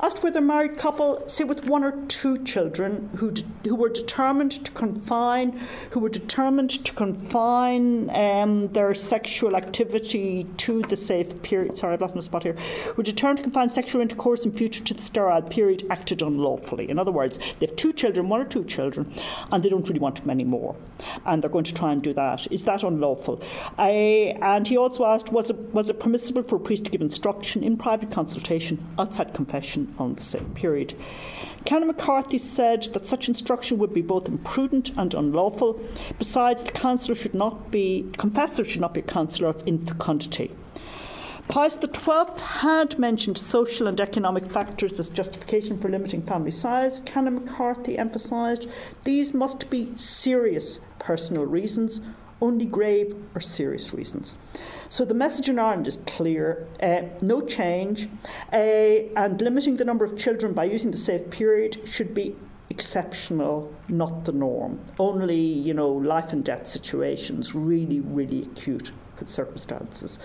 asked 0.00 0.22
whether 0.22 0.38
a 0.38 0.42
married 0.42 0.78
couple, 0.78 1.28
say 1.28 1.44
with 1.44 1.68
one 1.68 1.84
or 1.84 1.92
two 2.06 2.42
children, 2.44 3.10
who, 3.16 3.30
de- 3.32 3.44
who 3.64 3.74
were 3.74 3.90
determined 3.90 4.64
to 4.64 4.70
confine, 4.72 5.58
who 5.90 6.00
were 6.00 6.08
determined 6.08 6.70
to 6.84 6.92
confine 6.92 8.08
um, 8.10 8.68
their 8.68 8.94
sexual 8.94 9.56
activity 9.56 10.46
to 10.56 10.80
the 10.82 10.96
safe 10.96 11.42
period. 11.42 11.76
Sorry, 11.76 11.92
I've 11.92 12.00
lost 12.00 12.14
my 12.14 12.22
spot 12.22 12.44
here. 12.44 12.56
Were 12.96 13.02
determined 13.02 13.38
to 13.38 13.42
confine 13.42 13.68
sexual 13.68 14.00
intercourse 14.00 14.46
in 14.46 14.52
future 14.52 14.82
to 14.84 14.94
the 14.94 15.02
sterile 15.02 15.42
period, 15.42 15.86
acted 15.90 16.22
unlawfully. 16.22 16.88
In 16.88 16.98
other 16.98 17.12
words, 17.12 17.38
they 17.58 17.66
have 17.66 17.76
two 17.76 17.92
children, 17.92 18.28
one 18.28 18.37
or 18.40 18.44
two 18.44 18.64
children, 18.64 19.12
and 19.52 19.62
they 19.62 19.68
don't 19.68 19.86
really 19.88 20.00
want 20.00 20.24
many 20.26 20.44
more, 20.44 20.74
and 21.26 21.42
they're 21.42 21.50
going 21.50 21.64
to 21.64 21.74
try 21.74 21.92
and 21.92 22.02
do 22.02 22.12
that. 22.14 22.50
Is 22.50 22.64
that 22.64 22.82
unlawful? 22.82 23.42
I, 23.78 24.36
and 24.42 24.66
he 24.66 24.76
also 24.76 25.04
asked, 25.04 25.32
was 25.32 25.50
it 25.50 25.56
was 25.74 25.90
it 25.90 26.00
permissible 26.00 26.42
for 26.42 26.56
a 26.56 26.60
priest 26.60 26.84
to 26.86 26.90
give 26.90 27.00
instruction 27.00 27.62
in 27.62 27.76
private 27.76 28.10
consultation 28.10 28.84
outside 28.98 29.34
confession? 29.34 29.94
on 29.98 30.14
the 30.14 30.22
same 30.22 30.50
period. 30.54 30.94
Canon 31.64 31.88
McCarthy 31.88 32.38
said 32.38 32.84
that 32.94 33.06
such 33.06 33.28
instruction 33.28 33.78
would 33.78 33.92
be 33.92 34.02
both 34.02 34.28
imprudent 34.28 34.90
and 34.96 35.12
unlawful. 35.14 35.80
Besides, 36.18 36.62
the 36.62 36.72
counsellor 36.72 37.14
should 37.14 37.34
not 37.34 37.70
be, 37.70 38.06
confessor 38.16 38.64
should 38.64 38.80
not 38.80 38.94
be 38.94 39.00
a 39.00 39.04
counsellor 39.04 39.48
of 39.48 39.66
infecundity. 39.66 40.50
Pius 41.48 41.78
XII 41.80 42.42
had 42.42 42.98
mentioned 42.98 43.38
social 43.38 43.88
and 43.88 43.98
economic 43.98 44.50
factors 44.50 45.00
as 45.00 45.08
justification 45.08 45.78
for 45.78 45.88
limiting 45.88 46.20
family 46.20 46.50
size. 46.50 47.00
Canon 47.06 47.36
McCarthy 47.36 47.96
emphasised 47.96 48.68
these 49.04 49.32
must 49.32 49.70
be 49.70 49.96
serious 49.96 50.80
personal 50.98 51.46
reasons, 51.46 52.02
only 52.42 52.66
grave 52.66 53.14
or 53.34 53.40
serious 53.40 53.94
reasons. 53.94 54.36
So 54.90 55.06
the 55.06 55.14
message 55.14 55.48
in 55.48 55.58
Ireland 55.58 55.86
is 55.86 55.96
clear 56.06 56.66
uh, 56.82 57.04
no 57.22 57.40
change, 57.40 58.10
uh, 58.52 58.56
and 58.56 59.40
limiting 59.40 59.76
the 59.76 59.86
number 59.86 60.04
of 60.04 60.18
children 60.18 60.52
by 60.52 60.64
using 60.64 60.90
the 60.90 60.98
safe 60.98 61.30
period 61.30 61.88
should 61.88 62.12
be 62.12 62.36
exceptional, 62.68 63.72
not 63.88 64.26
the 64.26 64.32
norm. 64.32 64.80
Only, 64.98 65.40
you 65.40 65.72
know, 65.72 65.88
life 65.88 66.30
and 66.34 66.44
death 66.44 66.66
situations, 66.66 67.54
really, 67.54 68.00
really 68.00 68.42
acute 68.42 68.92
circumstances. 69.26 70.18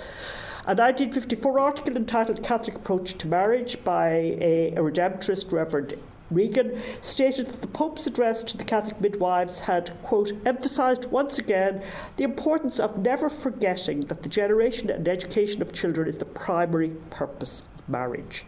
An 0.66 0.78
1954 0.78 1.60
article 1.60 1.98
entitled 1.98 2.42
Catholic 2.42 2.78
Approach 2.78 3.18
to 3.18 3.28
Marriage 3.28 3.84
by 3.84 4.08
a, 4.40 4.74
a 4.74 4.80
Redemptorist, 4.80 5.52
Reverend 5.52 5.96
Regan 6.32 6.80
stated 7.02 7.48
that 7.48 7.62
the 7.62 7.68
Pope's 7.68 8.08
address 8.08 8.46
to 8.46 8.56
the 8.56 8.64
Catholic 8.64 9.02
midwives 9.02 9.60
had, 9.60 9.92
quote, 10.04 10.32
emphasised 10.46 11.12
once 11.12 11.38
again 11.38 11.84
the 12.16 12.24
importance 12.24 12.80
of 12.80 12.98
never 12.98 13.28
forgetting 13.28 14.02
that 14.08 14.24
the 14.24 14.30
generation 14.30 14.90
and 14.90 15.06
education 15.06 15.62
of 15.62 15.74
children 15.74 16.08
is 16.08 16.20
the 16.20 16.24
primary 16.24 16.92
purpose 17.10 17.64
marriage. 17.88 18.46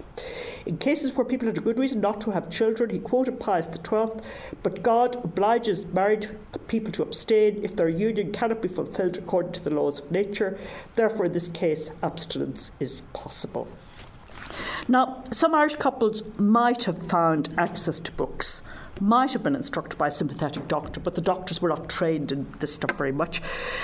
In 0.65 0.77
cases 0.77 1.13
where 1.13 1.25
people 1.25 1.47
had 1.47 1.57
a 1.57 1.61
good 1.61 1.79
reason 1.79 2.01
not 2.01 2.21
to 2.21 2.31
have 2.31 2.49
children, 2.49 2.89
he 2.89 2.99
quoted 2.99 3.39
Pius 3.39 3.67
XII, 3.67 4.21
but 4.63 4.83
God 4.83 5.15
obliges 5.23 5.85
married 5.85 6.29
people 6.67 6.91
to 6.93 7.03
abstain 7.03 7.63
if 7.63 7.75
their 7.75 7.89
union 7.89 8.31
cannot 8.31 8.61
be 8.61 8.67
fulfilled 8.67 9.17
according 9.17 9.53
to 9.53 9.63
the 9.63 9.69
laws 9.69 9.99
of 9.99 10.11
nature. 10.11 10.57
Therefore, 10.95 11.25
in 11.27 11.33
this 11.33 11.49
case, 11.49 11.91
abstinence 12.01 12.71
is 12.79 13.01
possible. 13.13 13.67
Now, 14.87 15.23
some 15.31 15.55
Irish 15.55 15.75
couples 15.75 16.23
might 16.37 16.83
have 16.83 17.07
found 17.07 17.53
access 17.57 17.99
to 18.01 18.11
books, 18.11 18.61
might 19.01 19.33
have 19.33 19.43
been 19.43 19.55
instructed 19.55 19.97
by 19.97 20.07
a 20.07 20.11
sympathetic 20.11 20.67
doctor, 20.67 20.99
but 20.99 21.15
the 21.15 21.21
doctors 21.21 21.61
were 21.61 21.69
not 21.69 21.89
trained 21.89 22.31
in 22.31 22.47
this 22.59 22.73
stuff 22.73 22.97
very 22.97 23.11
much. 23.11 23.41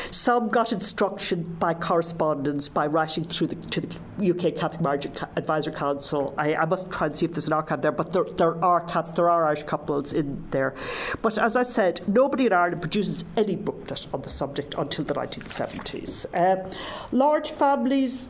Some 0.10 0.50
got 0.50 0.72
instruction 0.72 1.56
by 1.60 1.74
correspondence, 1.74 2.68
by 2.68 2.88
writing 2.88 3.26
through 3.26 3.48
the, 3.48 3.56
to 3.56 3.82
the 3.82 4.30
UK 4.32 4.56
Catholic 4.56 4.82
Marriage 4.82 5.08
Advisor 5.36 5.72
Council. 5.72 6.34
I, 6.38 6.56
I, 6.56 6.66
must 6.66 6.92
try 6.92 7.08
and 7.08 7.16
see 7.16 7.26
if 7.26 7.34
there's 7.34 7.48
an 7.48 7.54
archive 7.54 7.82
there, 7.82 7.92
but 7.92 8.14
there, 8.14 8.24
there, 8.24 8.64
are, 8.64 8.86
there 9.16 9.30
are 9.30 9.46
Irish 9.46 9.64
couples 9.64 10.14
in 10.14 10.48
there. 10.52 10.74
But 11.22 11.38
as 11.38 11.56
I 11.56 11.64
said, 11.64 12.02
nobody 12.08 12.46
in 12.46 12.54
Ireland 12.54 12.82
produces 12.82 13.24
any 13.36 13.56
booklet 13.56 14.08
on 14.14 14.22
the 14.22 14.30
subject 14.30 14.76
until 14.78 15.06
the 15.06 15.14
1970s. 15.14 16.26
Uh, 16.34 16.70
large 17.12 17.52
families, 17.52 18.30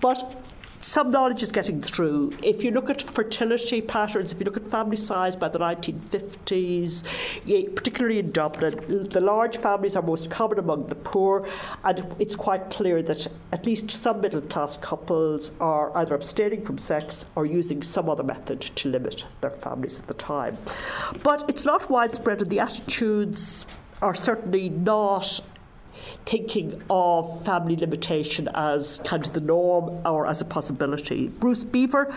but 0.00 0.34
some 0.80 1.10
knowledge 1.10 1.42
is 1.42 1.50
getting 1.50 1.82
through. 1.82 2.32
If 2.42 2.62
you 2.62 2.70
look 2.70 2.90
at 2.90 3.02
fertility 3.02 3.80
patterns, 3.80 4.32
if 4.32 4.38
you 4.38 4.44
look 4.44 4.56
at 4.56 4.66
family 4.66 4.96
size 4.96 5.34
by 5.36 5.48
the 5.48 5.58
1950s, 5.58 7.04
particularly 7.74 8.18
in 8.18 8.30
Dublin, 8.30 9.08
the 9.08 9.20
large 9.20 9.56
families 9.58 9.96
are 9.96 10.02
most 10.02 10.30
common 10.30 10.58
among 10.58 10.86
the 10.86 10.94
poor, 10.94 11.48
and 11.84 12.14
it's 12.18 12.34
quite 12.34 12.70
clear 12.70 13.02
that 13.02 13.26
at 13.52 13.66
least 13.66 13.90
some 13.90 14.20
middle 14.20 14.40
class 14.40 14.76
couples 14.76 15.52
are 15.60 15.96
either 15.96 16.14
abstaining 16.14 16.64
from 16.64 16.78
sex 16.78 17.24
or 17.34 17.46
using 17.46 17.82
some 17.82 18.08
other 18.08 18.22
method 18.22 18.60
to 18.60 18.88
limit 18.88 19.24
their 19.40 19.50
families 19.50 19.98
at 19.98 20.06
the 20.06 20.14
time. 20.14 20.56
But 21.22 21.44
it's 21.48 21.64
not 21.64 21.90
widespread, 21.90 22.42
and 22.42 22.50
the 22.50 22.60
attitudes 22.60 23.66
are 24.02 24.14
certainly 24.14 24.68
not 24.68 25.40
thinking 26.24 26.82
of 26.90 27.44
family 27.44 27.76
limitation 27.76 28.48
as 28.54 29.00
kind 29.04 29.26
of 29.26 29.32
the 29.32 29.40
norm 29.40 30.06
or 30.06 30.26
as 30.26 30.40
a 30.40 30.44
possibility. 30.44 31.28
Bruce 31.28 31.64
Biever, 31.64 32.12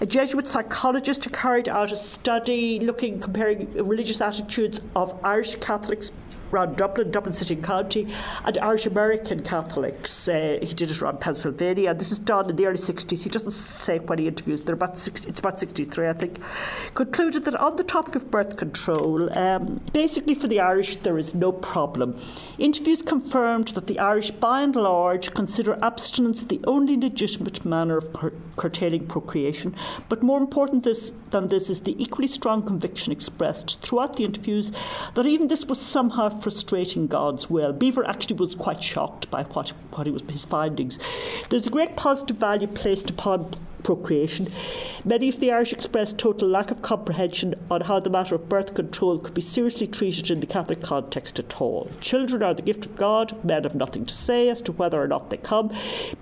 a 0.00 0.06
Jesuit 0.06 0.46
psychologist 0.46 1.30
carried 1.32 1.68
out 1.68 1.92
a 1.92 1.96
study 1.96 2.80
looking, 2.80 3.20
comparing 3.20 3.72
religious 3.74 4.20
attitudes 4.20 4.80
of 4.94 5.18
Irish 5.24 5.56
Catholics 5.56 6.10
around 6.52 6.76
Dublin, 6.76 7.10
Dublin 7.10 7.34
City 7.34 7.56
County, 7.56 8.12
and 8.44 8.58
Irish 8.58 8.86
American 8.86 9.42
Catholics. 9.42 10.28
Uh, 10.28 10.58
he 10.62 10.74
did 10.74 10.90
it 10.90 11.02
around 11.02 11.20
Pennsylvania. 11.20 11.94
This 11.94 12.12
is 12.12 12.18
done 12.18 12.50
in 12.50 12.56
the 12.56 12.66
early 12.66 12.78
60s. 12.78 13.22
He 13.22 13.30
doesn't 13.30 13.52
say 13.52 13.98
when 13.98 14.18
he 14.18 14.26
interviews. 14.26 14.62
They're 14.62 14.74
about 14.74 14.98
60, 14.98 15.28
it's 15.28 15.40
about 15.40 15.58
63, 15.60 16.08
I 16.08 16.12
think. 16.12 16.38
Concluded 16.94 17.44
that 17.44 17.56
on 17.56 17.76
the 17.76 17.84
topic 17.84 18.14
of 18.14 18.30
birth 18.30 18.56
control, 18.56 19.36
um, 19.38 19.80
basically 19.92 20.34
for 20.34 20.48
the 20.48 20.60
Irish, 20.60 20.96
there 20.96 21.18
is 21.18 21.34
no 21.34 21.52
problem. 21.52 22.18
Interviews 22.58 23.02
confirmed 23.02 23.68
that 23.68 23.86
the 23.86 23.98
Irish, 23.98 24.30
by 24.30 24.62
and 24.62 24.76
large, 24.76 25.34
consider 25.34 25.78
abstinence 25.82 26.42
the 26.42 26.60
only 26.66 26.96
legitimate 26.96 27.64
manner 27.64 27.96
of 27.96 28.12
cur- 28.12 28.32
curtailing 28.56 29.06
procreation. 29.06 29.74
But 30.08 30.22
more 30.22 30.38
important 30.38 30.84
this, 30.84 31.12
than 31.30 31.48
this 31.48 31.70
is 31.70 31.82
the 31.82 32.00
equally 32.02 32.28
strong 32.28 32.62
conviction 32.62 33.12
expressed 33.12 33.80
throughout 33.82 34.16
the 34.16 34.24
interviews 34.24 34.72
that 35.14 35.26
even 35.26 35.48
this 35.48 35.66
was 35.66 35.80
somehow 35.80 36.28
frustrating 36.42 37.06
God's 37.06 37.48
will. 37.50 37.72
Biever 37.72 38.06
actually 38.06 38.36
was 38.36 38.54
quite 38.54 38.82
shocked 38.82 39.30
by 39.30 39.44
what, 39.44 39.70
what 39.92 40.06
he 40.06 40.12
was, 40.12 40.22
his 40.22 40.44
findings. 40.44 40.98
There's 41.50 41.66
a 41.66 41.70
great 41.70 41.96
positive 41.96 42.36
value 42.36 42.66
placed 42.66 43.10
upon 43.10 43.54
procreation. 43.82 44.48
Many 45.04 45.28
of 45.28 45.40
the 45.40 45.52
Irish 45.52 45.72
expressed 45.72 46.18
total 46.18 46.48
lack 46.48 46.70
of 46.70 46.82
comprehension 46.82 47.54
on 47.70 47.82
how 47.82 48.00
the 48.00 48.10
matter 48.10 48.34
of 48.34 48.48
birth 48.48 48.74
control 48.74 49.18
could 49.18 49.34
be 49.34 49.42
seriously 49.42 49.86
treated 49.86 50.30
in 50.30 50.40
the 50.40 50.46
Catholic 50.46 50.82
context 50.82 51.38
at 51.38 51.60
all. 51.60 51.90
Children 52.00 52.42
are 52.42 52.54
the 52.54 52.62
gift 52.62 52.86
of 52.86 52.96
God, 52.96 53.44
men 53.44 53.62
have 53.62 53.74
nothing 53.74 54.06
to 54.06 54.14
say 54.14 54.48
as 54.48 54.60
to 54.62 54.72
whether 54.72 55.00
or 55.00 55.06
not 55.06 55.30
they 55.30 55.36
come. 55.36 55.72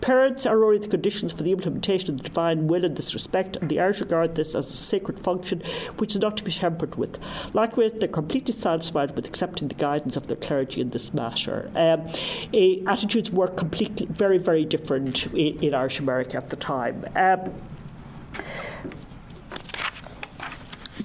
Parents 0.00 0.44
are 0.44 0.62
only 0.62 0.78
the 0.78 0.88
conditions 0.88 1.32
for 1.32 1.42
the 1.42 1.52
implementation 1.52 2.10
of 2.10 2.18
the 2.18 2.24
divine 2.24 2.66
will 2.66 2.84
in 2.84 2.94
this 2.94 3.14
respect, 3.14 3.56
and 3.56 3.70
the 3.70 3.80
Irish 3.80 4.00
regard 4.00 4.34
this 4.34 4.54
as 4.54 4.70
a 4.70 4.76
sacred 4.76 5.18
function 5.18 5.62
which 5.96 6.14
is 6.14 6.20
not 6.20 6.36
to 6.36 6.44
be 6.44 6.50
tampered 6.50 6.96
with. 6.96 7.18
Likewise, 7.52 7.92
they're 7.92 8.08
completely 8.08 8.52
satisfied 8.52 9.14
with 9.16 9.26
accepting 9.26 9.68
the 9.68 9.74
guidance 9.74 10.16
of 10.16 10.26
their 10.26 10.36
clergy 10.36 10.80
in 10.80 10.90
this 10.90 11.14
matter. 11.14 11.70
Um, 11.74 12.06
eh, 12.52 12.82
attitudes 12.86 13.30
were 13.30 13.48
completely 13.48 14.06
very, 14.06 14.38
very 14.38 14.64
different 14.64 15.26
in, 15.28 15.62
in 15.62 15.74
Irish 15.74 16.00
America 16.00 16.36
at 16.36 16.48
the 16.48 16.56
time. 16.56 17.06
Um, 17.14 17.53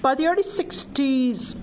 by 0.01 0.15
the 0.15 0.27
early 0.27 0.43
60s, 0.43 1.55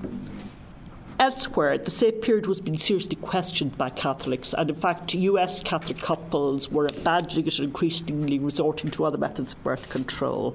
Elsewhere, 1.18 1.78
the 1.78 1.91
safe 1.91 2.20
period 2.20 2.47
was 2.47 2.61
being 2.61 2.76
seriously 2.76 3.16
questioned 3.16 3.78
by 3.78 3.89
Catholics, 3.89 4.53
and 4.53 4.68
in 4.68 4.76
fact, 4.76 5.14
US 5.14 5.61
Catholic 5.61 5.99
couples 5.99 6.70
were 6.70 6.84
abandoning 6.84 7.47
it 7.47 7.59
and 7.59 7.68
increasingly 7.68 8.39
resorting 8.39 8.91
to 8.91 9.05
other 9.07 9.16
methods 9.16 9.55
of 9.55 9.64
birth 9.64 9.89
control. 9.89 10.55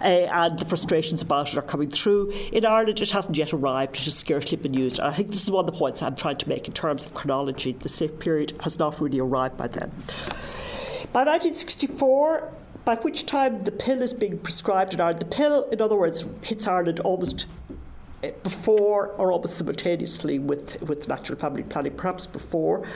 Uh, 0.00 0.26
and 0.32 0.58
the 0.58 0.64
frustrations 0.64 1.22
about 1.22 1.52
it 1.52 1.58
are 1.58 1.62
coming 1.62 1.90
through. 1.90 2.30
In 2.50 2.66
Ireland, 2.66 3.00
it 3.00 3.12
hasn't 3.12 3.36
yet 3.36 3.52
arrived, 3.52 3.98
it 3.98 4.04
has 4.04 4.16
scarcely 4.16 4.56
been 4.56 4.74
used. 4.74 4.98
And 4.98 5.06
I 5.06 5.12
think 5.12 5.28
this 5.28 5.44
is 5.44 5.50
one 5.50 5.64
of 5.64 5.72
the 5.72 5.78
points 5.78 6.02
I'm 6.02 6.16
trying 6.16 6.38
to 6.38 6.48
make 6.48 6.66
in 6.66 6.74
terms 6.74 7.06
of 7.06 7.14
chronology. 7.14 7.72
The 7.72 7.88
safe 7.88 8.18
period 8.18 8.54
has 8.62 8.80
not 8.80 9.00
really 9.00 9.20
arrived 9.20 9.56
by 9.56 9.68
then. 9.68 9.92
By 11.12 11.22
1964, 11.22 12.52
by 12.90 12.96
which 12.96 13.24
time 13.24 13.60
the 13.60 13.70
pill 13.70 14.02
is 14.02 14.12
being 14.12 14.36
prescribed 14.36 14.92
in 14.92 15.00
Ireland. 15.00 15.20
The 15.20 15.24
pill, 15.26 15.62
in 15.70 15.80
other 15.80 15.94
words, 15.94 16.24
hits 16.42 16.66
Ireland 16.66 16.98
almost 16.98 17.46
before 18.42 19.08
or 19.18 19.32
almost 19.32 19.56
simultaneously 19.56 20.38
with, 20.38 20.80
with 20.82 21.08
natural 21.08 21.38
family 21.38 21.62
planning, 21.62 21.94
perhaps 21.94 22.26
before. 22.26 22.86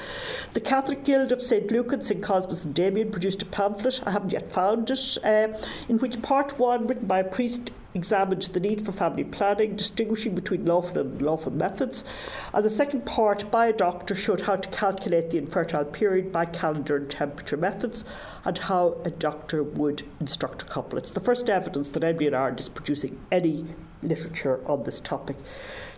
The 0.52 0.60
Catholic 0.60 1.04
Guild 1.04 1.32
of 1.32 1.42
St. 1.42 1.70
Luke 1.70 1.92
and 1.92 2.04
St. 2.04 2.22
Cosmas 2.22 2.64
and 2.64 2.74
Damian 2.74 3.10
produced 3.10 3.42
a 3.42 3.46
pamphlet, 3.46 4.02
I 4.04 4.10
haven't 4.10 4.32
yet 4.32 4.52
found 4.52 4.90
it, 4.90 5.18
uh, 5.24 5.48
in 5.88 5.98
which 5.98 6.20
part 6.22 6.58
one, 6.58 6.86
written 6.86 7.06
by 7.06 7.20
a 7.20 7.24
priest, 7.24 7.70
examined 7.94 8.42
the 8.42 8.60
need 8.60 8.84
for 8.84 8.92
family 8.92 9.24
planning, 9.24 9.76
distinguishing 9.76 10.34
between 10.34 10.66
lawful 10.66 10.98
and 10.98 11.20
unlawful 11.20 11.52
methods. 11.52 12.04
And 12.52 12.64
the 12.64 12.70
second 12.70 13.06
part, 13.06 13.50
by 13.50 13.66
a 13.66 13.72
doctor, 13.72 14.14
showed 14.14 14.42
how 14.42 14.56
to 14.56 14.68
calculate 14.70 15.30
the 15.30 15.38
infertile 15.38 15.84
period 15.84 16.32
by 16.32 16.46
calendar 16.46 16.96
and 16.96 17.10
temperature 17.10 17.56
methods 17.56 18.04
and 18.44 18.58
how 18.58 18.96
a 19.04 19.10
doctor 19.10 19.62
would 19.62 20.02
instruct 20.20 20.62
a 20.62 20.66
couple. 20.66 20.98
It's 20.98 21.12
the 21.12 21.20
first 21.20 21.48
evidence 21.48 21.88
that 21.90 22.04
Ireland 22.04 22.60
is 22.60 22.68
producing 22.68 23.20
any 23.30 23.66
literature 24.05 24.61
on 24.66 24.84
this 24.84 25.00
topic. 25.00 25.36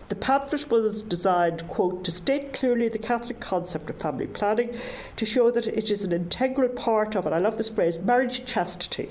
The 0.09 0.15
pamphlet 0.15 0.71
was 0.71 1.03
designed, 1.03 1.67
quote, 1.67 2.05
to 2.05 2.11
state 2.11 2.53
clearly 2.53 2.87
the 2.87 2.97
Catholic 2.97 3.39
concept 3.41 3.89
of 3.89 3.99
family 3.99 4.27
planning, 4.27 4.75
to 5.17 5.25
show 5.25 5.51
that 5.51 5.67
it 5.67 5.91
is 5.91 6.03
an 6.03 6.13
integral 6.13 6.69
part 6.69 7.15
of, 7.15 7.25
and 7.25 7.35
I 7.35 7.39
love 7.39 7.57
this 7.57 7.69
phrase, 7.69 7.99
marriage 7.99 8.45
chastity 8.45 9.09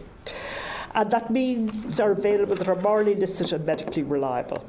and 0.97 1.11
that 1.11 1.30
means 1.30 2.01
are 2.01 2.12
available 2.12 2.57
that 2.57 2.68
are 2.68 2.80
morally 2.80 3.14
licit 3.14 3.53
and 3.53 3.66
medically 3.66 4.03
reliable. 4.03 4.64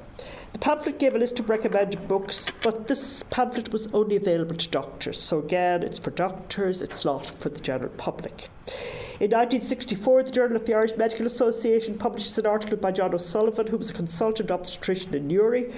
The 0.58 0.66
pamphlet 0.66 0.98
gave 0.98 1.14
a 1.14 1.20
list 1.20 1.40
of 1.40 1.52
recommended 1.52 2.08
books, 2.08 2.52
but 2.64 2.88
this 2.88 3.22
pamphlet 3.22 3.72
was 3.72 3.94
only 3.94 4.16
available 4.16 4.56
to 4.56 4.68
doctors. 4.70 5.22
So 5.22 5.38
again, 5.38 5.84
it's 5.84 6.00
for 6.00 6.10
doctors, 6.10 6.82
it's 6.82 7.06
not 7.06 7.28
for 7.28 7.50
the 7.50 7.60
general 7.60 7.92
public. 7.92 8.50
In 9.20 9.30
1964, 9.30 10.24
the 10.24 10.32
Journal 10.32 10.56
of 10.56 10.66
the 10.66 10.74
Irish 10.74 10.98
Medical 10.98 11.28
Association 11.28 12.00
publishes 12.00 12.40
an 12.40 12.48
article 12.48 12.76
by 12.76 12.92
John 12.92 13.14
O'Sullivan, 13.14 13.68
who 13.68 13.78
was 13.78 13.92
a 13.92 13.94
consultant 13.94 14.50
obstetrician 14.50 15.14
in 15.14 15.28
Newry, 15.28 15.72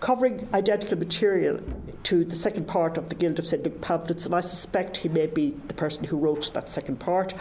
covering 0.00 0.46
identical 0.52 0.98
material 0.98 1.58
to 2.02 2.22
the 2.22 2.34
second 2.34 2.68
part 2.68 2.98
of 2.98 3.08
the 3.08 3.14
Guild 3.14 3.38
of 3.38 3.46
St. 3.46 3.62
Luke 3.62 3.80
pamphlets, 3.80 4.26
and 4.26 4.34
I 4.34 4.40
suspect 4.40 4.98
he 4.98 5.08
may 5.08 5.28
be 5.28 5.54
the 5.68 5.74
person 5.74 6.04
who 6.04 6.18
wrote 6.18 6.52
that 6.52 6.68
second 6.68 7.00
part. 7.00 7.32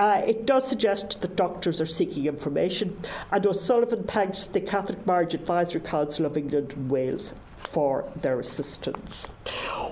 Uh, 0.00 0.22
it 0.26 0.46
does 0.46 0.66
suggest 0.66 1.20
that 1.20 1.36
doctors 1.36 1.78
are 1.78 1.84
seeking 1.84 2.24
information, 2.24 2.96
and 3.30 3.46
O'Sullivan 3.46 4.02
thanks 4.04 4.46
the 4.46 4.58
Catholic 4.58 5.06
Marriage 5.06 5.34
Advisory 5.34 5.82
Council 5.82 6.24
of 6.24 6.38
England 6.38 6.72
and 6.72 6.90
Wales 6.90 7.34
for 7.60 8.10
their 8.16 8.40
assistance. 8.40 9.26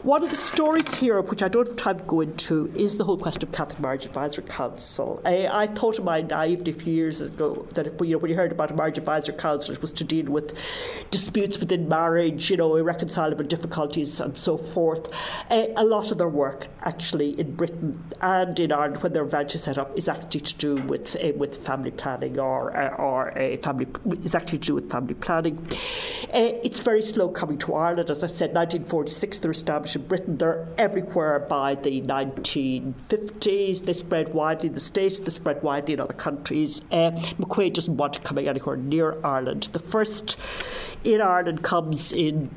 One 0.03 0.23
of 0.23 0.31
the 0.31 0.37
stories 0.37 0.95
here, 0.95 1.21
which 1.21 1.43
I 1.43 1.49
don't 1.49 1.67
have 1.67 1.77
time 1.77 1.99
to 1.99 2.05
go 2.05 2.21
into, 2.21 2.73
is 2.77 2.99
the 2.99 3.05
whole 3.05 3.19
question 3.19 3.43
of 3.43 3.53
Catholic 3.53 3.81
Marriage 3.81 4.07
Advisory 4.07 4.45
Council. 4.45 5.21
I, 5.25 5.49
I 5.49 5.67
thought 5.67 5.99
in 5.99 6.05
my 6.05 6.21
naivety 6.21 6.71
a 6.71 6.75
few 6.75 6.95
years 6.95 7.21
ago 7.21 7.67
that 7.73 7.87
if, 7.87 8.01
you 8.01 8.13
know, 8.13 8.19
when 8.19 8.31
you 8.31 8.37
heard 8.37 8.53
about 8.53 8.71
a 8.71 8.75
Marriage 8.75 8.99
Advisory 8.99 9.37
Council, 9.37 9.75
it 9.75 9.83
was 9.83 9.93
to 9.95 10.05
deal 10.05 10.27
with 10.27 10.57
disputes 11.11 11.59
within 11.59 11.89
marriage, 11.89 12.51
you 12.51 12.57
know, 12.57 12.77
irreconcilable 12.77 13.45
difficulties 13.45 14.21
and 14.21 14.37
so 14.37 14.57
forth. 14.57 15.13
Uh, 15.51 15.67
a 15.77 15.85
lot 15.85 16.13
of 16.13 16.19
their 16.19 16.29
work, 16.29 16.69
actually, 16.83 17.39
in 17.39 17.57
Britain 17.57 18.05
and 18.21 18.59
in 18.61 18.71
Ireland, 18.71 19.03
when 19.03 19.13
they're 19.13 19.25
eventually 19.25 19.61
set 19.61 19.79
up, 19.79 19.97
is 19.99 20.09
actually 20.09 20.41
to 20.41 20.55
do 20.57 20.75
with 20.83 21.17
uh, 21.17 21.33
with 21.37 21.65
family 21.67 21.91
planning 21.91 22.39
or 22.39 22.77
uh, 22.77 22.95
or 22.97 23.31
a 23.37 23.57
family 23.59 23.89
is 24.23 24.35
actually 24.35 24.59
to 24.59 24.67
do 24.69 24.75
with 24.75 24.91
family 24.91 25.15
planning. 25.15 25.67
It's 26.33 26.81
very 26.81 27.03
slow 27.03 27.29
coming 27.31 27.58
to 27.61 27.75
Ireland, 27.75 28.11
as 28.11 28.25
I 28.25 28.27
said. 28.27 28.55
1946, 28.55 29.39
they're 29.39 29.51
established 29.51 29.97
in 29.97 30.07
Britain. 30.07 30.39
They're 30.39 30.67
everywhere 30.77 31.39
by 31.39 31.75
the 31.75 32.01
1950s. 32.03 33.85
They 33.85 33.93
spread 33.93 34.35
widely 34.35 34.69
in 34.69 34.75
the 34.75 34.81
states. 34.81 35.21
They 35.21 35.31
spread 35.31 35.63
widely 35.63 35.95
in 35.95 36.01
other 36.01 36.15
countries. 36.15 36.81
Uh, 36.91 37.13
McQuaid 37.39 37.75
doesn't 37.75 37.97
want 37.97 38.15
to 38.15 38.21
come 38.21 38.39
anywhere 38.39 38.77
near 38.77 39.17
Ireland. 39.25 39.69
The 39.73 39.79
first 39.79 40.37
in 41.05 41.21
Ireland 41.21 41.63
comes 41.63 42.13
in 42.13 42.51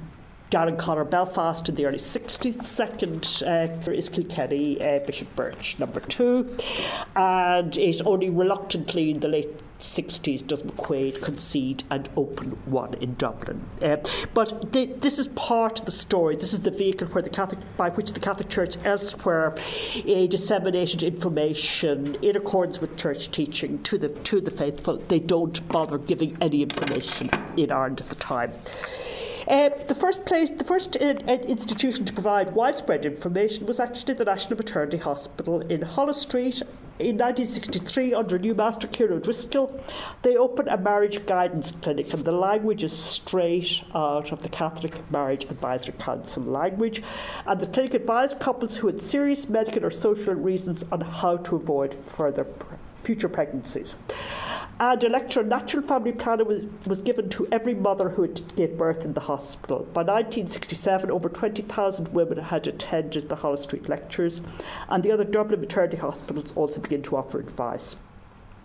Down 0.49 0.68
and 0.68 0.78
Connor 0.78 1.06
Belfast 1.06 1.70
in 1.70 1.76
the 1.76 1.86
early 1.86 1.97
60s. 1.97 2.58
The 2.58 2.68
second 2.68 3.43
uh, 3.45 3.91
is 3.91 4.10
Kilkenny 4.10 4.82
uh, 4.82 4.99
Bishop 5.06 5.34
Birch, 5.36 5.80
number 5.80 6.02
two. 6.02 6.58
And 7.16 7.76
it 7.78 8.02
only 8.06 8.30
reluctantly 8.30 9.12
in 9.12 9.22
the 9.22 9.30
late 9.30 9.49
60s 9.82 10.46
does 10.46 10.64
McQuaid 10.64 11.22
concede 11.22 11.84
and 11.90 12.10
open 12.16 12.52
one 12.66 12.94
in 12.96 13.16
Dublin. 13.16 13.66
Uh, 13.82 13.98
but 14.34 14.72
this 14.72 15.20
is 15.20 15.28
part 15.30 15.80
of 15.80 15.86
the 15.86 15.92
story. 15.92 16.36
This 16.36 16.54
is 16.54 16.62
the 16.62 16.72
vehicle 16.72 17.08
where 17.08 17.22
the 17.22 17.30
Catholic, 17.30 17.60
by 17.78 17.90
which 17.90 18.14
the 18.14 18.20
Catholic 18.20 18.50
Church 18.50 18.78
elsewhere 18.84 19.54
uh, 19.54 20.26
disseminated 20.28 21.04
information 21.04 22.16
in 22.22 22.36
accordance 22.36 22.80
with 22.80 22.98
church 22.98 23.32
teaching 23.32 23.82
to 23.84 23.98
the 23.98 24.10
to 24.10 24.42
the 24.42 24.52
faithful. 24.52 24.98
They 24.98 25.20
don't 25.20 25.68
bother 25.68 25.98
giving 25.98 26.38
any 26.40 26.62
information 26.62 27.30
in 27.58 27.72
Ireland 27.72 28.02
at 28.02 28.10
the 28.10 28.16
time. 28.16 28.54
Uh, 29.52 29.70
the 29.89 29.95
first 29.95 30.26
place, 30.26 30.49
the 30.49 30.64
first 30.64 30.95
uh, 31.02 31.14
uh, 31.28 31.34
institution 31.43 32.06
to 32.06 32.14
provide 32.14 32.56
widespread 32.56 33.06
information 33.06 33.66
was 33.66 33.82
actually 33.82 34.14
the 34.14 34.24
National 34.24 34.56
Maternity 34.56 34.95
Hospital 34.95 35.60
in 35.60 35.82
Holles 35.82 36.22
Street. 36.22 36.62
In 36.99 37.18
1963, 37.18 38.14
under 38.14 38.39
new 38.39 38.56
master 38.56 38.88
Kieran 38.88 39.18
O'Driscoll, 39.18 39.84
they 40.22 40.38
opened 40.38 40.70
a 40.70 40.78
marriage 40.78 41.26
guidance 41.26 41.74
clinic, 41.74 42.14
and 42.14 42.24
the 42.24 42.32
language 42.32 42.82
is 42.82 42.97
straight 42.97 43.84
out 43.93 44.32
of 44.32 44.41
the 44.41 44.47
Catholic 44.47 45.12
Marriage 45.12 45.43
Advisory 45.43 45.95
Council 45.99 46.43
language. 46.43 47.04
And 47.45 47.60
the 47.60 47.68
clinic 47.68 47.93
advised 47.93 48.39
couples 48.39 48.78
who 48.78 48.88
had 48.88 49.02
serious 49.02 49.49
medical 49.49 49.84
or 49.84 49.91
social 49.91 50.34
reasons 50.34 50.86
on 50.93 51.02
how 51.02 51.36
to 51.36 51.58
avoid 51.58 51.93
further 52.06 52.45
future 53.04 53.30
pregnancies. 53.30 53.95
And 54.80 55.04
a 55.04 55.10
lecture 55.10 55.41
on 55.41 55.49
natural 55.49 55.84
family 55.84 56.12
planning 56.12 56.47
was, 56.47 56.64
was 56.88 56.99
given 57.02 57.30
to 57.30 57.47
every 57.52 57.76
mother 57.76 58.10
who 58.10 58.28
gave 58.28 58.80
birth 58.80 59.06
in 59.06 59.14
the 59.14 59.22
hospital. 59.22 59.80
By 59.93 60.02
1967, 60.02 61.12
over 61.12 61.30
20,000 61.30 62.08
women 62.08 62.39
had 62.39 62.66
attended 62.66 63.30
the 63.30 63.36
Holles 63.36 63.62
Street 63.62 63.88
lectures, 63.88 64.41
and 64.89 65.04
the 65.04 65.12
other 65.12 65.24
Dublin 65.24 65.60
maternity 65.60 65.97
hospitals 65.97 66.52
also 66.56 66.82
began 66.82 67.04
to 67.04 67.18
offer 67.18 67.39
advice. 67.39 67.95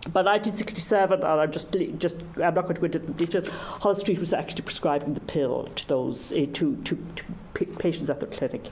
By 0.05 0.21
1967, 0.21 1.19
and 1.19 1.27
I'm 1.27 1.51
just, 1.51 1.75
just 1.97 2.15
I'm 2.37 2.53
not 2.53 2.63
going 2.63 2.75
to 2.75 2.81
go 2.81 2.85
into 2.85 2.99
the 2.99 3.13
details, 3.13 3.47
Holles 3.49 3.99
Street 3.99 4.19
was 4.19 4.33
actually 4.33 4.61
prescribing 4.61 5.13
the 5.13 5.19
pill 5.19 5.65
to 5.75 5.87
those 5.87 6.31
uh, 6.31 6.47
to, 6.53 6.77
to, 6.77 6.97
to 7.15 7.23
patients 7.65 8.09
at 8.09 8.19
the 8.19 8.27
clinic 8.27 8.65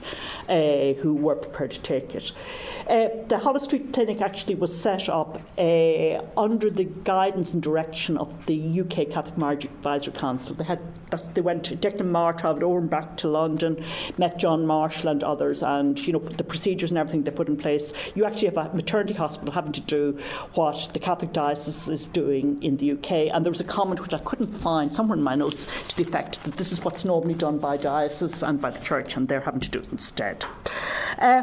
uh, 0.48 1.00
who 1.00 1.14
were 1.14 1.36
prepared 1.36 1.70
to 1.72 1.80
take 1.80 2.14
it. 2.14 2.32
Uh, 2.88 3.08
the 3.28 3.38
Holles 3.38 3.64
Street 3.64 3.92
Clinic 3.92 4.22
actually 4.22 4.54
was 4.54 4.78
set 4.78 5.08
up 5.08 5.40
uh, 5.58 6.22
under 6.36 6.70
the 6.70 6.84
guidance 7.04 7.52
and 7.52 7.62
direction 7.62 8.16
of 8.16 8.46
the 8.46 8.80
UK 8.80 9.10
Catholic 9.10 9.36
Marriage 9.36 9.64
Advisory 9.64 10.12
Council. 10.12 10.54
They 10.54 10.64
had 10.64 10.80
they 11.34 11.40
went 11.40 11.64
to 11.64 11.76
Declan 11.76 12.10
Meagher 12.10 12.38
travelled 12.38 12.62
over 12.64 12.78
and 12.78 12.90
back 12.90 13.16
to 13.18 13.28
London, 13.28 13.82
met 14.18 14.38
John 14.38 14.66
Marshall 14.66 15.08
and 15.08 15.22
others, 15.22 15.62
and 15.62 15.98
you 15.98 16.12
know 16.12 16.18
the 16.18 16.44
procedures 16.44 16.90
and 16.90 16.98
everything 16.98 17.22
they 17.22 17.30
put 17.30 17.48
in 17.48 17.56
place. 17.56 17.92
You 18.14 18.24
actually 18.24 18.48
have 18.48 18.56
a 18.56 18.74
maternity 18.74 19.14
hospital 19.14 19.52
having 19.52 19.72
to 19.72 19.80
do 19.80 20.18
what 20.54 20.90
the 20.92 20.98
Catholic 20.98 21.32
diocese 21.32 21.88
is 21.88 22.08
doing 22.08 22.62
in 22.62 22.76
the 22.76 22.92
UK, 22.92 23.32
and 23.32 23.44
there 23.44 23.50
was 23.50 23.60
a 23.60 23.64
comment 23.64 24.00
which 24.00 24.14
I 24.14 24.18
couldn't 24.18 24.52
find 24.58 24.94
somewhere 24.94 25.16
in 25.16 25.22
my 25.22 25.34
notes 25.34 25.66
to 25.88 25.96
the 25.96 26.02
effect 26.02 26.42
that 26.44 26.56
this 26.56 26.72
is 26.72 26.84
what's 26.84 27.04
normally 27.04 27.34
done 27.34 27.58
by 27.58 27.76
diocese 27.76 28.42
and 28.42 28.60
by 28.60 28.75
church, 28.82 29.16
and 29.16 29.28
they're 29.28 29.40
having 29.40 29.60
to 29.60 29.70
do 29.70 29.78
it 29.78 29.88
instead. 29.92 30.44
Uh, 31.18 31.42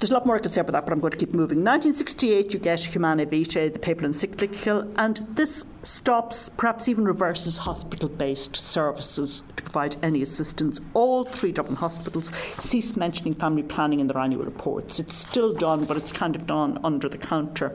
there's 0.00 0.10
a 0.10 0.14
lot 0.14 0.26
more 0.26 0.36
I 0.36 0.40
can 0.40 0.50
say 0.50 0.60
about 0.60 0.72
that, 0.72 0.84
but 0.84 0.92
I'm 0.92 1.00
going 1.00 1.12
to 1.12 1.16
keep 1.16 1.32
moving. 1.32 1.58
1968, 1.58 2.52
you 2.52 2.60
get 2.60 2.80
Humanae 2.80 3.24
Vitae, 3.24 3.68
the 3.68 3.78
papal 3.78 4.04
encyclical, 4.04 4.92
and 4.96 5.16
this 5.30 5.64
stops, 5.82 6.50
perhaps 6.50 6.88
even 6.88 7.04
reverses 7.04 7.58
hospital 7.58 8.08
based 8.08 8.56
services 8.56 9.42
to 9.56 9.62
provide 9.62 9.96
any 10.02 10.20
assistance. 10.20 10.80
All 10.92 11.24
three 11.24 11.52
Dublin 11.52 11.76
hospitals 11.76 12.30
cease 12.58 12.96
mentioning 12.96 13.34
family 13.34 13.62
planning 13.62 14.00
in 14.00 14.06
their 14.06 14.18
annual 14.18 14.44
reports. 14.44 15.00
It's 15.00 15.14
still 15.14 15.54
done, 15.54 15.84
but 15.86 15.96
it's 15.96 16.12
kind 16.12 16.36
of 16.36 16.46
done 16.46 16.78
under 16.84 17.08
the 17.08 17.18
counter. 17.18 17.74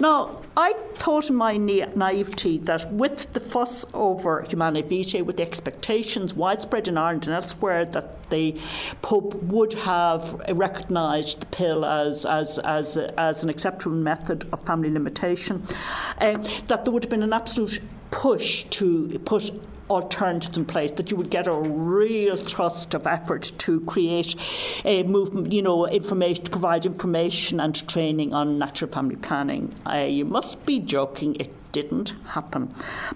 Now, 0.00 0.42
I 0.56 0.72
thought 0.94 1.28
in 1.28 1.36
my 1.36 1.56
na- 1.56 1.90
naivety 1.94 2.58
that 2.58 2.92
with 2.92 3.32
the 3.34 3.40
fuss 3.40 3.84
over 3.94 4.42
Humanae 4.42 4.82
Vitae, 4.82 5.22
with 5.22 5.36
the 5.36 5.42
expectations 5.42 6.34
widespread 6.34 6.88
in 6.88 6.98
Ireland 6.98 7.26
and 7.26 7.34
elsewhere 7.34 7.84
that 7.84 8.30
the 8.30 8.58
Pope 9.02 9.34
would 9.42 9.74
have 9.74 10.40
recognised 10.48 11.40
the 11.40 11.46
pill 11.52 11.84
as, 11.84 12.26
as, 12.26 12.58
as, 12.60 12.96
as 12.96 13.44
an 13.44 13.48
acceptable 13.48 13.94
method 13.94 14.52
of 14.52 14.60
family 14.66 14.90
limitation, 14.90 15.62
uh, 16.18 16.32
that 16.66 16.84
there 16.84 16.92
would 16.92 17.04
have 17.04 17.10
been 17.10 17.22
an 17.22 17.32
absolute 17.32 17.80
push 18.10 18.64
to 18.64 19.20
put 19.24 19.52
alternatives 19.90 20.56
in 20.56 20.64
place, 20.64 20.90
that 20.92 21.10
you 21.10 21.16
would 21.16 21.30
get 21.30 21.46
a 21.46 21.52
real 21.52 22.36
thrust 22.36 22.94
of 22.94 23.06
effort 23.06 23.52
to 23.58 23.80
create 23.80 24.34
a 24.84 25.02
movement, 25.02 25.52
you 25.52 25.62
know, 25.62 25.86
information, 25.86 26.44
to 26.44 26.50
provide 26.50 26.86
information 26.86 27.60
and 27.60 27.86
training 27.88 28.32
on 28.34 28.58
natural 28.58 28.90
family 28.90 29.16
planning. 29.16 29.74
Uh, 29.86 30.06
you 30.08 30.24
must 30.24 30.64
be 30.64 30.78
joking. 30.78 31.36
It 31.36 31.52
didn't 31.72 32.14
happen. 32.26 32.66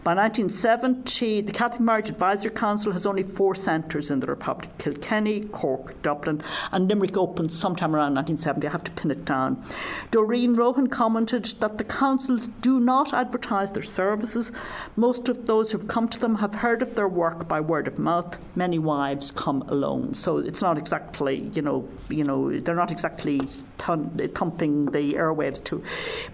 By 0.02 0.14
1970, 0.14 1.42
the 1.42 1.52
Catholic 1.52 1.80
Marriage 1.80 2.08
Advisory 2.08 2.50
Council 2.50 2.92
has 2.92 3.06
only 3.06 3.22
four 3.22 3.54
centres 3.54 4.10
in 4.10 4.20
the 4.20 4.26
Republic 4.26 4.70
Kilkenny, 4.78 5.42
Cork, 5.52 6.00
Dublin, 6.02 6.42
and 6.72 6.88
Limerick 6.88 7.16
opened 7.16 7.52
sometime 7.52 7.94
around 7.94 8.14
1970. 8.14 8.66
I 8.66 8.70
have 8.70 8.84
to 8.84 8.92
pin 8.92 9.10
it 9.10 9.24
down. 9.24 9.62
Dorine 10.10 10.56
Rohan 10.56 10.88
commented 10.88 11.44
that 11.60 11.78
the 11.78 11.84
councils 11.84 12.48
do 12.60 12.80
not 12.80 13.12
advertise 13.12 13.72
their 13.72 13.82
services. 13.82 14.52
Most 14.96 15.28
of 15.28 15.46
those 15.46 15.70
who've 15.70 15.86
come 15.86 16.08
to 16.08 16.18
them 16.18 16.36
have 16.36 16.54
heard 16.54 16.82
of 16.82 16.94
their 16.94 17.08
work 17.08 17.46
by 17.46 17.60
word 17.60 17.86
of 17.86 17.98
mouth. 17.98 18.38
Many 18.54 18.78
wives 18.78 19.30
come 19.30 19.62
alone. 19.62 20.14
So 20.14 20.38
it's 20.38 20.62
not 20.62 20.78
exactly, 20.78 21.50
you 21.54 21.62
know, 21.62 21.88
you 22.08 22.24
know, 22.24 22.58
they're 22.58 22.74
not 22.74 22.90
exactly 22.90 23.40
thumping 23.78 24.86
the 24.86 25.14
airwaves 25.14 25.62
to, 25.64 25.82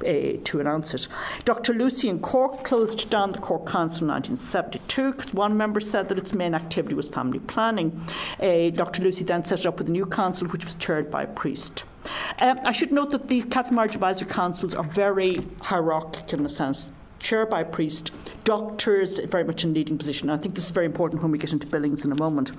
uh, 0.01 0.41
to 0.45 0.61
announce 0.61 0.95
it. 0.95 1.09
Dr. 1.45 1.75
Lucey 1.75 2.09
in 2.09 2.21
Cork 2.21 2.65
closed 2.65 3.09
down 3.11 3.31
the 3.31 3.39
Cork 3.39 3.67
Council 3.67 4.05
in 4.05 4.09
1972 4.09 5.13
because 5.13 5.35
one 5.35 5.57
member 5.57 5.81
said 5.81 6.09
that 6.09 6.19
its 6.19 6.33
main 6.33 6.55
activity 6.55 6.95
was 6.95 7.09
family 7.09 7.41
planning. 7.41 8.01
Uh, 8.41 8.71
Dr. 8.71 9.03
Lucey 9.03 9.25
then 9.25 9.45
set 9.45 9.67
up 9.67 9.79
with 9.79 9.89
a 9.89 9.93
new 9.93 10.07
council 10.07 10.49
which 10.49 10.65
was 10.65 10.75
chaired 10.77 11.11
by 11.11 11.25
a 11.25 11.27
priest. 11.27 11.85
Um, 12.41 12.59
I 12.65 12.73
should 12.73 12.91
note 12.91 13.13
that 13.13 13.29
the 13.29 13.43
Catholic 13.43 13.75
Marriage 13.75 13.95
Advisory 13.95 14.29
Councils 14.29 14.75
are 14.75 14.85
very 14.85 15.47
hierarchical 15.61 16.41
in 16.41 16.47
a 16.47 16.49
sense 16.49 16.91
chaired 17.23 17.49
by 17.49 17.63
priest, 17.63 18.11
doctors 18.45 19.21
very 19.21 19.45
much 19.45 19.65
in 19.65 19.73
leading 19.73 19.97
position. 19.97 20.29
I 20.29 20.37
think 20.37 20.55
this 20.55 20.65
is 20.65 20.71
very 20.71 20.87
important 20.87 21.23
when 21.23 21.31
we 21.31 21.39
get 21.39 21.53
into 21.53 21.67
billings 21.67 22.05
in 22.05 22.13
a 22.13 22.17
moment. 22.17 22.53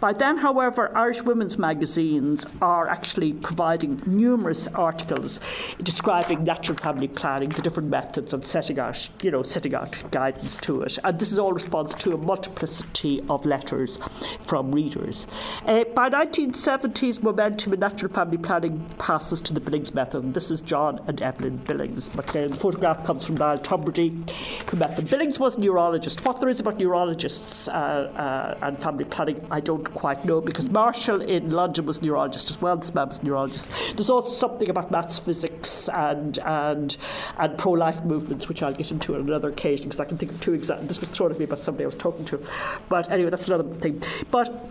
By 0.00 0.12
then, 0.12 0.38
however, 0.38 0.96
Irish 0.96 1.22
women's 1.22 1.58
magazines 1.58 2.46
are 2.62 2.88
actually 2.88 3.34
providing 3.34 4.02
numerous 4.06 4.66
articles 4.68 5.40
describing 5.82 6.44
natural 6.44 6.78
family 6.78 7.08
planning, 7.08 7.50
the 7.50 7.62
different 7.62 7.90
methods, 7.90 8.32
and 8.32 8.44
setting 8.44 8.78
out, 8.78 9.08
you 9.22 9.30
know, 9.30 9.42
setting 9.42 9.74
out 9.74 10.02
guidance 10.10 10.56
to 10.56 10.82
it. 10.82 10.98
And 11.04 11.18
this 11.18 11.32
is 11.32 11.38
all 11.38 11.52
response 11.52 11.94
to 11.96 12.14
a 12.14 12.18
multiplicity 12.18 13.22
of 13.28 13.44
letters 13.44 13.98
from 14.40 14.72
readers. 14.72 15.26
Uh, 15.66 15.84
by 15.84 16.08
1970s, 16.08 17.22
momentum 17.22 17.74
in 17.74 17.80
natural 17.80 18.12
family 18.12 18.38
planning 18.38 18.84
passes 18.98 19.40
to 19.42 19.52
the 19.52 19.60
Billings 19.60 19.92
method. 19.92 20.34
This 20.34 20.50
is 20.50 20.60
John 20.60 21.00
and 21.06 21.20
Evelyn 21.20 21.58
Billings. 21.58 22.08
But 22.08 22.28
the 22.28 22.54
photograph 22.54 23.04
comes 23.04 23.24
from 23.24 23.36
Niall 23.36 23.58
Tumberty, 24.10 24.68
who 24.70 24.76
met 24.76 24.96
them. 24.96 25.04
Billings 25.06 25.38
was 25.38 25.56
a 25.56 25.60
neurologist. 25.60 26.24
What 26.24 26.40
there 26.40 26.48
is 26.48 26.60
about 26.60 26.78
neurologists 26.78 27.68
uh, 27.68 27.72
uh, 27.72 28.66
and 28.66 28.78
family 28.78 29.04
planning, 29.04 29.46
I 29.50 29.60
don't 29.60 29.84
quite 29.94 30.24
know 30.24 30.40
because 30.40 30.68
Marshall 30.70 31.20
in 31.22 31.50
London 31.50 31.86
was 31.86 31.98
a 31.98 32.04
neurologist 32.04 32.50
as 32.50 32.60
well. 32.60 32.76
This 32.76 32.94
man 32.94 33.08
was 33.08 33.18
a 33.18 33.24
neurologist. 33.24 33.68
There's 33.94 34.10
also 34.10 34.30
something 34.30 34.68
about 34.68 34.90
maths, 34.90 35.18
physics, 35.18 35.88
and 35.88 36.38
and 36.38 36.96
and 37.38 37.58
pro-life 37.58 38.04
movements, 38.04 38.48
which 38.48 38.62
I'll 38.62 38.74
get 38.74 38.90
into 38.90 39.14
on 39.14 39.20
another 39.20 39.48
occasion 39.48 39.86
because 39.86 40.00
I 40.00 40.04
can 40.04 40.18
think 40.18 40.32
of 40.32 40.40
two 40.40 40.54
examples. 40.54 40.88
This 40.88 41.00
was 41.00 41.08
thrown 41.10 41.32
at 41.32 41.38
me 41.38 41.46
by 41.46 41.56
somebody 41.56 41.84
I 41.84 41.88
was 41.88 41.96
talking 41.96 42.24
to, 42.26 42.44
but 42.88 43.10
anyway, 43.10 43.30
that's 43.30 43.48
another 43.48 43.64
thing. 43.76 44.02
But 44.30 44.68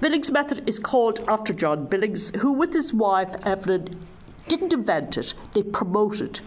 Billings' 0.00 0.30
method 0.30 0.68
is 0.68 0.78
called 0.78 1.20
after 1.28 1.52
John 1.52 1.86
Billings, 1.86 2.30
who, 2.40 2.52
with 2.52 2.72
his 2.72 2.92
wife 2.92 3.34
Evelyn, 3.44 4.00
didn't 4.48 4.72
invent 4.72 5.16
it, 5.16 5.34
they 5.54 5.62
promoted 5.62 6.40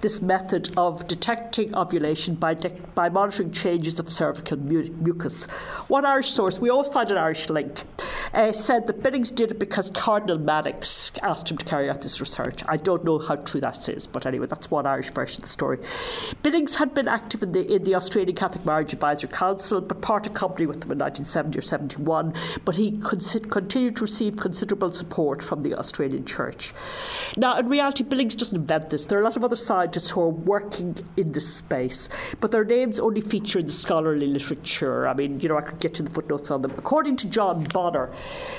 this 0.00 0.20
method 0.20 0.72
of 0.76 1.06
detecting 1.06 1.74
ovulation 1.74 2.34
by, 2.34 2.54
de- 2.54 2.70
by 2.94 3.08
monitoring 3.08 3.52
changes 3.52 3.98
of 3.98 4.12
cervical 4.12 4.56
mu- 4.58 4.90
mucus. 5.00 5.44
One 5.88 6.04
Irish 6.04 6.30
source, 6.30 6.58
we 6.58 6.70
always 6.70 6.88
find 6.88 7.10
an 7.10 7.18
Irish 7.18 7.48
link, 7.50 7.84
uh, 8.34 8.52
said 8.52 8.86
that 8.86 9.02
Billings 9.02 9.30
did 9.30 9.50
it 9.52 9.58
because 9.58 9.90
Cardinal 9.90 10.38
Mannix 10.38 11.12
asked 11.22 11.50
him 11.50 11.58
to 11.58 11.64
carry 11.64 11.90
out 11.90 12.02
this 12.02 12.20
research. 12.20 12.62
I 12.68 12.76
don't 12.76 13.04
know 13.04 13.18
how 13.18 13.36
true 13.36 13.60
that 13.60 13.88
is, 13.88 14.06
but 14.06 14.26
anyway, 14.26 14.46
that's 14.46 14.70
one 14.70 14.86
Irish 14.86 15.10
version 15.10 15.40
of 15.40 15.42
the 15.42 15.48
story. 15.48 15.78
Billings 16.42 16.76
had 16.76 16.94
been 16.94 17.08
active 17.08 17.42
in 17.42 17.52
the, 17.52 17.74
in 17.74 17.84
the 17.84 17.94
Australian 17.94 18.36
Catholic 18.36 18.64
Marriage 18.64 18.92
Advisory 18.92 19.30
Council, 19.30 19.80
but 19.80 20.00
parted 20.00 20.34
company 20.34 20.66
with 20.66 20.80
them 20.80 20.92
in 20.92 20.98
1970 20.98 21.58
or 21.58 21.62
71, 21.62 22.34
but 22.64 22.76
he 22.76 22.98
continued 23.02 23.96
to 23.96 24.02
receive 24.02 24.36
considerable 24.36 24.92
support 24.92 25.42
from 25.42 25.62
the 25.62 25.74
Australian 25.74 26.24
Church. 26.24 26.72
Now, 27.42 27.58
in 27.58 27.68
reality, 27.68 28.04
Billings 28.04 28.36
doesn't 28.36 28.56
invent 28.56 28.90
this. 28.90 29.06
There 29.06 29.18
are 29.18 29.20
a 29.20 29.24
lot 29.24 29.36
of 29.36 29.42
other 29.42 29.56
scientists 29.56 30.10
who 30.10 30.20
are 30.20 30.28
working 30.28 30.98
in 31.16 31.32
this 31.32 31.52
space, 31.52 32.08
but 32.38 32.52
their 32.52 32.64
names 32.64 33.00
only 33.00 33.20
feature 33.20 33.58
in 33.58 33.66
the 33.66 33.72
scholarly 33.72 34.28
literature. 34.28 35.08
I 35.08 35.14
mean, 35.14 35.40
you 35.40 35.48
know, 35.48 35.58
I 35.58 35.62
could 35.62 35.80
get 35.80 35.92
to 35.94 36.04
the 36.04 36.10
footnotes 36.12 36.52
on 36.52 36.62
them. 36.62 36.72
According 36.78 37.16
to 37.16 37.28
John 37.28 37.64
Bonnar, 37.64 38.12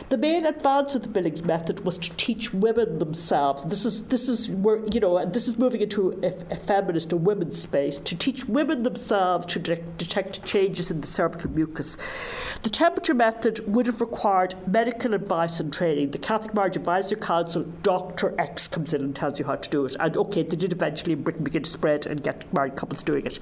the 0.09 0.17
main 0.17 0.45
advance 0.45 0.95
of 0.95 1.03
the 1.03 1.07
Billings 1.07 1.45
method 1.45 1.85
was 1.85 1.97
to 1.99 2.09
teach 2.17 2.53
women 2.53 2.99
themselves. 2.99 3.63
This 3.63 3.85
is 3.85 4.03
this 4.07 4.27
is 4.27 4.49
where 4.49 4.85
you 4.87 4.99
know, 4.99 5.25
this 5.27 5.47
is 5.47 5.57
moving 5.57 5.79
into 5.79 6.11
a, 6.21 6.33
a 6.51 6.57
feminist, 6.57 7.13
a 7.13 7.15
women's 7.15 7.61
space 7.61 7.99
to 7.99 8.17
teach 8.17 8.49
women 8.49 8.83
themselves 8.83 9.45
to 9.45 9.59
de- 9.59 9.77
detect 9.97 10.43
changes 10.43 10.91
in 10.91 10.99
the 10.99 11.07
cervical 11.07 11.49
mucus. 11.51 11.95
The 12.63 12.69
temperature 12.69 13.13
method 13.13 13.63
would 13.65 13.85
have 13.85 14.01
required 14.01 14.55
medical 14.67 15.13
advice 15.13 15.61
and 15.61 15.71
training. 15.71 16.11
The 16.11 16.17
Catholic 16.17 16.53
Marriage 16.53 16.75
Advisory 16.75 17.21
Council, 17.21 17.63
Doctor 17.81 18.35
X 18.37 18.72
comes 18.73 18.93
in 18.93 19.01
and 19.01 19.15
tells 19.15 19.39
you 19.39 19.45
how 19.45 19.55
to 19.55 19.69
do 19.69 19.85
it. 19.85 19.95
And 19.99 20.17
okay, 20.17 20.43
they 20.43 20.57
did 20.57 20.73
eventually 20.73 21.13
in 21.13 21.23
Britain 21.23 21.43
begin 21.43 21.63
to 21.63 21.69
spread 21.69 22.05
and 22.05 22.21
get 22.21 22.51
married 22.53 22.75
couples 22.75 23.03
doing 23.03 23.25
it. 23.25 23.39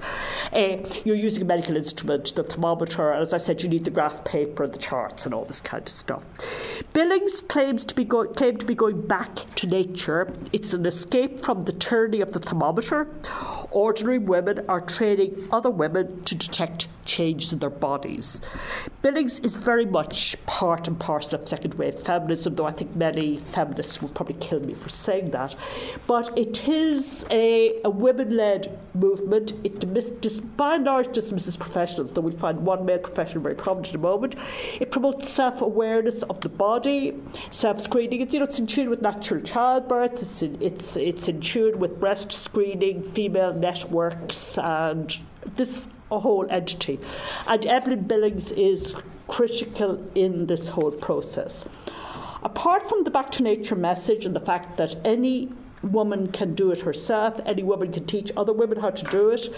Uh, 0.52 0.76
you're 1.04 1.16
using 1.16 1.42
a 1.42 1.46
medical 1.46 1.76
instrument, 1.76 2.34
the 2.36 2.44
thermometer, 2.44 3.10
and 3.10 3.22
as 3.22 3.32
I 3.32 3.38
said, 3.38 3.62
you 3.62 3.68
need 3.68 3.84
the 3.84 3.90
graph 3.90 4.24
paper, 4.24 4.62
and 4.62 4.72
the 4.72 4.78
charts, 4.78 5.24
and 5.24 5.34
all 5.34 5.44
this 5.44 5.60
kind 5.60 5.82
of 5.82 5.88
stuff. 5.88 6.24
Billings 6.92 7.40
claims 7.40 7.84
to 7.86 7.94
be 7.94 8.04
go- 8.04 8.26
claimed 8.26 8.60
to 8.60 8.66
be 8.66 8.74
going 8.74 9.06
back 9.06 9.34
to 9.56 9.66
nature. 9.66 10.32
It's 10.52 10.74
an 10.74 10.84
escape 10.86 11.40
from 11.40 11.62
the 11.62 11.72
tyranny 11.72 12.20
of 12.20 12.32
the 12.32 12.38
thermometer. 12.38 13.08
Ordinary 13.70 14.18
women 14.18 14.64
are 14.68 14.82
training 14.82 15.48
other 15.50 15.70
women 15.70 16.22
to 16.24 16.34
detect 16.34 16.88
changes 17.04 17.52
in 17.52 17.58
their 17.58 17.70
bodies. 17.70 18.40
Billings 19.00 19.40
is 19.40 19.56
very 19.56 19.86
much 19.86 20.36
part 20.46 20.86
and 20.86 20.98
parcel 21.00 21.40
of 21.40 21.48
second 21.48 21.74
wave 21.74 21.98
feminism, 21.98 22.54
though 22.54 22.66
I 22.66 22.72
think 22.72 22.94
many 22.94 23.38
feminists 23.38 24.00
would 24.02 24.14
probably 24.14 24.34
kill 24.34 24.60
me 24.60 24.74
for 24.74 24.88
saying 24.88 25.21
that. 25.30 25.56
But 26.06 26.36
it 26.36 26.68
is 26.68 27.26
a, 27.30 27.80
a 27.84 27.90
women 27.90 28.36
led 28.36 28.78
movement. 28.94 29.52
It 29.64 29.80
dismiss, 29.80 30.10
dis, 30.10 30.40
by 30.40 30.74
and 30.74 30.84
large 30.84 31.12
dismisses 31.12 31.56
professionals, 31.56 32.12
though 32.12 32.20
we 32.20 32.32
find 32.32 32.64
one 32.64 32.84
male 32.84 32.98
professional 32.98 33.42
very 33.42 33.54
prominent 33.54 33.88
at 33.88 33.92
the 33.92 33.98
moment. 33.98 34.34
It 34.80 34.90
promotes 34.90 35.28
self 35.28 35.62
awareness 35.62 36.22
of 36.24 36.40
the 36.40 36.48
body, 36.48 37.14
self 37.50 37.80
screening. 37.80 38.20
It's, 38.20 38.32
you 38.32 38.40
know, 38.40 38.44
it's 38.44 38.58
in 38.58 38.66
tune 38.66 38.90
with 38.90 39.02
natural 39.02 39.40
childbirth, 39.40 40.20
it's 40.22 40.42
in, 40.42 40.60
it's, 40.60 40.96
it's 40.96 41.28
in 41.28 41.40
tune 41.40 41.78
with 41.78 42.00
breast 42.00 42.32
screening, 42.32 43.02
female 43.02 43.54
networks, 43.54 44.58
and 44.58 45.16
this 45.56 45.86
a 46.10 46.20
whole 46.20 46.46
entity. 46.50 47.00
And 47.48 47.64
Evelyn 47.66 48.02
Billings 48.02 48.52
is 48.52 48.94
critical 49.28 50.06
in 50.14 50.46
this 50.46 50.68
whole 50.68 50.92
process. 50.92 51.64
Apart 52.42 52.88
from 52.88 53.04
the 53.04 53.10
back 53.10 53.30
to 53.32 53.42
nature 53.42 53.76
message 53.76 54.24
and 54.24 54.34
the 54.34 54.40
fact 54.40 54.76
that 54.76 54.96
any 55.04 55.48
woman 55.82 56.30
can 56.30 56.54
do 56.54 56.70
it 56.70 56.80
herself, 56.80 57.40
any 57.46 57.62
woman 57.62 57.92
can 57.92 58.04
teach 58.04 58.32
other 58.36 58.52
women 58.52 58.80
how 58.80 58.90
to 58.90 59.04
do 59.04 59.30
it. 59.30 59.48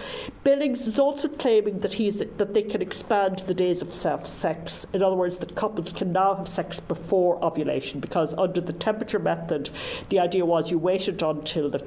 Billings 0.43 0.87
is 0.87 0.99
also 0.99 1.28
claiming 1.28 1.80
that 1.80 1.95
he's 1.95 2.18
that 2.18 2.53
they 2.55 2.62
can 2.62 2.82
expand 2.82 3.41
the 3.41 3.55
days 3.55 3.80
of 3.82 3.93
self 3.93 4.26
sex. 4.26 4.87
In 4.93 5.03
other 5.03 5.16
words, 5.16 5.39
that 5.39 5.55
couples 5.55 5.93
can 5.93 6.12
now 6.12 6.35
have 6.35 6.49
sex 6.49 6.80
before 6.80 7.43
ovulation 7.43 8.01
because 8.01 8.35
under 8.35 8.61
the 8.61 8.72
temperature 8.72 9.18
method, 9.18 9.70
the 10.11 10.20
idea 10.20 10.45
was 10.45 10.70
you 10.70 10.78
waited 10.78 11.22
until 11.22 11.70
the 11.70 11.85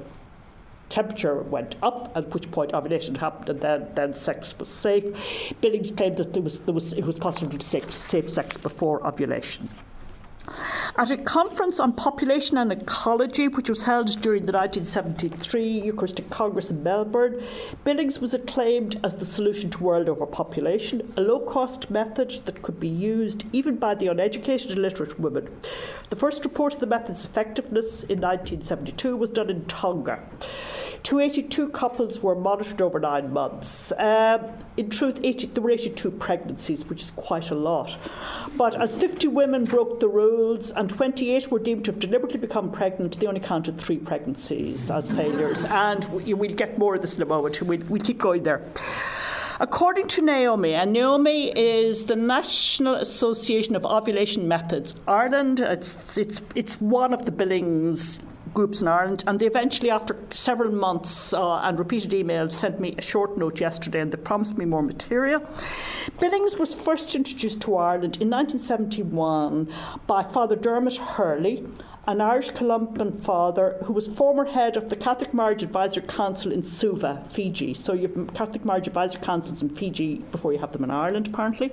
temperature 0.88 1.42
went 1.42 1.76
up, 1.82 2.10
at 2.16 2.32
which 2.32 2.50
point 2.50 2.72
ovulation 2.72 3.16
happened, 3.16 3.48
and 3.50 3.60
then, 3.60 3.88
then 3.94 4.14
sex 4.14 4.58
was 4.58 4.68
safe. 4.68 5.04
Billings 5.60 5.90
claimed 5.92 6.16
that 6.16 6.32
there 6.32 6.42
was, 6.42 6.60
there 6.60 6.74
was, 6.74 6.92
it 6.92 7.04
was 7.04 7.18
possible 7.18 7.50
to 7.50 7.56
have 7.56 7.62
safe, 7.62 7.92
safe 7.92 8.30
sex 8.30 8.56
before 8.56 9.06
ovulation. 9.06 9.68
At 10.96 11.10
a 11.10 11.16
conference 11.16 11.78
on 11.78 11.92
population 11.92 12.58
and 12.58 12.72
ecology, 12.72 13.48
which 13.48 13.68
was 13.68 13.84
held 13.84 14.20
during 14.20 14.46
the 14.46 14.52
1973 14.52 15.80
Eucharistic 15.80 16.30
Congress 16.30 16.70
in 16.70 16.82
Melbourne, 16.82 17.42
Billings 17.84 18.20
was 18.20 18.34
acclaimed 18.34 18.98
as 19.04 19.16
the 19.16 19.24
solution 19.24 19.70
to 19.70 19.82
world 19.82 20.08
overpopulation, 20.08 21.12
a 21.16 21.20
low 21.20 21.40
cost 21.40 21.90
method 21.90 22.40
that 22.46 22.62
could 22.62 22.80
be 22.80 22.88
used 22.88 23.44
even 23.52 23.76
by 23.76 23.94
the 23.94 24.08
uneducated 24.08 24.70
illiterate 24.70 25.20
women. 25.20 25.48
The 26.10 26.16
first 26.16 26.44
report 26.44 26.74
of 26.74 26.80
the 26.80 26.86
method's 26.86 27.24
effectiveness 27.24 28.02
in 28.02 28.20
1972 28.20 29.16
was 29.16 29.30
done 29.30 29.50
in 29.50 29.66
Tonga. 29.66 30.20
282 31.02 31.68
couples 31.70 32.22
were 32.22 32.34
monitored 32.34 32.82
over 32.82 32.98
nine 32.98 33.32
months. 33.32 33.92
Um, 33.92 34.46
in 34.76 34.90
truth, 34.90 35.18
80, 35.22 35.46
there 35.48 35.62
were 35.62 35.70
82 35.70 36.10
pregnancies, 36.12 36.84
which 36.86 37.02
is 37.02 37.10
quite 37.12 37.50
a 37.50 37.54
lot. 37.54 37.96
But 38.56 38.74
as 38.74 38.94
50 38.94 39.28
women 39.28 39.64
broke 39.64 40.00
the 40.00 40.08
rules 40.08 40.70
and 40.70 40.90
28 40.90 41.50
were 41.50 41.58
deemed 41.58 41.84
to 41.86 41.92
have 41.92 42.00
deliberately 42.00 42.38
become 42.38 42.70
pregnant, 42.70 43.18
they 43.18 43.26
only 43.26 43.40
counted 43.40 43.78
three 43.78 43.98
pregnancies 43.98 44.90
as 44.90 45.10
failures. 45.10 45.64
And 45.66 46.04
we, 46.12 46.34
will 46.34 46.54
get 46.54 46.78
more 46.78 46.94
of 46.94 47.00
this 47.00 47.16
in 47.16 47.22
a 47.22 47.26
moment. 47.26 47.60
We'll, 47.62 47.80
we'll 47.88 48.02
keep 48.02 48.18
going 48.18 48.42
there. 48.42 48.62
According 49.60 50.06
to 50.08 50.22
Naomi, 50.22 50.74
and 50.74 50.92
Naomi 50.92 51.50
is 51.58 52.04
the 52.04 52.14
National 52.14 52.94
Association 52.94 53.74
of 53.74 53.84
Ovulation 53.84 54.46
Methods 54.46 54.94
Ireland, 55.08 55.58
it's, 55.58 56.16
it's, 56.16 56.40
it's 56.54 56.80
one 56.80 57.12
of 57.12 57.24
the 57.24 57.32
Billings 57.32 58.20
groups 58.54 58.80
in 58.80 58.88
Ireland, 58.88 59.24
and 59.26 59.38
they 59.38 59.46
eventually, 59.46 59.90
after 59.90 60.16
several 60.30 60.72
months 60.72 61.32
uh, 61.32 61.56
and 61.60 61.78
repeated 61.78 62.10
emails, 62.12 62.52
sent 62.52 62.80
me 62.80 62.94
a 62.98 63.02
short 63.02 63.36
note 63.38 63.60
yesterday 63.60 64.00
and 64.00 64.12
they 64.12 64.18
promised 64.18 64.58
me 64.58 64.64
more 64.64 64.82
material. 64.82 65.42
Billings 66.20 66.56
was 66.56 66.74
first 66.74 67.14
introduced 67.14 67.60
to 67.62 67.76
Ireland 67.76 68.18
in 68.20 68.30
1971 68.30 69.72
by 70.06 70.22
Father 70.22 70.56
Dermot 70.56 70.96
Hurley, 70.96 71.64
an 72.08 72.22
Irish 72.22 72.50
Columban 72.52 73.12
father 73.20 73.76
who 73.84 73.92
was 73.92 74.08
former 74.08 74.46
head 74.46 74.78
of 74.78 74.88
the 74.88 74.96
Catholic 74.96 75.34
Marriage 75.34 75.62
Advisor 75.62 76.00
Council 76.00 76.50
in 76.50 76.62
Suva, 76.62 77.22
Fiji. 77.28 77.74
So 77.74 77.92
you 77.92 78.08
have 78.08 78.32
Catholic 78.32 78.64
Marriage 78.64 78.86
Advisor 78.86 79.18
Councils 79.18 79.60
in 79.60 79.68
Fiji 79.68 80.16
before 80.32 80.54
you 80.54 80.58
have 80.58 80.72
them 80.72 80.84
in 80.84 80.90
Ireland, 80.90 81.26
apparently. 81.26 81.70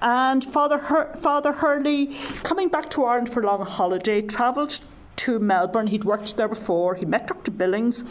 And 0.00 0.44
Father, 0.44 0.78
Father 0.78 1.52
Hurley, 1.52 2.16
coming 2.44 2.68
back 2.68 2.90
to 2.90 3.04
Ireland 3.04 3.32
for 3.32 3.42
a 3.42 3.46
long 3.46 3.66
holiday, 3.66 4.22
travelled 4.22 4.78
to 5.16 5.38
Melbourne. 5.38 5.88
He'd 5.88 6.04
worked 6.04 6.36
there 6.36 6.48
before. 6.48 6.94
He 6.94 7.04
met 7.04 7.26
Dr. 7.26 7.50
Billings 7.50 8.04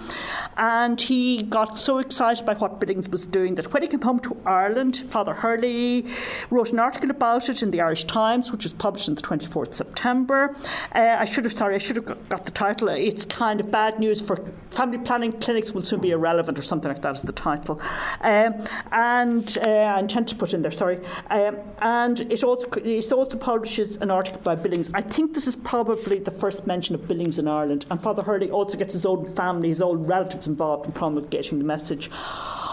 and 0.57 0.99
he 0.99 1.43
got 1.43 1.79
so 1.79 1.99
excited 1.99 2.45
by 2.45 2.55
what 2.55 2.79
Billings 2.79 3.09
was 3.09 3.25
doing 3.25 3.55
that 3.55 3.73
when 3.73 3.81
he 3.81 3.87
came 3.87 4.01
home 4.01 4.19
to 4.21 4.37
Ireland, 4.45 5.03
Father 5.09 5.33
Hurley 5.33 6.05
wrote 6.49 6.71
an 6.71 6.79
article 6.79 7.09
about 7.09 7.49
it 7.49 7.61
in 7.61 7.71
the 7.71 7.81
Irish 7.81 8.05
Times, 8.05 8.51
which 8.51 8.63
was 8.63 8.73
published 8.73 9.09
on 9.09 9.15
the 9.15 9.21
24th 9.21 9.75
September. 9.75 10.55
Uh, 10.93 11.17
I 11.19 11.25
should 11.25 11.43
have, 11.45 11.57
sorry, 11.57 11.75
I 11.75 11.79
should 11.79 11.95
have 11.97 12.29
got 12.29 12.43
the 12.43 12.51
title. 12.51 12.89
It's 12.89 13.25
kind 13.25 13.59
of 13.59 13.71
bad 13.71 13.99
news 13.99 14.21
for 14.21 14.37
family 14.71 14.97
planning 14.97 15.31
clinics 15.33 15.71
will 15.73 15.81
soon 15.81 16.01
be 16.01 16.11
irrelevant 16.11 16.59
or 16.59 16.61
something 16.61 16.89
like 16.89 17.01
that 17.01 17.15
is 17.15 17.21
the 17.21 17.31
title. 17.31 17.79
Um, 18.21 18.63
and 18.91 19.57
uh, 19.61 19.69
I 19.69 19.99
intend 19.99 20.27
to 20.29 20.35
put 20.35 20.53
in 20.53 20.61
there, 20.61 20.71
sorry. 20.71 20.99
Um, 21.29 21.57
and 21.79 22.19
it 22.31 22.43
also, 22.43 22.67
it 22.71 23.11
also 23.11 23.37
publishes 23.37 23.97
an 23.97 24.11
article 24.11 24.41
by 24.41 24.55
Billings. 24.55 24.89
I 24.93 25.01
think 25.01 25.33
this 25.33 25.47
is 25.47 25.55
probably 25.55 26.19
the 26.19 26.31
first 26.31 26.67
mention 26.67 26.94
of 26.95 27.07
Billings 27.07 27.37
in 27.37 27.47
Ireland, 27.47 27.85
and 27.91 28.01
Father 28.01 28.23
Hurley 28.23 28.49
also 28.49 28.77
gets 28.77 28.93
his 28.93 29.05
own 29.05 29.31
family, 29.35 29.69
his 29.69 29.81
own 29.81 30.07
relatives 30.07 30.47
involved 30.47 30.87
in 30.87 30.91
promulgating 30.93 31.59
the 31.59 31.65
message. 31.65 32.09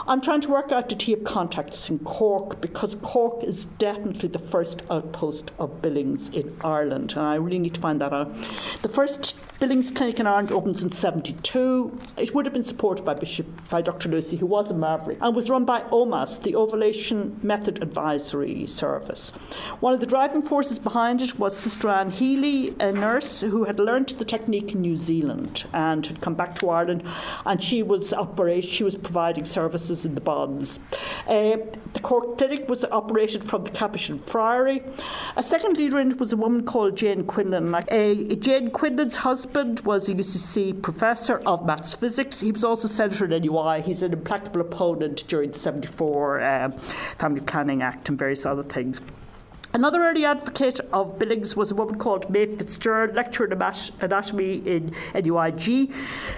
I'm 0.04 0.20
trying 0.20 0.40
to 0.40 0.48
work 0.48 0.72
out 0.72 0.88
the 0.88 0.96
T 0.96 1.12
of 1.12 1.22
contacts 1.22 1.88
in 1.88 2.00
Cork 2.00 2.60
because 2.60 2.96
Cork 3.02 3.44
is 3.44 3.66
definitely 3.66 4.28
the 4.28 4.38
first 4.38 4.82
outpost 4.90 5.52
of 5.60 5.80
Billings 5.80 6.28
in 6.30 6.56
Ireland, 6.64 7.12
and 7.12 7.20
I 7.24 7.36
really 7.36 7.60
need 7.60 7.74
to 7.74 7.80
find 7.80 8.00
that 8.00 8.12
out. 8.12 8.34
The 8.82 8.88
first 8.88 9.36
Billings 9.60 9.92
Clinic 9.92 10.18
in 10.18 10.26
Ireland 10.26 10.50
opens 10.50 10.82
in 10.82 10.90
72. 10.90 11.96
It 12.16 12.34
would 12.34 12.46
have 12.46 12.52
been 12.52 12.64
supported 12.64 13.04
by 13.04 13.14
Bishop 13.14 13.46
by 13.70 13.80
Dr. 13.80 14.08
Lucey, 14.08 14.36
who 14.36 14.46
was 14.46 14.72
a 14.72 14.74
maverick, 14.74 15.18
and 15.20 15.36
was 15.36 15.48
run 15.48 15.64
by 15.64 15.82
OMAS, 15.92 16.42
the 16.42 16.56
Ovulation 16.56 17.38
Method 17.40 17.80
Advisory 17.80 18.66
Service. 18.66 19.30
One 19.78 19.94
of 19.94 20.00
the 20.00 20.06
driving 20.06 20.42
forces 20.42 20.80
behind 20.80 21.22
it 21.22 21.38
was 21.38 21.56
Sister 21.56 21.88
Anne 21.88 22.10
Healy, 22.10 22.74
a 22.80 22.90
nurse 22.90 23.40
who 23.40 23.64
had 23.64 23.78
learned 23.78 24.08
the 24.08 24.24
technique 24.24 24.72
in 24.72 24.80
New 24.80 24.96
Zealand 24.96 25.64
and 25.72 26.04
had 26.06 26.20
come 26.20 26.34
back 26.34 26.58
to 26.58 26.68
Ireland, 26.68 27.04
and 27.46 27.62
she 27.62 27.84
was 27.84 28.12
operate, 28.12 28.64
she 28.64 28.82
was 28.82 28.96
providing 28.96 29.46
services 29.46 29.91
in 30.04 30.14
the 30.14 30.20
bonds. 30.20 30.78
Uh, 31.28 31.56
the 31.92 32.00
Cork 32.00 32.38
Clinic 32.38 32.68
was 32.68 32.84
operated 32.84 33.48
from 33.48 33.64
the 33.64 33.70
Capuchin 33.70 34.18
Friary. 34.18 34.82
A 35.36 35.42
second 35.42 35.76
leader 35.76 35.98
in 35.98 36.12
it 36.12 36.18
was 36.18 36.32
a 36.32 36.36
woman 36.36 36.64
called 36.64 36.96
Jane 36.96 37.24
Quinlan. 37.24 37.74
Uh, 37.74 38.14
Jane 38.36 38.70
Quinlan's 38.70 39.16
husband 39.18 39.42
husband 39.42 39.80
was 39.80 40.08
a 40.08 40.14
UCC 40.14 40.80
professor 40.82 41.38
of 41.46 41.66
maths 41.66 41.94
physics. 41.94 42.40
He 42.40 42.52
was 42.52 42.64
also 42.64 42.88
senator 42.88 43.24
in 43.24 43.42
NUI. 43.42 43.82
He's 43.82 44.02
an 44.02 44.12
implacable 44.12 44.60
opponent 44.60 45.24
during 45.26 45.50
the 45.50 45.58
74 45.58 46.40
uh, 46.40 46.70
Family 47.18 47.40
Planning 47.40 47.82
Act 47.82 48.08
and 48.08 48.18
various 48.18 48.46
other 48.46 48.62
things. 48.62 49.00
Another 49.74 50.02
early 50.02 50.26
advocate 50.26 50.80
of 50.92 51.18
Billings 51.18 51.56
was 51.56 51.70
a 51.70 51.74
woman 51.74 51.96
called 51.96 52.28
Maeve 52.28 52.58
Fitzgerald, 52.58 53.14
lecturer 53.14 53.46
in 53.46 53.52
anatomy 53.52 54.56
in 54.66 54.94
NUIG, 55.14 55.90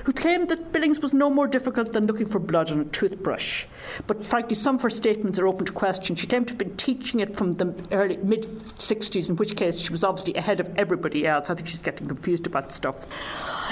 who 0.04 0.12
claimed 0.12 0.48
that 0.50 0.72
Billings 0.72 1.00
was 1.00 1.12
no 1.12 1.28
more 1.28 1.48
difficult 1.48 1.92
than 1.92 2.06
looking 2.06 2.26
for 2.26 2.38
blood 2.38 2.70
on 2.70 2.78
a 2.78 2.84
toothbrush. 2.84 3.66
But 4.06 4.24
frankly, 4.24 4.54
some 4.54 4.76
of 4.76 4.82
her 4.82 4.90
statements 4.90 5.40
are 5.40 5.48
open 5.48 5.66
to 5.66 5.72
question. 5.72 6.14
She 6.14 6.28
claimed 6.28 6.46
to 6.46 6.52
have 6.52 6.58
been 6.58 6.76
teaching 6.76 7.18
it 7.18 7.36
from 7.36 7.54
the 7.54 7.74
early 7.90 8.18
mid 8.18 8.44
60s, 8.44 9.28
in 9.28 9.34
which 9.34 9.56
case 9.56 9.80
she 9.80 9.90
was 9.90 10.04
obviously 10.04 10.34
ahead 10.34 10.60
of 10.60 10.70
everybody 10.78 11.26
else. 11.26 11.50
I 11.50 11.54
think 11.54 11.66
she's 11.66 11.82
getting 11.82 12.06
confused 12.06 12.46
about 12.46 12.72
stuff. 12.72 13.04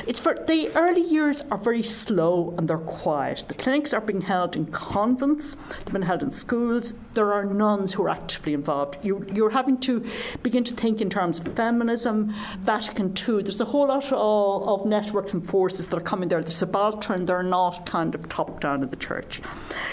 It's 0.09 0.19
for 0.19 0.35
the 0.35 0.71
early 0.75 1.03
years 1.03 1.43
are 1.53 1.59
very 1.59 1.85
slow 1.85 2.53
and 2.59 2.67
they're 2.67 2.79
quiet. 2.79 3.45
The 3.47 3.55
clinics 3.55 3.93
are 3.93 4.01
being 4.01 4.23
held 4.23 4.57
in 4.57 4.67
convents, 4.67 5.55
they've 5.55 5.93
been 5.93 6.03
held 6.03 6.23
in 6.23 6.33
schools. 6.33 6.95
There 7.15 7.33
are 7.33 7.45
nuns 7.45 7.93
who 7.93 8.05
are 8.05 8.09
actively 8.09 8.55
involved. 8.55 8.99
You, 9.03 9.25
you're 9.33 9.52
having 9.53 9.79
to 9.79 10.05
begin 10.43 10.65
to 10.65 10.75
think 10.75 11.01
in 11.01 11.11
terms 11.11 11.39
of 11.39 11.55
feminism, 11.55 12.35
Vatican 12.59 13.15
II. 13.17 13.43
There's 13.43 13.61
a 13.61 13.67
whole 13.67 13.89
lot 13.89 14.13
of, 14.13 14.69
of 14.69 14.87
networks 14.87 15.35
and 15.35 15.47
forces 15.47 15.89
that 15.89 15.97
are 15.97 16.01
coming 16.01 16.29
there. 16.29 16.43
They're 16.43 16.51
subaltern, 16.51 17.27
they're 17.27 17.43
not 17.43 17.87
kind 17.87 18.15
of 18.15 18.29
top 18.29 18.61
down 18.61 18.83
in 18.83 18.91
the 18.91 18.97
church. 18.97 19.41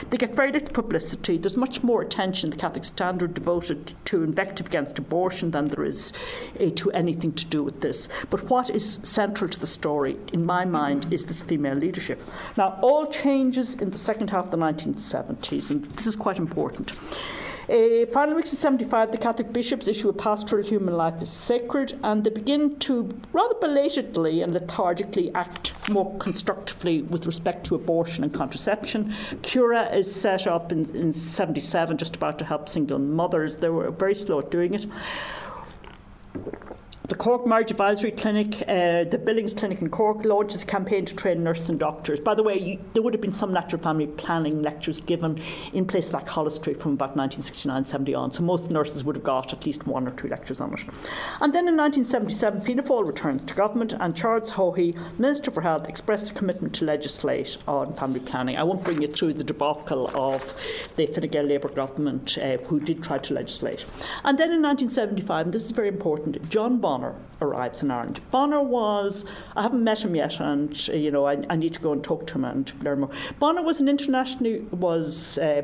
They 0.10 0.18
get 0.18 0.36
very 0.36 0.51
little 0.51 0.74
publicity. 0.74 1.38
There's 1.38 1.57
much 1.57 1.84
more 1.84 2.01
attention 2.01 2.49
the 2.49 2.57
Catholic 2.57 2.86
Standard 2.86 3.34
devoted 3.34 3.93
to 4.05 4.24
invective 4.24 4.68
against 4.68 4.97
abortion 4.99 5.51
than 5.51 5.68
there 5.68 5.86
is 5.86 6.14
uh, 6.60 6.70
to 6.76 6.91
anything 6.91 7.32
to 7.34 7.45
do 7.45 7.64
with 7.64 7.82
this. 7.82 8.10
But 8.30 8.49
what 8.49 8.70
is 8.70 8.99
central 9.03 9.49
to 9.49 9.60
the 9.60 9.68
story, 9.68 10.18
in 10.34 10.45
my 10.45 10.66
mind, 10.66 11.12
is 11.12 11.26
this 11.26 11.41
female 11.41 11.76
leadership. 11.76 12.22
Now, 12.57 12.80
all 12.82 13.12
changes 13.12 13.76
in 13.76 13.89
the 13.89 13.97
second 13.97 14.30
half 14.30 14.45
of 14.45 14.51
the 14.51 14.57
1970s, 14.57 15.70
and 15.70 15.84
this 15.84 16.07
is 16.07 16.16
quite 16.16 16.38
important. 16.38 16.93
Uh, 17.70 18.03
Final 18.11 18.36
weeks 18.36 18.51
of 18.51 18.57
75, 18.57 19.11
the 19.11 19.17
Catholic 19.17 19.53
bishops 19.53 19.88
issue 19.88 20.09
a 20.09 20.13
pastoral 20.13 20.63
human 20.65 20.95
life 20.97 21.22
is 21.22 21.30
sacred, 21.30 21.99
and 22.01 22.24
they 22.24 22.32
begin 22.32 22.80
to 22.80 23.15
rather 23.32 23.53
belatedly 23.61 24.41
and 24.41 24.53
lethargically 24.53 25.32
act 25.36 25.74
more 25.88 26.17
constructively 26.17 27.03
with 27.03 27.28
respect 27.28 27.67
to 27.67 27.76
abortion 27.76 28.24
and 28.24 28.34
contraception. 28.34 29.13
Cura 29.43 29.84
is 29.95 30.13
set 30.13 30.47
up 30.47 30.72
in, 30.72 30.95
in 30.95 31.13
77, 31.13 31.97
just 31.97 32.15
about 32.15 32.39
to 32.39 32.45
help 32.45 32.67
single 32.67 32.97
mothers. 32.97 33.57
They 33.57 33.70
were 33.70 33.91
very 33.91 34.15
slow 34.15 34.39
at 34.39 34.49
doing 34.49 34.74
it. 34.74 34.88
The 37.10 37.16
Cork 37.16 37.47
Marriage 37.47 37.72
Advisory 37.72 38.12
Clinic, 38.12 38.62
uh, 38.68 39.03
the 39.03 39.18
Billings 39.18 39.55
Clinic 39.55 39.82
in 39.82 39.89
Cork, 39.89 40.24
launches 40.24 40.62
a 40.62 40.66
campaign 40.68 41.05
to 41.05 41.16
train 41.16 41.43
nurses 41.43 41.68
and 41.68 41.80
doctors. 41.80 42.20
By 42.20 42.36
the 42.36 42.43
way, 42.43 42.60
you, 42.60 42.80
there 42.93 43.01
would 43.01 43.16
have 43.16 43.22
been 43.22 43.32
some 43.32 43.51
natural 43.51 43.82
family 43.82 44.05
planning 44.05 44.62
lectures 44.62 44.99
given 44.99 45.41
in 45.74 45.88
places 45.88 46.14
like 46.14 46.30
Holles 46.30 46.53
Street 46.53 46.80
from 46.80 46.93
about 46.93 47.18
1969 47.18 47.86
70 47.86 48.14
on, 48.14 48.32
so 48.32 48.43
most 48.43 48.70
nurses 48.70 49.03
would 49.03 49.16
have 49.16 49.24
got 49.24 49.51
at 49.51 49.66
least 49.66 49.88
one 49.88 50.07
or 50.07 50.12
two 50.12 50.28
lectures 50.28 50.62
on 50.62 50.72
it. 50.74 50.82
And 51.41 51.51
then 51.51 51.68
in 51.68 51.76
1977, 51.76 52.62
Fianna 52.62 52.84
Fáil 52.84 53.07
returns 53.07 53.43
to 53.45 53.55
government, 53.55 53.93
and 53.99 54.16
Charles 54.16 54.51
Haughey, 54.51 54.95
Minister 55.18 55.49
for 55.49 55.62
Health, 55.62 55.89
expressed 55.89 56.30
a 56.30 56.34
commitment 56.36 56.76
to 56.76 56.86
legislate 56.86 57.57
on 57.68 57.95
family 57.95 58.20
planning. 58.20 58.55
I 58.55 58.62
won't 58.62 58.84
bring 58.84 59.01
you 59.01 59.07
through 59.07 59.34
the 59.34 59.43
debacle 59.43 60.12
of 60.14 60.53
the 60.95 61.07
Fine 61.07 61.30
Gael 61.30 61.45
Labour 61.45 61.70
government 61.70 62.38
uh, 62.38 62.57
who 62.57 62.80
did 62.80 63.01
try 63.01 63.18
to 63.18 63.34
legislate. 63.34 63.88
And 64.24 64.38
then 64.38 64.51
in 64.51 64.62
1975, 64.62 65.47
and 65.47 65.53
this 65.55 65.66
is 65.66 65.72
very 65.72 65.88
important, 65.88 66.47
John 66.51 66.80
Bond 66.80 66.98
Bonnar 66.99 67.15
arrives 67.41 67.81
in 67.81 67.91
Ireland. 67.91 68.19
Bonnar 68.29 68.61
was, 68.61 69.25
I 69.55 69.61
haven't 69.61 69.83
met 69.83 69.99
him 69.99 70.15
yet, 70.15 70.39
and 70.39 70.77
uh, 70.89 70.93
you 70.93 71.11
know, 71.11 71.25
I, 71.25 71.43
I, 71.49 71.55
need 71.55 71.73
to 71.75 71.79
go 71.79 71.93
and 71.93 72.03
talk 72.03 72.27
to 72.27 72.33
him 72.33 72.43
and 72.43 72.71
learn 72.83 72.99
more. 73.01 73.09
Bonnar 73.39 73.61
was 73.61 73.79
an 73.79 73.87
international, 73.87 74.59
was. 74.71 75.37
Uh, 75.37 75.63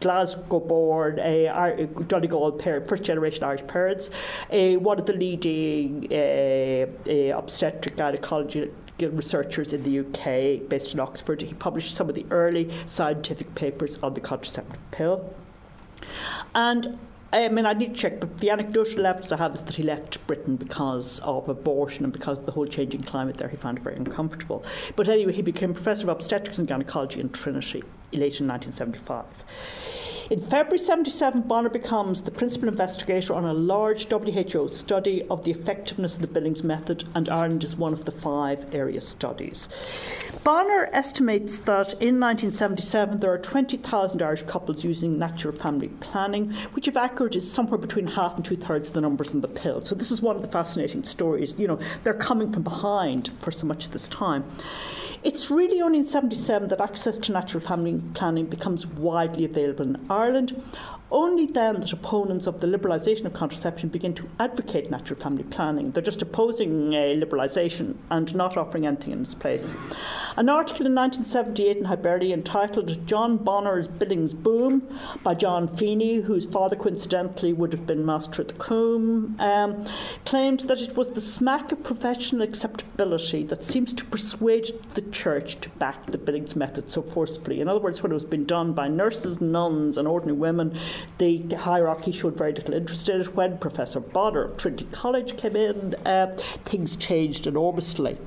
Glasgow 0.00 0.58
born, 0.58 1.20
a 1.20 1.86
Donegal 2.08 2.50
parent, 2.58 2.88
first 2.88 3.04
generation 3.04 3.44
Irish 3.44 3.64
parents, 3.68 4.10
uh, 4.52 4.72
one 4.72 4.98
of 4.98 5.06
the 5.06 5.12
leading 5.12 6.12
uh, 6.12 7.38
obstetric 7.38 7.94
gynecology 7.94 8.68
researchers 8.98 9.72
in 9.72 9.84
the 9.84 10.00
UK 10.00 10.68
based 10.68 10.92
in 10.92 10.98
Oxford. 10.98 11.42
He 11.42 11.54
published 11.54 11.94
some 11.94 12.08
of 12.08 12.16
the 12.16 12.26
early 12.32 12.68
scientific 12.86 13.54
papers 13.54 13.96
on 14.02 14.14
the 14.14 14.20
contraceptive 14.20 14.80
pill. 14.90 15.32
And 16.52 16.98
I 17.34 17.48
mean, 17.48 17.64
I 17.64 17.72
need 17.72 17.94
to 17.94 18.00
check, 18.00 18.20
but 18.20 18.40
the 18.40 18.50
anecdotal 18.50 19.06
evidence 19.06 19.32
I 19.32 19.38
have 19.38 19.54
is 19.54 19.62
that 19.62 19.76
he 19.76 19.82
left 19.82 20.24
Britain 20.26 20.56
because 20.56 21.18
of 21.20 21.48
abortion 21.48 22.04
and 22.04 22.12
because 22.12 22.36
of 22.36 22.44
the 22.44 22.52
whole 22.52 22.66
changing 22.66 23.04
climate 23.04 23.38
there. 23.38 23.48
He 23.48 23.56
found 23.56 23.78
it 23.78 23.84
very 23.84 23.96
uncomfortable. 23.96 24.62
But 24.96 25.08
anyway, 25.08 25.32
he 25.32 25.40
became 25.40 25.72
professor 25.72 26.02
of 26.02 26.10
obstetrics 26.10 26.58
and 26.58 26.68
gynecology 26.68 27.20
in 27.20 27.30
Trinity 27.30 27.82
late 28.12 28.38
in 28.38 28.48
1975. 28.48 29.24
In 30.32 30.40
February 30.40 30.78
77, 30.78 31.42
Bonnar 31.42 31.68
becomes 31.68 32.22
the 32.22 32.30
principal 32.30 32.66
investigator 32.66 33.34
on 33.34 33.44
a 33.44 33.52
large 33.52 34.08
WHO 34.08 34.70
study 34.70 35.26
of 35.28 35.44
the 35.44 35.50
effectiveness 35.50 36.14
of 36.14 36.22
the 36.22 36.26
Billings 36.26 36.64
method, 36.64 37.04
and 37.14 37.28
Ireland 37.28 37.62
is 37.64 37.76
one 37.76 37.92
of 37.92 38.06
the 38.06 38.12
five 38.12 38.64
area 38.74 39.02
studies. 39.02 39.68
Bonnar 40.42 40.88
estimates 40.90 41.58
that 41.58 41.92
in 42.00 42.18
1977 42.18 43.20
there 43.20 43.30
are 43.30 43.36
20,000 43.36 44.22
Irish 44.22 44.44
couples 44.44 44.82
using 44.82 45.18
natural 45.18 45.54
family 45.54 45.88
planning, 45.88 46.50
which, 46.72 46.88
if 46.88 46.96
accurate, 46.96 47.36
is 47.36 47.52
somewhere 47.52 47.76
between 47.76 48.06
half 48.06 48.34
and 48.36 48.42
two 48.42 48.56
thirds 48.56 48.88
of 48.88 48.94
the 48.94 49.02
numbers 49.02 49.34
in 49.34 49.42
the 49.42 49.48
pill. 49.48 49.82
So, 49.82 49.94
this 49.94 50.10
is 50.10 50.22
one 50.22 50.36
of 50.36 50.40
the 50.40 50.48
fascinating 50.48 51.04
stories. 51.04 51.52
You 51.58 51.68
know, 51.68 51.78
they're 52.04 52.14
coming 52.14 52.50
from 52.50 52.62
behind 52.62 53.28
for 53.42 53.50
so 53.50 53.66
much 53.66 53.84
of 53.84 53.92
this 53.92 54.08
time. 54.08 54.44
It's 55.22 55.52
really 55.52 55.80
only 55.80 56.00
in 56.00 56.04
77 56.04 56.66
that 56.68 56.80
access 56.80 57.16
to 57.16 57.32
natural 57.32 57.62
family 57.62 58.00
planning 58.14 58.46
becomes 58.46 58.88
widely 58.88 59.44
available 59.44 59.84
in 59.84 60.06
Ireland. 60.10 60.60
Only 61.12 61.44
then 61.44 61.80
that 61.80 61.92
opponents 61.92 62.46
of 62.46 62.60
the 62.60 62.66
liberalisation 62.66 63.26
of 63.26 63.34
contraception 63.34 63.90
begin 63.90 64.14
to 64.14 64.26
advocate 64.40 64.90
natural 64.90 65.20
family 65.20 65.42
planning. 65.44 65.90
They're 65.90 66.02
just 66.02 66.22
opposing 66.22 66.94
uh, 66.94 66.98
liberalisation 66.98 67.96
and 68.10 68.34
not 68.34 68.56
offering 68.56 68.86
anything 68.86 69.12
in 69.12 69.22
its 69.22 69.34
place. 69.34 69.74
An 70.38 70.48
article 70.48 70.86
in 70.86 70.94
1978 70.94 71.76
in 71.76 71.84
Hibernia 71.84 72.32
entitled 72.32 73.06
John 73.06 73.36
Bonnar's 73.36 73.86
Billings 73.86 74.32
Boom 74.32 74.88
by 75.22 75.34
John 75.34 75.76
Feeney, 75.76 76.22
whose 76.22 76.46
father 76.46 76.76
coincidentally 76.76 77.52
would 77.52 77.72
have 77.74 77.86
been 77.86 78.06
Master 78.06 78.40
at 78.40 78.48
the 78.48 78.54
Coombe, 78.54 79.36
um, 79.38 79.84
claimed 80.24 80.60
that 80.60 80.80
it 80.80 80.96
was 80.96 81.10
the 81.10 81.20
smack 81.20 81.72
of 81.72 81.82
professional 81.82 82.40
acceptability 82.40 83.42
that 83.44 83.62
seems 83.62 83.92
to 83.92 84.04
persuade 84.06 84.72
the 84.94 85.02
church 85.02 85.60
to 85.60 85.68
back 85.70 86.06
the 86.10 86.16
Billings 86.16 86.56
method 86.56 86.90
so 86.90 87.02
forcefully. 87.02 87.60
In 87.60 87.68
other 87.68 87.80
words, 87.80 88.02
when 88.02 88.12
it 88.12 88.14
was 88.14 88.24
being 88.24 88.46
done 88.46 88.72
by 88.72 88.88
nurses, 88.88 89.42
nuns, 89.42 89.98
and 89.98 90.08
ordinary 90.08 90.38
women, 90.38 90.78
the 91.18 91.42
hierarchy 91.54 92.12
showed 92.12 92.36
very 92.36 92.52
little 92.52 92.74
interest 92.74 93.08
in 93.08 93.20
it. 93.20 93.34
When 93.34 93.58
Professor 93.58 94.00
Bonnar 94.00 94.44
of 94.44 94.56
Trinity 94.56 94.86
College 94.92 95.36
came 95.36 95.56
in, 95.56 95.94
uh, 96.06 96.36
things 96.64 96.96
changed 96.96 97.46
enormously. 97.46 98.18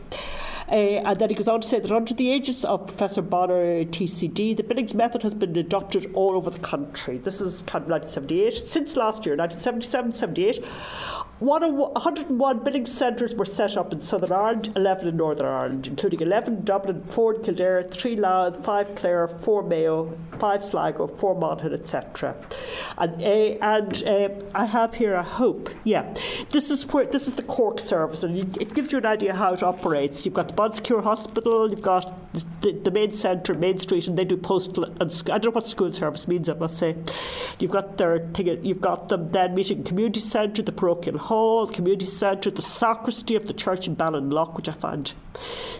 Uh, 0.68 0.72
and 1.06 1.20
then 1.20 1.30
he 1.30 1.36
goes 1.36 1.48
on 1.48 1.62
to 1.62 1.68
say 1.68 1.80
that 1.80 1.92
under 1.92 2.14
the 2.14 2.26
aegis 2.26 2.64
of 2.66 2.88
Professor 2.88 3.22
Bonnar 3.22 3.86
TCD, 3.86 4.58
the 4.58 4.64
Billings 4.64 4.96
method 4.96 5.22
has 5.22 5.36
been 5.36 5.56
adopted 5.56 6.10
all 6.16 6.36
over 6.36 6.50
the 6.50 6.60
country. 6.60 7.20
This 7.20 7.40
is 7.40 7.62
kind 7.64 7.84
of 7.84 7.90
1978. 7.90 8.68
Since 8.68 8.98
last 8.98 9.26
year, 9.26 9.36
1977 9.36 10.14
78, 10.14 10.64
101 11.40 12.60
Billings 12.64 12.94
centres 12.94 13.36
were 13.36 13.44
set 13.44 13.76
up 13.76 13.92
in 13.92 14.00
Southern 14.00 14.32
Ireland, 14.32 14.72
11 14.78 15.10
in 15.10 15.18
Northern 15.18 15.46
Ireland, 15.46 15.86
including 15.86 16.22
11 16.22 16.54
in 16.54 16.64
Dublin, 16.64 17.04
4 17.04 17.36
in 17.36 17.44
Kildare, 17.44 17.84
3 17.84 18.16
Louth, 18.16 18.64
5 18.64 18.96
Clare, 18.96 19.28
4 19.28 19.64
Mayo, 19.64 20.18
5 20.40 20.64
Sligo, 20.64 21.08
4 21.08 21.36
Monaghan, 21.36 21.74
etc. 21.74 22.38
And, 22.98 23.22
uh, 23.22 23.26
and 23.26 24.04
uh, 24.06 24.30
I 24.56 24.64
have 24.64 24.94
here, 24.94 25.18
I 25.18 25.24
hope, 25.24 25.70
yeah, 25.84 26.14
this 26.52 26.72
is 26.72 26.88
where 26.94 27.06
this 27.06 27.28
is 27.28 27.34
the 27.34 27.44
Cork 27.44 27.82
service, 27.82 28.24
and 28.24 28.56
it 28.56 28.74
gives 28.74 28.94
you 28.94 29.00
an 29.00 29.06
idea 29.06 29.34
how 29.34 29.54
it 29.54 29.62
operates. 29.62 30.24
You've 30.24 30.36
got 30.36 30.48
the 30.48 30.54
Bon 30.54 30.72
Secours 30.72 31.04
Hospital, 31.04 31.70
you've 31.70 31.82
got 31.82 32.34
the, 32.62 32.72
the 32.72 32.92
main 32.92 33.12
centre, 33.12 33.54
Main 33.54 33.78
Street, 33.78 34.08
and 34.08 34.18
they 34.18 34.24
do 34.24 34.38
postal. 34.38 34.86
And, 34.86 35.22
I 35.26 35.38
don't 35.38 35.46
know 35.46 35.52
what 35.52 35.68
school 35.68 35.92
service 35.92 36.30
means. 36.30 36.48
I 36.48 36.54
must 36.54 36.78
say, 36.78 36.96
you've 37.60 37.72
got 37.72 37.98
their 37.98 38.20
thing, 38.34 38.64
you've 38.66 38.82
got 38.82 39.10
them 39.10 39.30
then 39.30 39.54
meeting 39.54 39.84
community 39.84 40.22
centre, 40.22 40.62
the 40.62 40.72
parochial 40.72 41.25
hall, 41.26 41.66
the 41.66 41.74
community 41.74 42.06
centre, 42.06 42.52
the 42.52 42.62
sacristy 42.62 43.36
of 43.36 43.48
the 43.48 43.54
church 43.54 43.88
in 43.88 43.96
Ballinlough, 43.96 44.56
which 44.56 44.70
I 44.70 44.74
find 44.74 45.12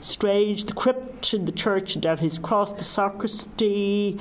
strange, 0.02 0.66
the 0.66 0.74
crypt 0.74 1.34
in 1.34 1.46
the 1.46 1.52
church 1.52 1.96
and 1.96 2.04
in 2.04 2.10
Dennehy's 2.10 2.38
Cross, 2.38 2.74
the 2.74 2.84
sacristy, 2.84 4.20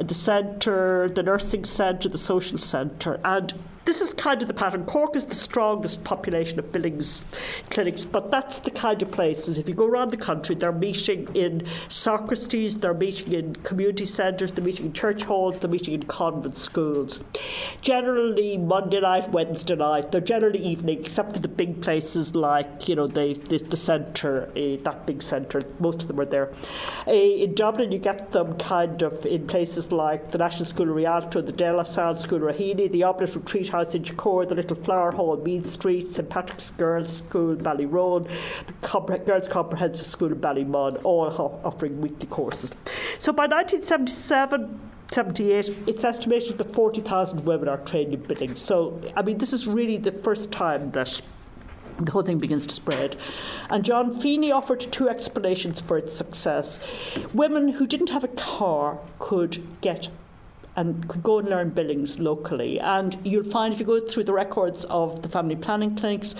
the 0.00 0.14
centre, 0.14 1.08
the 1.08 1.22
nursing 1.22 1.64
centre, 1.64 2.08
the 2.08 2.18
social 2.18 2.58
centre, 2.58 3.20
and 3.24 3.54
this 3.84 4.00
is 4.00 4.12
kind 4.14 4.40
of 4.42 4.48
the 4.48 4.54
pattern. 4.54 4.84
Cork 4.84 5.16
is 5.16 5.26
the 5.26 5.34
strongest 5.34 6.04
population 6.04 6.58
of 6.58 6.72
Billings 6.72 7.22
clinics, 7.70 8.04
but 8.04 8.30
that's 8.30 8.60
the 8.60 8.70
kind 8.70 9.02
of 9.02 9.10
places. 9.10 9.58
If 9.58 9.68
you 9.68 9.74
go 9.74 9.86
around 9.86 10.10
the 10.10 10.16
country, 10.16 10.54
they're 10.54 10.72
meeting 10.72 11.28
in 11.34 11.66
sacristies, 11.88 12.78
they're 12.80 12.94
meeting 12.94 13.32
in 13.32 13.56
community 13.56 14.04
centres, 14.04 14.52
they're 14.52 14.64
meeting 14.64 14.86
in 14.86 14.92
church 14.92 15.22
halls, 15.22 15.58
they're 15.58 15.70
meeting 15.70 15.94
in 15.94 16.04
convent 16.04 16.56
schools. 16.56 17.20
Generally 17.82 18.58
Monday 18.58 19.00
night, 19.00 19.30
Wednesday 19.30 19.76
night, 19.76 20.12
they're 20.12 20.20
generally 20.20 20.64
evening, 20.64 21.04
except 21.04 21.34
for 21.34 21.38
the 21.40 21.48
big 21.48 21.82
places 21.82 22.34
like, 22.34 22.88
you 22.88 22.96
know, 22.96 23.06
the, 23.06 23.34
the, 23.48 23.58
the 23.58 23.76
centre, 23.76 24.48
uh, 24.56 24.82
that 24.82 25.06
big 25.06 25.22
centre, 25.22 25.62
most 25.78 26.02
of 26.02 26.08
them 26.08 26.20
are 26.20 26.24
there. 26.24 26.50
Uh, 27.06 27.12
in 27.12 27.54
Dublin, 27.54 27.92
you 27.92 27.98
get 27.98 28.32
them 28.32 28.56
kind 28.58 29.02
of 29.02 29.26
in 29.26 29.46
places 29.46 29.92
like 29.92 30.30
the 30.30 30.38
National 30.38 30.64
School 30.64 30.88
of 30.88 30.96
Rialto, 30.96 31.42
the 31.42 31.52
De 31.52 31.72
La 31.72 31.82
Salle 31.82 32.16
School 32.16 32.40
Raheny, 32.40 32.90
the 32.90 33.02
Oblate 33.02 33.34
Retreat 33.34 33.73
House 33.74 33.96
in 33.96 34.04
Core, 34.16 34.46
the 34.46 34.54
Little 34.54 34.76
Flower 34.76 35.10
Hall, 35.10 35.36
Meath 35.36 35.68
Street, 35.68 36.12
St 36.12 36.28
Patrick's 36.28 36.70
Girls' 36.70 37.16
School, 37.16 37.56
Ballyroan, 37.56 38.28
the 38.68 38.72
Compre- 38.74 39.26
Girls' 39.26 39.48
Comprehensive 39.48 40.06
School 40.06 40.28
in 40.28 40.38
Ballymun, 40.38 41.04
all 41.04 41.28
ho- 41.28 41.60
offering 41.64 42.00
weekly 42.00 42.28
courses. 42.28 42.70
So 43.18 43.32
by 43.32 43.48
1977, 43.48 44.80
78, 45.10 45.76
it's 45.88 46.04
estimated 46.04 46.58
that 46.58 46.72
40,000 46.72 47.44
women 47.44 47.68
are 47.68 47.78
trained 47.78 48.14
in 48.14 48.20
Billings. 48.22 48.60
So, 48.60 49.00
I 49.16 49.22
mean, 49.22 49.38
this 49.38 49.52
is 49.52 49.66
really 49.66 49.96
the 49.96 50.12
first 50.12 50.52
time 50.52 50.92
that 50.92 51.20
the 51.98 52.12
whole 52.12 52.22
thing 52.22 52.38
begins 52.38 52.68
to 52.68 52.74
spread. 52.76 53.16
And 53.70 53.84
John 53.84 54.20
Feeney 54.20 54.52
offered 54.52 54.86
two 54.92 55.08
explanations 55.08 55.80
for 55.80 55.98
its 55.98 56.16
success. 56.16 56.84
Women 57.32 57.68
who 57.68 57.88
didn't 57.88 58.10
have 58.10 58.22
a 58.22 58.28
car 58.28 58.98
could 59.18 59.66
get 59.80 60.10
and 60.76 61.08
could 61.08 61.22
go 61.22 61.38
and 61.38 61.48
learn 61.48 61.70
Billings 61.70 62.18
locally. 62.18 62.80
And 62.80 63.16
you'll 63.24 63.44
find 63.44 63.72
if 63.72 63.80
you 63.80 63.86
go 63.86 64.00
through 64.00 64.24
the 64.24 64.32
records 64.32 64.84
of 64.86 65.22
the 65.22 65.28
family 65.28 65.56
planning 65.56 65.96
clinics, 65.96 66.34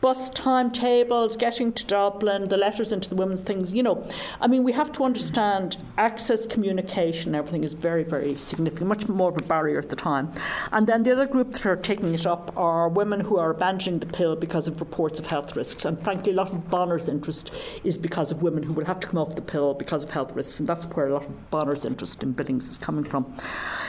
bus 0.00 0.30
timetables, 0.30 1.36
getting 1.36 1.72
to 1.72 1.86
Dublin, 1.86 2.48
the 2.48 2.56
letters 2.56 2.92
into 2.92 3.08
the 3.08 3.16
women's 3.16 3.42
things, 3.42 3.72
you 3.72 3.82
know, 3.82 4.06
I 4.40 4.46
mean, 4.46 4.62
we 4.62 4.72
have 4.72 4.92
to 4.92 5.04
understand 5.04 5.78
access, 5.98 6.46
communication, 6.46 7.34
everything 7.34 7.64
is 7.64 7.74
very, 7.74 8.04
very 8.04 8.36
significant, 8.36 8.88
much 8.88 9.08
more 9.08 9.30
of 9.30 9.36
a 9.38 9.42
barrier 9.42 9.78
at 9.78 9.88
the 9.88 9.96
time. 9.96 10.30
And 10.70 10.86
then 10.86 11.02
the 11.02 11.12
other 11.12 11.26
group 11.26 11.52
that 11.52 11.66
are 11.66 11.76
taking 11.76 12.14
it 12.14 12.26
up 12.26 12.56
are 12.56 12.88
women 12.88 13.20
who 13.20 13.38
are 13.38 13.50
abandoning 13.50 13.98
the 13.98 14.06
pill 14.06 14.36
because 14.36 14.68
of 14.68 14.80
reports 14.80 15.18
of 15.18 15.26
health 15.26 15.56
risks. 15.56 15.84
And 15.84 16.02
frankly, 16.02 16.32
a 16.32 16.36
lot 16.36 16.52
of 16.52 16.70
Bonnar's 16.70 17.08
interest 17.08 17.50
is 17.84 17.98
because 17.98 18.30
of 18.30 18.42
women 18.42 18.62
who 18.62 18.72
will 18.72 18.84
have 18.84 19.00
to 19.00 19.06
come 19.06 19.18
off 19.18 19.34
the 19.34 19.42
pill 19.42 19.74
because 19.74 20.04
of 20.04 20.10
health 20.10 20.34
risks. 20.34 20.60
And 20.60 20.68
that's 20.68 20.84
where 20.86 21.08
a 21.08 21.12
lot 21.12 21.24
of 21.24 21.50
Bonnar's 21.50 21.84
interest 21.84 22.22
in 22.22 22.32
Billings 22.32 22.68
is 22.68 22.78
coming 22.78 23.04
from 23.04 23.32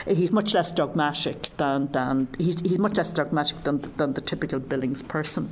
he's 0.06 0.32
much 0.32 0.54
less 0.54 0.72
dogmatic 0.72 1.50
than, 1.56 1.90
than 1.92 2.28
he's, 2.38 2.60
he's 2.60 2.78
much 2.78 2.96
less 2.96 3.12
dogmatic 3.12 3.62
than, 3.64 3.80
than 3.96 4.14
the 4.14 4.20
typical 4.20 4.58
Billings 4.58 5.02
person. 5.02 5.48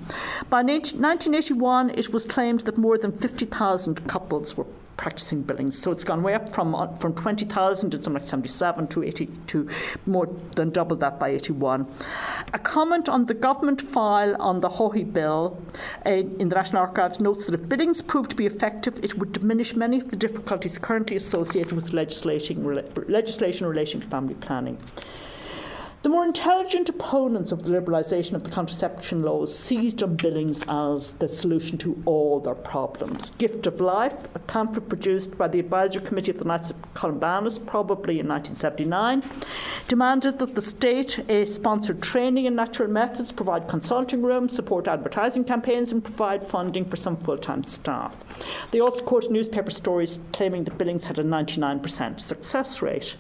By 0.50 0.62
1981, 0.62 1.90
it 1.90 2.12
was 2.12 2.26
claimed 2.26 2.60
that 2.60 2.78
more 2.78 2.98
than 2.98 3.12
50,000 3.12 4.08
couples 4.08 4.56
were 4.56 4.66
practicing 4.96 5.42
Billings. 5.42 5.78
So 5.78 5.90
it's 5.90 6.04
gone 6.04 6.22
way 6.22 6.34
up 6.34 6.52
from 6.52 6.74
uh, 6.74 6.94
from 6.96 7.14
20,000 7.14 7.94
in 7.94 8.02
something 8.02 8.20
like 8.20 8.28
77 8.28 8.88
to 8.88 9.02
80 9.02 9.26
to 9.48 9.68
more 10.06 10.28
than 10.54 10.70
double 10.70 10.96
that 10.96 11.18
by 11.18 11.30
81. 11.30 11.86
A 12.52 12.58
comment 12.58 13.08
on 13.08 13.26
the 13.26 13.34
government 13.34 13.80
file 13.80 14.40
on 14.40 14.60
the 14.60 14.68
Haughey 14.68 15.10
bill 15.10 15.60
uh, 16.06 16.10
in 16.10 16.48
the 16.48 16.54
National 16.54 16.82
Archives 16.82 17.20
notes 17.20 17.46
that 17.46 17.54
if 17.54 17.68
Billings 17.68 18.02
proved 18.02 18.30
to 18.30 18.36
be 18.36 18.46
effective, 18.46 18.98
it 19.02 19.16
would 19.18 19.32
diminish 19.32 19.74
many 19.74 19.98
of 19.98 20.08
the 20.10 20.16
difficulties 20.16 20.78
currently 20.78 21.16
associated 21.16 21.72
with 21.72 21.92
legislation, 21.92 22.64
legislation 23.08 23.66
relating 23.66 24.00
to 24.00 24.06
family 24.08 24.34
planning. 24.34 24.78
The 26.02 26.08
more 26.08 26.24
intelligent 26.24 26.88
opponents 26.88 27.52
of 27.52 27.62
the 27.62 27.70
liberalisation 27.70 28.32
of 28.32 28.42
the 28.42 28.50
contraception 28.50 29.22
laws 29.22 29.56
seized 29.56 30.02
on 30.02 30.16
Billings 30.16 30.64
as 30.66 31.12
the 31.12 31.28
solution 31.28 31.78
to 31.78 32.02
all 32.06 32.40
their 32.40 32.56
problems. 32.56 33.30
Gift 33.38 33.68
of 33.68 33.80
Life, 33.80 34.26
a 34.34 34.40
pamphlet 34.40 34.88
produced 34.88 35.38
by 35.38 35.46
the 35.46 35.60
Advisory 35.60 36.02
Committee 36.02 36.32
of 36.32 36.40
the 36.40 36.44
Knights 36.44 36.70
of 36.70 36.94
Columbanus, 36.94 37.64
probably 37.64 38.18
in 38.18 38.26
1979, 38.26 39.22
demanded 39.86 40.40
that 40.40 40.56
the 40.56 40.60
state 40.60 41.20
uh, 41.30 41.44
sponsored 41.44 42.02
training 42.02 42.46
in 42.46 42.56
natural 42.56 42.90
methods, 42.90 43.30
provide 43.30 43.68
consulting 43.68 44.22
rooms, 44.22 44.56
support 44.56 44.88
advertising 44.88 45.44
campaigns, 45.44 45.92
and 45.92 46.02
provide 46.02 46.44
funding 46.44 46.84
for 46.84 46.96
some 46.96 47.16
full 47.16 47.38
time 47.38 47.62
staff. 47.62 48.16
They 48.72 48.80
also 48.80 49.04
quoted 49.04 49.30
newspaper 49.30 49.70
stories 49.70 50.18
claiming 50.32 50.64
that 50.64 50.78
Billings 50.78 51.04
had 51.04 51.20
a 51.20 51.24
99% 51.24 52.20
success 52.20 52.82
rate. 52.82 53.14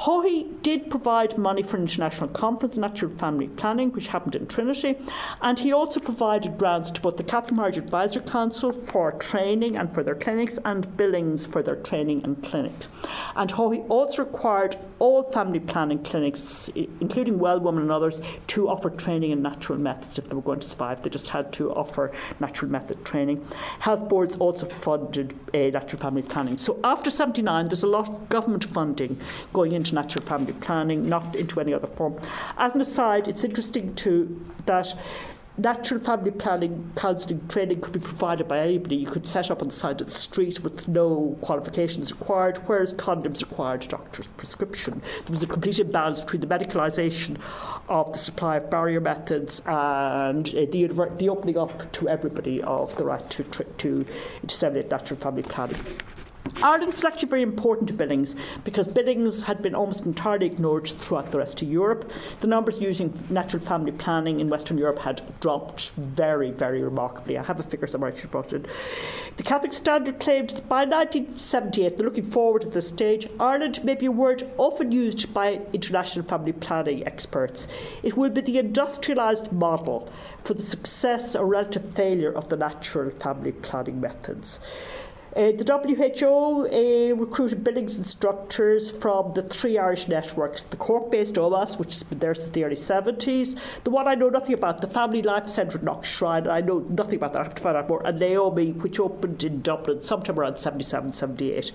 Haughey 0.00 0.62
did 0.62 0.90
provide 0.90 1.36
money 1.36 1.62
for 1.62 1.76
international 1.98 2.28
conference 2.28 2.74
on 2.74 2.80
natural 2.82 3.10
family 3.16 3.48
planning, 3.48 3.90
which 3.90 4.08
happened 4.08 4.34
in 4.36 4.46
Trinity, 4.46 4.96
and 5.42 5.58
he 5.58 5.72
also 5.72 5.98
provided 6.00 6.56
grants 6.56 6.90
to 6.92 7.00
both 7.00 7.16
the 7.16 7.24
Catholic 7.24 7.56
Marriage 7.56 7.76
Advisory 7.76 8.22
Council 8.22 8.72
for 8.72 9.12
training 9.12 9.76
and 9.76 9.92
for 9.92 10.02
their 10.02 10.14
clinics, 10.14 10.58
and 10.64 10.96
Billings 10.96 11.46
for 11.46 11.62
their 11.62 11.76
training 11.76 12.22
and 12.24 12.42
clinics. 12.42 12.86
And 13.34 13.50
he 13.50 13.56
also 13.56 14.24
required 14.24 14.76
all 14.98 15.30
family 15.32 15.60
planning 15.60 16.02
clinics, 16.02 16.68
including 16.74 17.38
Well 17.38 17.60
Woman 17.60 17.82
and 17.82 17.92
others, 17.92 18.20
to 18.48 18.68
offer 18.68 18.90
training 18.90 19.30
in 19.30 19.42
natural 19.42 19.78
methods 19.78 20.18
if 20.18 20.28
they 20.28 20.36
were 20.36 20.42
going 20.42 20.60
to 20.60 20.68
survive. 20.68 21.02
They 21.02 21.10
just 21.10 21.30
had 21.30 21.52
to 21.54 21.72
offer 21.72 22.12
natural 22.40 22.70
method 22.70 23.04
training. 23.04 23.44
Health 23.80 24.08
boards 24.08 24.36
also 24.36 24.66
funded 24.66 25.34
uh, 25.54 25.58
natural 25.58 26.00
family 26.00 26.22
planning. 26.22 26.58
So 26.58 26.78
after 26.84 27.10
79, 27.10 27.68
there's 27.68 27.82
a 27.82 27.88
lot 27.88 28.08
of 28.08 28.28
government 28.28 28.64
funding 28.64 29.20
going 29.52 29.72
into 29.72 29.94
natural 29.94 30.24
family 30.24 30.52
planning, 30.52 31.08
not 31.08 31.34
into 31.34 31.60
any 31.60 31.74
other 31.74 31.87
As 32.56 32.74
an 32.74 32.80
aside, 32.80 33.28
it's 33.28 33.44
interesting 33.44 33.94
too 33.94 34.44
that 34.66 34.94
natural 35.58 36.00
family 36.00 36.30
planning 36.30 36.92
counselling 36.94 37.46
training 37.48 37.80
could 37.80 37.92
be 37.92 37.98
provided 37.98 38.46
by 38.46 38.60
anybody. 38.60 38.96
You 38.96 39.08
could 39.08 39.26
set 39.26 39.50
up 39.50 39.60
on 39.60 39.68
the 39.68 39.74
side 39.74 40.00
of 40.00 40.06
the 40.06 40.12
street 40.12 40.60
with 40.60 40.86
no 40.86 41.36
qualifications 41.42 42.12
required, 42.12 42.58
whereas 42.66 42.92
condoms 42.92 43.42
required 43.42 43.84
a 43.84 43.88
doctor's 43.88 44.28
prescription. 44.28 45.00
There 45.00 45.32
was 45.32 45.42
a 45.42 45.46
complete 45.46 45.80
imbalance 45.80 46.20
between 46.20 46.40
the 46.40 46.46
medicalisation 46.46 47.38
of 47.88 48.12
the 48.12 48.18
supply 48.18 48.56
of 48.56 48.70
barrier 48.70 49.00
methods 49.00 49.60
and 49.66 50.48
uh, 50.48 50.66
the, 50.70 50.86
the 51.18 51.28
opening 51.28 51.58
up 51.58 51.90
to 51.92 52.08
everybody 52.08 52.62
of 52.62 52.96
the 52.96 53.04
right 53.04 53.28
to, 53.30 53.42
to 53.44 54.06
disseminate 54.46 54.90
natural 54.90 55.18
family 55.18 55.42
planning. 55.42 55.80
Ireland 56.62 56.94
was 56.94 57.04
actually 57.04 57.28
very 57.28 57.42
important 57.42 57.88
to 57.88 57.94
Billings 57.94 58.34
because 58.64 58.88
Billings 58.88 59.42
had 59.42 59.62
been 59.62 59.74
almost 59.74 60.04
entirely 60.04 60.46
ignored 60.46 60.88
throughout 61.00 61.30
the 61.30 61.38
rest 61.38 61.62
of 61.62 61.68
Europe. 61.68 62.10
The 62.40 62.46
numbers 62.46 62.80
using 62.80 63.12
natural 63.30 63.62
family 63.62 63.92
planning 63.92 64.40
in 64.40 64.48
Western 64.48 64.78
Europe 64.78 65.00
had 65.00 65.22
dropped 65.40 65.90
very, 65.96 66.50
very 66.50 66.82
remarkably. 66.82 67.38
I 67.38 67.42
have 67.42 67.60
a 67.60 67.62
figure 67.62 67.86
somewhere 67.86 68.12
I 68.12 68.16
should 68.16 68.30
put 68.30 68.52
it. 68.52 68.66
The 69.36 69.42
Catholic 69.42 69.72
Standard 69.72 70.18
claimed 70.18 70.50
that 70.50 70.68
by 70.68 70.84
1978, 70.84 71.96
they're 71.96 72.04
looking 72.04 72.30
forward 72.30 72.62
to 72.62 72.68
this 72.68 72.88
stage, 72.88 73.28
Ireland 73.38 73.84
may 73.84 73.94
be 73.94 74.06
a 74.06 74.10
word 74.10 74.50
often 74.56 74.90
used 74.90 75.32
by 75.32 75.60
international 75.72 76.24
family 76.24 76.52
planning 76.52 77.06
experts. 77.06 77.68
It 78.02 78.16
will 78.16 78.30
be 78.30 78.40
the 78.40 78.56
industrialised 78.56 79.52
model 79.52 80.10
for 80.44 80.54
the 80.54 80.62
success 80.62 81.36
or 81.36 81.46
relative 81.46 81.94
failure 81.94 82.32
of 82.32 82.48
the 82.48 82.56
natural 82.56 83.10
family 83.10 83.52
planning 83.52 84.00
methods. 84.00 84.60
Uh, 85.36 85.52
the 85.52 85.64
WHO 85.64 86.66
uh, 86.66 87.14
recruited 87.14 87.62
Billings 87.62 87.98
instructors 87.98 88.90
from 88.90 89.34
the 89.34 89.42
three 89.42 89.76
Irish 89.76 90.08
networks. 90.08 90.62
The 90.62 90.76
Cork 90.76 91.10
based 91.10 91.34
OMAS, 91.34 91.78
which 91.78 91.92
has 91.94 92.02
been 92.02 92.18
there 92.18 92.34
since 92.34 92.48
the 92.48 92.64
early 92.64 92.74
70s, 92.74 93.58
the 93.84 93.90
one 93.90 94.08
I 94.08 94.14
know 94.14 94.30
nothing 94.30 94.54
about, 94.54 94.80
the 94.80 94.86
Family 94.86 95.20
Life 95.20 95.48
Centre 95.48 95.78
in 95.78 95.84
Knockshire, 95.84 96.50
I 96.50 96.62
know 96.62 96.78
nothing 96.88 97.16
about 97.16 97.34
that, 97.34 97.40
I 97.40 97.44
have 97.44 97.54
to 97.56 97.62
find 97.62 97.76
out 97.76 97.88
more, 97.88 98.04
and 98.06 98.18
Naomi, 98.18 98.72
which 98.72 98.98
opened 98.98 99.44
in 99.44 99.60
Dublin 99.60 100.02
sometime 100.02 100.38
around 100.38 100.56
77 100.56 101.12
78. 101.12 101.72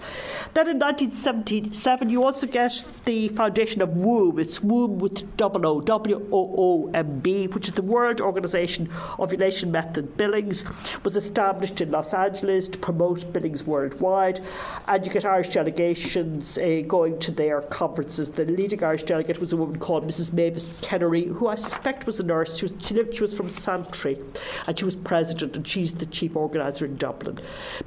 Then 0.54 0.68
in 0.68 0.80
1977, 0.80 2.10
you 2.10 2.24
also 2.24 2.48
get 2.48 2.86
the 3.06 3.28
foundation 3.30 3.82
of 3.82 3.90
WOOM, 3.90 4.40
it's 4.40 4.60
WOOM 4.60 4.98
with 4.98 5.38
double 5.38 5.66
O, 5.68 5.80
W 5.80 6.28
O 6.32 6.56
O 6.58 6.92
M 6.94 7.20
B, 7.20 7.48
which 7.48 7.68
is 7.68 7.74
the 7.74 7.82
World 7.82 8.20
Organization 8.20 8.90
Ovulation 9.20 9.72
Method 9.72 10.18
Billings, 10.18 10.66
was 11.04 11.16
established 11.16 11.82
in 11.82 11.92
Los 11.92 12.14
Angeles 12.14 12.68
to 12.68 12.80
promote 12.80 13.32
Billings 13.44 13.66
worldwide, 13.66 14.40
and 14.88 15.06
you 15.06 15.12
get 15.12 15.26
Irish 15.26 15.50
delegations 15.50 16.58
uh, 16.58 16.82
going 16.88 17.20
to 17.20 17.32
their 17.32 17.62
conferences. 17.64 18.32
The 18.32 18.46
leading 18.46 18.82
Irish 18.82 19.04
delegate 19.04 19.42
was 19.42 19.52
a 19.52 19.58
woman 19.58 19.80
called 19.80 20.08
Mrs. 20.08 20.32
Mavis 20.32 20.70
Kennery, 20.80 21.28
who 21.28 21.50
I 21.50 21.56
suspect 21.56 22.06
was 22.06 22.22
a 22.22 22.24
nurse. 22.24 22.58
She 22.58 22.66
was, 22.66 22.74
she, 22.80 22.94
lived, 22.94 23.16
she 23.16 23.22
was 23.22 23.34
from 23.34 23.50
Santry, 23.50 24.18
and 24.66 24.80
she 24.80 24.86
was 24.86 24.96
president, 24.96 25.58
and 25.58 25.68
she's 25.68 25.94
the 25.94 26.06
chief 26.06 26.38
organiser 26.38 26.86
in 26.86 26.96
Dublin. 26.96 27.40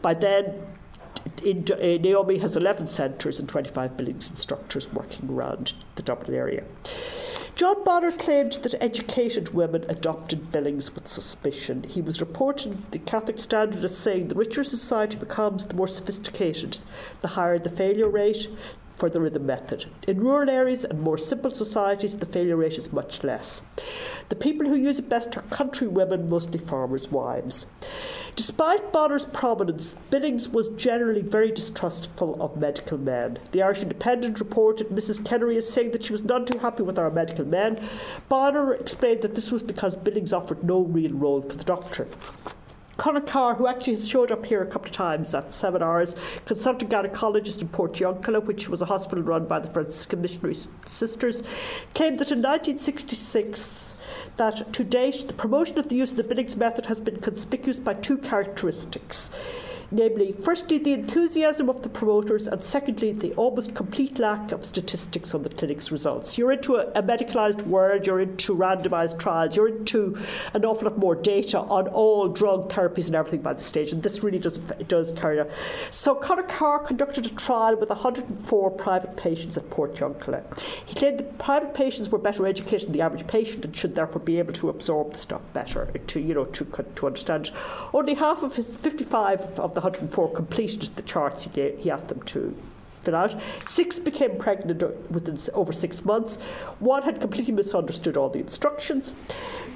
By 0.02 0.12
then, 0.12 0.62
uh, 1.70 1.98
Naomi 2.02 2.38
has 2.38 2.56
11 2.56 2.88
centres 2.88 3.38
and 3.38 3.48
25 3.48 3.96
Billings 3.96 4.30
instructors 4.30 4.92
working 4.92 5.30
around 5.30 5.74
the 5.94 6.02
Dublin 6.02 6.34
area. 6.34 6.64
John 7.56 7.82
Bonnar 7.84 8.12
claimed 8.12 8.52
that 8.64 8.74
educated 8.82 9.54
women 9.54 9.86
adopted 9.88 10.52
Billings 10.52 10.94
with 10.94 11.08
suspicion. 11.08 11.84
He 11.84 12.02
was 12.02 12.20
reported 12.20 12.90
the 12.92 12.98
Catholic 12.98 13.38
Standard 13.38 13.82
as 13.82 13.96
saying 13.96 14.28
the 14.28 14.34
richer 14.34 14.62
society 14.62 15.16
becomes, 15.16 15.64
the 15.64 15.74
more 15.74 15.88
sophisticated, 15.88 16.78
the 17.22 17.28
higher 17.28 17.58
the 17.58 17.70
failure 17.70 18.10
rate 18.10 18.48
for 18.96 19.10
the 19.10 19.20
rhythm 19.20 19.46
method. 19.46 19.86
In 20.08 20.20
rural 20.20 20.50
areas 20.50 20.84
and 20.84 21.00
more 21.00 21.18
simple 21.18 21.50
societies, 21.50 22.16
the 22.16 22.26
failure 22.26 22.56
rate 22.56 22.78
is 22.78 22.92
much 22.92 23.22
less. 23.22 23.62
The 24.28 24.36
people 24.36 24.66
who 24.66 24.74
use 24.74 24.98
it 24.98 25.08
best 25.08 25.36
are 25.36 25.42
country 25.42 25.86
women, 25.86 26.28
mostly 26.28 26.58
farmers' 26.58 27.10
wives. 27.10 27.66
Despite 28.34 28.92
Bonnar's 28.92 29.24
prominence, 29.24 29.94
Billings 30.10 30.48
was 30.48 30.68
generally 30.68 31.22
very 31.22 31.50
distrustful 31.50 32.36
of 32.42 32.56
medical 32.58 32.98
men. 32.98 33.38
The 33.52 33.62
Irish 33.62 33.80
Independent 33.80 34.40
reported 34.40 34.88
Mrs. 34.88 35.24
Kennery 35.24 35.56
as 35.56 35.70
saying 35.70 35.92
that 35.92 36.04
she 36.04 36.12
was 36.12 36.22
none 36.22 36.44
too 36.44 36.58
happy 36.58 36.82
with 36.82 36.98
our 36.98 37.10
medical 37.10 37.46
men. 37.46 37.80
Bonnar 38.28 38.74
explained 38.74 39.22
that 39.22 39.36
this 39.36 39.50
was 39.50 39.62
because 39.62 39.96
Billings 39.96 40.34
offered 40.34 40.64
no 40.64 40.80
real 40.80 41.12
role 41.12 41.40
for 41.40 41.56
the 41.56 41.64
doctor. 41.64 42.08
Conor 42.96 43.20
Carr, 43.20 43.54
who 43.54 43.66
actually 43.66 43.92
has 43.94 44.08
showed 44.08 44.32
up 44.32 44.46
here 44.46 44.62
a 44.62 44.66
couple 44.66 44.88
of 44.88 44.92
times 44.92 45.34
at 45.34 45.52
seminars, 45.52 46.16
consultant 46.46 46.90
gynecologist 46.90 47.60
in 47.60 47.68
Portiuncula, 47.68 48.42
which 48.44 48.68
was 48.68 48.80
a 48.80 48.86
hospital 48.86 49.22
run 49.22 49.46
by 49.46 49.58
the 49.58 49.70
Franciscan 49.70 50.22
Missionary 50.22 50.56
Sisters, 50.86 51.42
claimed 51.94 52.18
that 52.18 52.32
in 52.32 52.38
1966 52.38 53.94
that 54.36 54.72
to 54.72 54.84
date 54.84 55.28
the 55.28 55.34
promotion 55.34 55.78
of 55.78 55.88
the 55.88 55.96
use 55.96 56.12
of 56.12 56.16
the 56.16 56.24
Billings 56.24 56.56
method 56.56 56.86
has 56.86 57.00
been 57.00 57.20
conspicuous 57.20 57.78
by 57.78 57.94
two 57.94 58.16
characteristics 58.16 59.30
namely, 59.90 60.32
firstly, 60.32 60.78
the 60.78 60.92
enthusiasm 60.92 61.68
of 61.68 61.82
the 61.82 61.88
promoters, 61.88 62.46
and 62.46 62.62
secondly, 62.62 63.12
the 63.12 63.32
almost 63.34 63.74
complete 63.74 64.18
lack 64.18 64.52
of 64.52 64.64
statistics 64.64 65.34
on 65.34 65.42
the 65.42 65.48
clinic's 65.48 65.90
results. 65.90 66.36
You're 66.36 66.52
into 66.52 66.76
a, 66.76 66.86
a 66.92 67.02
medicalised 67.02 67.62
world, 67.62 68.06
you're 68.06 68.20
into 68.20 68.54
randomised 68.54 69.18
trials, 69.18 69.56
you're 69.56 69.68
into 69.68 70.18
an 70.54 70.64
awful 70.64 70.88
lot 70.88 70.98
more 70.98 71.14
data 71.14 71.58
on 71.58 71.88
all 71.88 72.28
drug 72.28 72.70
therapies 72.70 73.06
and 73.06 73.14
everything 73.14 73.42
by 73.42 73.54
the 73.54 73.60
stage, 73.60 73.92
and 73.92 74.02
this 74.02 74.22
really 74.22 74.38
does, 74.38 74.58
does 74.88 75.12
carry 75.12 75.40
on. 75.40 75.48
So, 75.90 76.14
Conor 76.14 76.42
Carr 76.42 76.80
conducted 76.80 77.26
a 77.26 77.30
trial 77.30 77.76
with 77.76 77.88
104 77.88 78.70
private 78.72 79.16
patients 79.16 79.56
at 79.56 79.68
Port 79.70 79.86
Portiuncula. 79.86 80.42
He 80.84 80.94
claimed 80.94 81.18
that 81.18 81.38
private 81.38 81.74
patients 81.74 82.10
were 82.10 82.18
better 82.18 82.46
educated 82.46 82.88
than 82.88 82.92
the 82.92 83.00
average 83.00 83.26
patient 83.26 83.64
and 83.64 83.76
should 83.76 83.94
therefore 83.94 84.20
be 84.20 84.38
able 84.38 84.52
to 84.54 84.68
absorb 84.68 85.12
the 85.12 85.18
stuff 85.18 85.42
better, 85.52 85.86
to, 85.86 86.20
you 86.20 86.34
know, 86.34 86.44
to, 86.44 86.64
to 86.64 87.06
understand. 87.06 87.50
Only 87.92 88.14
half 88.14 88.42
of 88.42 88.56
his 88.56 88.74
55 88.76 89.60
of 89.60 89.74
the 89.76 89.82
104 89.82 90.32
completed 90.32 90.96
the 90.96 91.02
charts 91.02 91.44
he, 91.44 91.50
gave, 91.50 91.78
he 91.78 91.90
asked 91.90 92.08
them 92.08 92.22
to 92.22 92.56
fill 93.02 93.14
out. 93.14 93.36
Six 93.68 93.98
became 93.98 94.38
pregnant 94.38 94.82
within 95.10 95.38
over 95.52 95.72
six 95.72 96.04
months. 96.04 96.38
One 96.80 97.02
had 97.02 97.20
completely 97.20 97.52
misunderstood 97.52 98.16
all 98.16 98.30
the 98.30 98.40
instructions. 98.40 99.14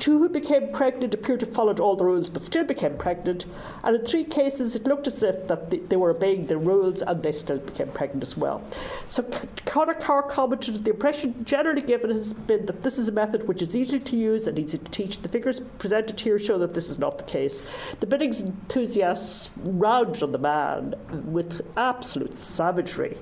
Two 0.00 0.18
who 0.18 0.30
became 0.30 0.72
pregnant 0.72 1.12
appeared 1.12 1.40
to 1.40 1.46
have 1.46 1.54
followed 1.54 1.78
all 1.78 1.94
the 1.94 2.06
rules 2.06 2.30
but 2.30 2.40
still 2.40 2.64
became 2.64 2.96
pregnant. 2.96 3.44
And 3.84 3.94
in 3.94 4.06
three 4.06 4.24
cases, 4.24 4.74
it 4.74 4.84
looked 4.84 5.06
as 5.06 5.22
if 5.22 5.46
that 5.48 5.90
they, 5.90 5.96
were 5.96 6.10
obeying 6.10 6.46
the 6.46 6.56
rules 6.56 7.02
and 7.02 7.22
they 7.22 7.32
still 7.32 7.58
became 7.58 7.88
pregnant 7.88 8.22
as 8.22 8.34
well. 8.34 8.64
So 9.06 9.22
Conor 9.66 9.92
Carr 9.92 10.22
commented 10.22 10.76
that 10.76 10.84
the 10.84 10.92
impression 10.92 11.44
generally 11.44 11.82
given 11.82 12.10
has 12.10 12.32
been 12.32 12.64
that 12.64 12.82
this 12.82 12.96
is 12.96 13.08
a 13.08 13.12
method 13.12 13.46
which 13.46 13.60
is 13.60 13.76
easy 13.76 14.00
to 14.00 14.16
use 14.16 14.46
and 14.46 14.58
easy 14.58 14.78
to 14.78 14.90
teach. 14.90 15.20
The 15.20 15.28
figures 15.28 15.60
presented 15.78 16.18
here 16.18 16.38
show 16.38 16.58
that 16.58 16.72
this 16.72 16.88
is 16.88 16.98
not 16.98 17.18
the 17.18 17.24
case. 17.24 17.62
The 18.00 18.06
Billings 18.06 18.40
enthusiasts 18.40 19.50
rounded 19.56 20.22
on 20.22 20.32
the 20.32 20.38
man 20.38 20.94
with 21.10 21.60
absolute 21.76 22.38
savagery 22.38 23.18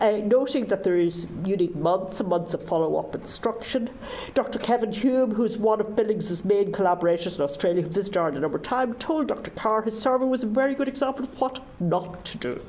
uh, 0.00 0.18
noting 0.24 0.66
that 0.66 0.84
there 0.84 0.96
is 0.96 1.28
you 1.44 1.56
need 1.56 1.76
months 1.76 2.20
and 2.20 2.28
months 2.28 2.54
of 2.54 2.66
follow 2.66 2.96
up 2.96 3.14
instruction. 3.14 3.90
Dr. 4.34 4.58
Kevin 4.58 4.92
Hume, 4.92 5.34
who's 5.34 5.58
one 5.58 5.80
of 5.80 5.96
Billings' 6.04 6.44
main 6.44 6.70
collaborators 6.70 7.36
in 7.36 7.42
Australia, 7.42 7.80
who 7.80 7.88
visited 7.88 8.18
Ireland 8.18 8.44
of 8.44 8.62
times, 8.62 8.96
told 8.98 9.28
Dr. 9.28 9.50
Carr 9.52 9.80
his 9.80 9.98
survey 9.98 10.26
was 10.26 10.44
a 10.44 10.46
very 10.46 10.74
good 10.74 10.86
example 10.86 11.24
of 11.24 11.40
what 11.40 11.64
not 11.80 12.26
to 12.26 12.36
do. 12.36 12.62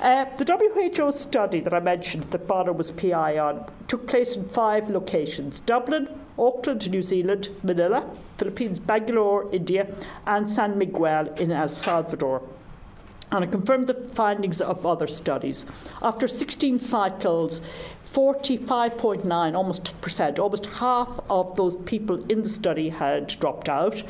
Uh, 0.00 0.24
the 0.38 0.46
WHO 0.96 1.12
study 1.12 1.60
that 1.60 1.74
I 1.74 1.80
mentioned 1.80 2.30
that 2.30 2.46
Bonnar 2.46 2.72
was 2.72 2.90
PI 2.90 3.36
on 3.36 3.66
took 3.86 4.06
place 4.08 4.34
in 4.34 4.48
five 4.48 4.88
locations 4.88 5.60
Dublin, 5.60 6.08
Auckland, 6.38 6.90
New 6.90 7.02
Zealand, 7.02 7.50
Manila, 7.62 8.08
Philippines, 8.38 8.78
Bangalore, 8.78 9.46
India, 9.52 9.86
and 10.26 10.50
San 10.50 10.78
Miguel 10.78 11.26
in 11.34 11.52
El 11.52 11.68
Salvador 11.68 12.40
and 13.30 13.44
it 13.44 13.50
confirmed 13.50 13.86
the 13.86 14.08
findings 14.14 14.60
of 14.60 14.86
other 14.86 15.06
studies. 15.06 15.66
After 16.00 16.26
16 16.26 16.80
cycles, 16.80 17.60
45.9 18.12 19.54
almost 19.54 20.00
percent, 20.00 20.38
almost 20.38 20.66
half 20.66 21.20
of 21.28 21.56
those 21.56 21.76
people 21.76 22.24
in 22.30 22.42
the 22.42 22.48
study 22.48 22.88
had 22.88 23.28
dropped 23.28 23.68
out 23.68 24.02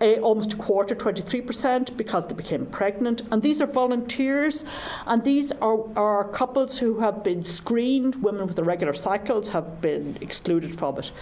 uh, 0.00 0.14
almost 0.16 0.52
a 0.52 0.56
quarter, 0.56 0.94
23%, 0.94 1.96
because 1.96 2.26
they 2.26 2.34
became 2.34 2.66
pregnant. 2.66 3.22
And 3.30 3.42
these 3.42 3.60
are 3.60 3.66
volunteers, 3.66 4.64
and 5.06 5.24
these 5.24 5.52
are, 5.52 5.98
are 5.98 6.28
couples 6.28 6.78
who 6.78 7.00
have 7.00 7.24
been 7.24 7.42
screened. 7.42 8.16
Women 8.16 8.46
with 8.46 8.58
irregular 8.58 8.94
cycles 8.94 9.50
have 9.50 9.80
been 9.80 10.16
excluded 10.20 10.78
from 10.78 10.98
it. 10.98 11.12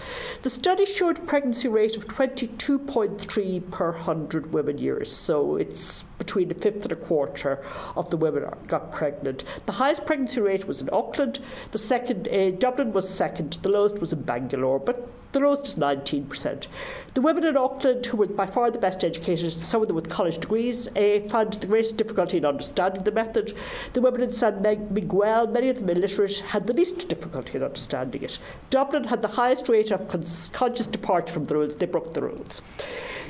The 0.41 0.49
study 0.49 0.85
showed 0.85 1.19
a 1.19 1.21
pregnancy 1.21 1.67
rate 1.67 1.95
of 1.95 2.07
22.3 2.07 3.71
per 3.71 3.91
100 3.91 4.53
women 4.53 4.77
years, 4.77 5.15
so 5.15 5.55
it's 5.55 6.03
between 6.25 6.49
a 6.49 6.55
fifth 6.55 6.83
and 6.83 6.91
a 6.91 6.95
quarter 6.95 7.63
of 7.95 8.09
the 8.09 8.17
women 8.17 8.43
got 8.67 8.91
pregnant. 8.91 9.43
The 9.67 9.73
highest 9.73 10.05
pregnancy 10.05 10.41
rate 10.41 10.65
was 10.65 10.81
in 10.81 10.89
Auckland. 10.91 11.39
The 11.71 11.77
second, 11.77 12.27
uh, 12.27 12.51
Dublin 12.51 12.93
was 12.93 13.07
second. 13.07 13.59
The 13.61 13.69
lowest 13.69 13.99
was 13.99 14.11
in 14.11 14.23
Bangalore, 14.23 14.79
but 14.79 15.07
the 15.35 15.41
lowest 15.41 15.67
is 15.67 15.75
19%. 15.75 16.67
The 17.13 17.19
women 17.19 17.43
in 17.43 17.57
Auckland, 17.57 18.05
who 18.05 18.15
were 18.15 18.27
by 18.27 18.45
far 18.45 18.71
the 18.71 18.79
best 18.79 19.03
educated, 19.03 19.51
some 19.51 19.81
of 19.81 19.89
them 19.89 19.95
with 19.95 20.09
college 20.09 20.39
degrees, 20.39 20.87
uh, 20.95 21.27
found 21.29 21.51
the 21.53 21.67
greatest 21.67 21.97
difficulty 21.97 22.37
in 22.37 22.45
understanding 22.45 23.03
the 23.03 23.11
method. 23.11 23.51
The 23.91 23.99
women 23.99 24.21
in 24.21 24.31
San 24.31 24.61
Miguel, 24.61 25.47
many 25.47 25.67
of 25.67 25.79
them 25.79 25.89
illiterate, 25.89 26.39
had 26.39 26.67
the 26.67 26.73
least 26.73 27.09
difficulty 27.09 27.57
in 27.57 27.63
understanding 27.63 28.23
it. 28.23 28.39
Dublin 28.69 29.03
had 29.03 29.21
the 29.21 29.27
highest 29.27 29.67
rate 29.67 29.91
of 29.91 30.07
conscious 30.53 30.87
departure 30.87 31.33
from 31.33 31.45
the 31.45 31.55
rules, 31.55 31.75
they 31.75 31.85
broke 31.85 32.13
the 32.13 32.21
rules. 32.21 32.61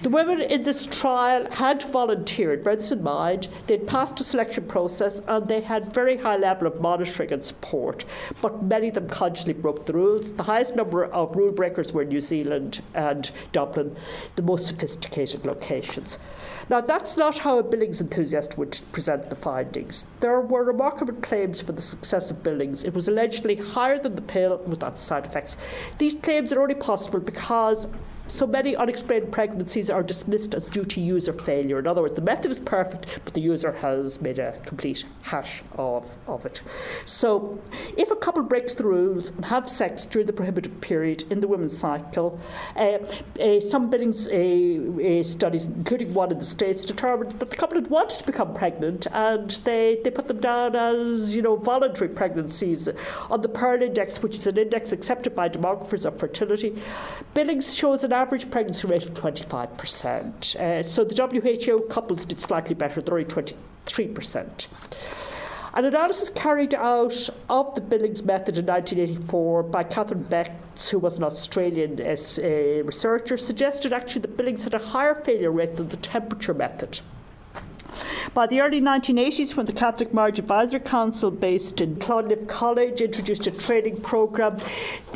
The 0.05 0.09
women 0.09 0.39
in 0.39 0.61
this 0.61 0.85
trial 0.85 1.49
had 1.49 1.81
volunteered, 1.81 2.63
bear 2.63 2.75
this 2.75 2.91
in 2.91 3.01
mind, 3.01 3.47
they'd 3.65 3.87
passed 3.87 4.19
a 4.19 4.23
selection 4.23 4.67
process 4.67 5.19
and 5.27 5.47
they 5.47 5.61
had 5.61 5.95
very 5.95 6.17
high 6.17 6.35
level 6.35 6.67
of 6.67 6.79
monitoring 6.79 7.33
and 7.33 7.43
support, 7.43 8.05
but 8.39 8.61
many 8.61 8.89
of 8.89 8.93
them 8.93 9.09
consciously 9.09 9.53
broke 9.53 9.87
the 9.87 9.93
rules. 9.93 10.31
The 10.33 10.43
highest 10.43 10.75
number 10.75 11.05
of 11.05 11.35
rule 11.35 11.51
breakers 11.51 11.91
were 11.95 12.05
New 12.05 12.21
Zealand 12.21 12.81
and 12.93 13.31
Dublin, 13.51 13.95
the 14.35 14.43
most 14.43 14.67
sophisticated 14.67 15.45
locations. 15.45 16.19
Now, 16.69 16.81
that's 16.81 17.17
not 17.17 17.39
how 17.39 17.57
a 17.57 17.63
Billings 17.63 18.01
enthusiast 18.01 18.57
would 18.57 18.79
present 18.91 19.29
the 19.29 19.35
findings. 19.35 20.05
There 20.19 20.39
were 20.39 20.63
remarkable 20.63 21.13
claims 21.15 21.61
for 21.61 21.71
the 21.71 21.81
success 21.81 22.29
of 22.29 22.43
Billings. 22.43 22.83
It 22.83 22.93
was 22.93 23.07
allegedly 23.07 23.55
higher 23.55 23.97
than 23.97 24.15
the 24.15 24.21
pill 24.21 24.57
without 24.67 24.99
side 24.99 25.25
effects. 25.25 25.57
These 25.97 26.15
claims 26.15 26.51
are 26.51 26.61
only 26.61 26.75
possible 26.75 27.19
because 27.19 27.87
so 28.27 28.47
many 28.47 28.75
unexplained 28.75 29.31
pregnancies 29.31 29.89
are 29.89 30.03
dismissed 30.03 30.53
as 30.53 30.65
due 30.65 30.85
to 30.85 31.01
user 31.01 31.33
failure. 31.33 31.79
In 31.79 31.87
other 31.87 32.01
words, 32.01 32.15
the 32.15 32.21
method 32.21 32.51
is 32.51 32.59
perfect, 32.59 33.05
but 33.23 33.33
the 33.33 33.41
user 33.41 33.71
has 33.71 34.21
made 34.21 34.39
a 34.39 34.59
complete 34.65 35.05
hash 35.23 35.61
of, 35.77 36.05
of 36.27 36.45
it. 36.45 36.61
So, 37.05 37.61
if 37.97 38.11
a 38.11 38.15
couple 38.15 38.43
breaks 38.43 38.73
the 38.73 38.83
rules 38.83 39.29
and 39.29 39.45
have 39.45 39.69
sex 39.69 40.05
during 40.05 40.27
the 40.27 40.33
prohibited 40.33 40.81
period 40.81 41.23
in 41.31 41.39
the 41.39 41.47
women's 41.47 41.77
cycle, 41.77 42.39
uh, 42.75 42.97
uh, 43.39 43.59
some 43.59 43.89
Billings 43.89 44.27
uh, 44.27 45.23
studies, 45.23 45.65
including 45.65 46.13
one 46.13 46.31
in 46.31 46.39
the 46.39 46.45
States, 46.45 46.83
determined 46.83 47.33
that 47.39 47.51
the 47.51 47.55
couple 47.55 47.77
had 47.77 47.89
wanted 47.89 48.19
to 48.19 48.25
become 48.25 48.53
pregnant 48.53 49.07
and 49.11 49.51
they, 49.65 49.99
they 50.03 50.09
put 50.09 50.27
them 50.27 50.39
down 50.39 50.75
as 50.75 51.35
you 51.35 51.41
know 51.41 51.55
voluntary 51.55 52.09
pregnancies 52.09 52.89
on 53.29 53.41
the 53.41 53.49
Pearl 53.49 53.81
Index, 53.81 54.23
which 54.23 54.39
is 54.39 54.47
an 54.47 54.57
index 54.57 54.91
accepted 54.91 55.35
by 55.35 55.47
demographers 55.49 56.05
of 56.05 56.19
fertility. 56.19 56.81
Billings 57.33 57.73
shows 57.73 58.03
an 58.03 58.13
average 58.15 58.49
pregnancy 58.49 58.87
rate 58.87 59.03
of 59.03 59.13
25%. 59.13 60.55
Uh, 60.55 60.83
so 60.83 61.03
the 61.03 61.15
WHO 61.15 61.81
couples 61.89 62.25
did 62.25 62.41
slightly 62.41 62.73
better, 62.73 63.01
they're 63.01 63.13
only 63.13 63.25
23%. 63.25 64.67
An 65.75 65.83
analysis 65.83 66.29
carried 66.29 66.73
out 66.73 67.29
of 67.49 67.75
the 67.75 67.81
Billings 67.81 68.23
method 68.23 68.57
in 68.57 68.65
1984 68.65 69.63
by 69.63 69.83
Catherine 69.83 70.23
Betts, 70.23 70.89
who 70.89 70.99
was 70.99 71.17
an 71.17 71.23
Australian 71.23 71.99
uh, 71.99 72.15
uh, 72.15 72.83
researcher, 72.83 73.35
suggested 73.37 73.91
actually 73.91 74.21
that 74.21 74.37
Billings 74.37 74.63
had 74.63 74.73
a 74.73 74.79
higher 74.79 75.15
failure 75.15 75.51
rate 75.51 75.75
than 75.75 75.89
the 75.89 75.97
temperature 75.97 76.53
method. 76.53 77.01
By 78.33 78.47
the 78.47 78.61
early 78.61 78.81
1980s, 78.81 79.55
when 79.55 79.65
the 79.65 79.73
Catholic 79.73 80.13
Marriage 80.13 80.39
Advisory 80.39 80.79
Council, 80.79 81.31
based 81.31 81.81
in 81.81 81.95
Clonliffe 81.97 82.47
College, 82.47 83.01
introduced 83.01 83.47
a 83.47 83.51
training 83.51 84.01
programme 84.01 84.57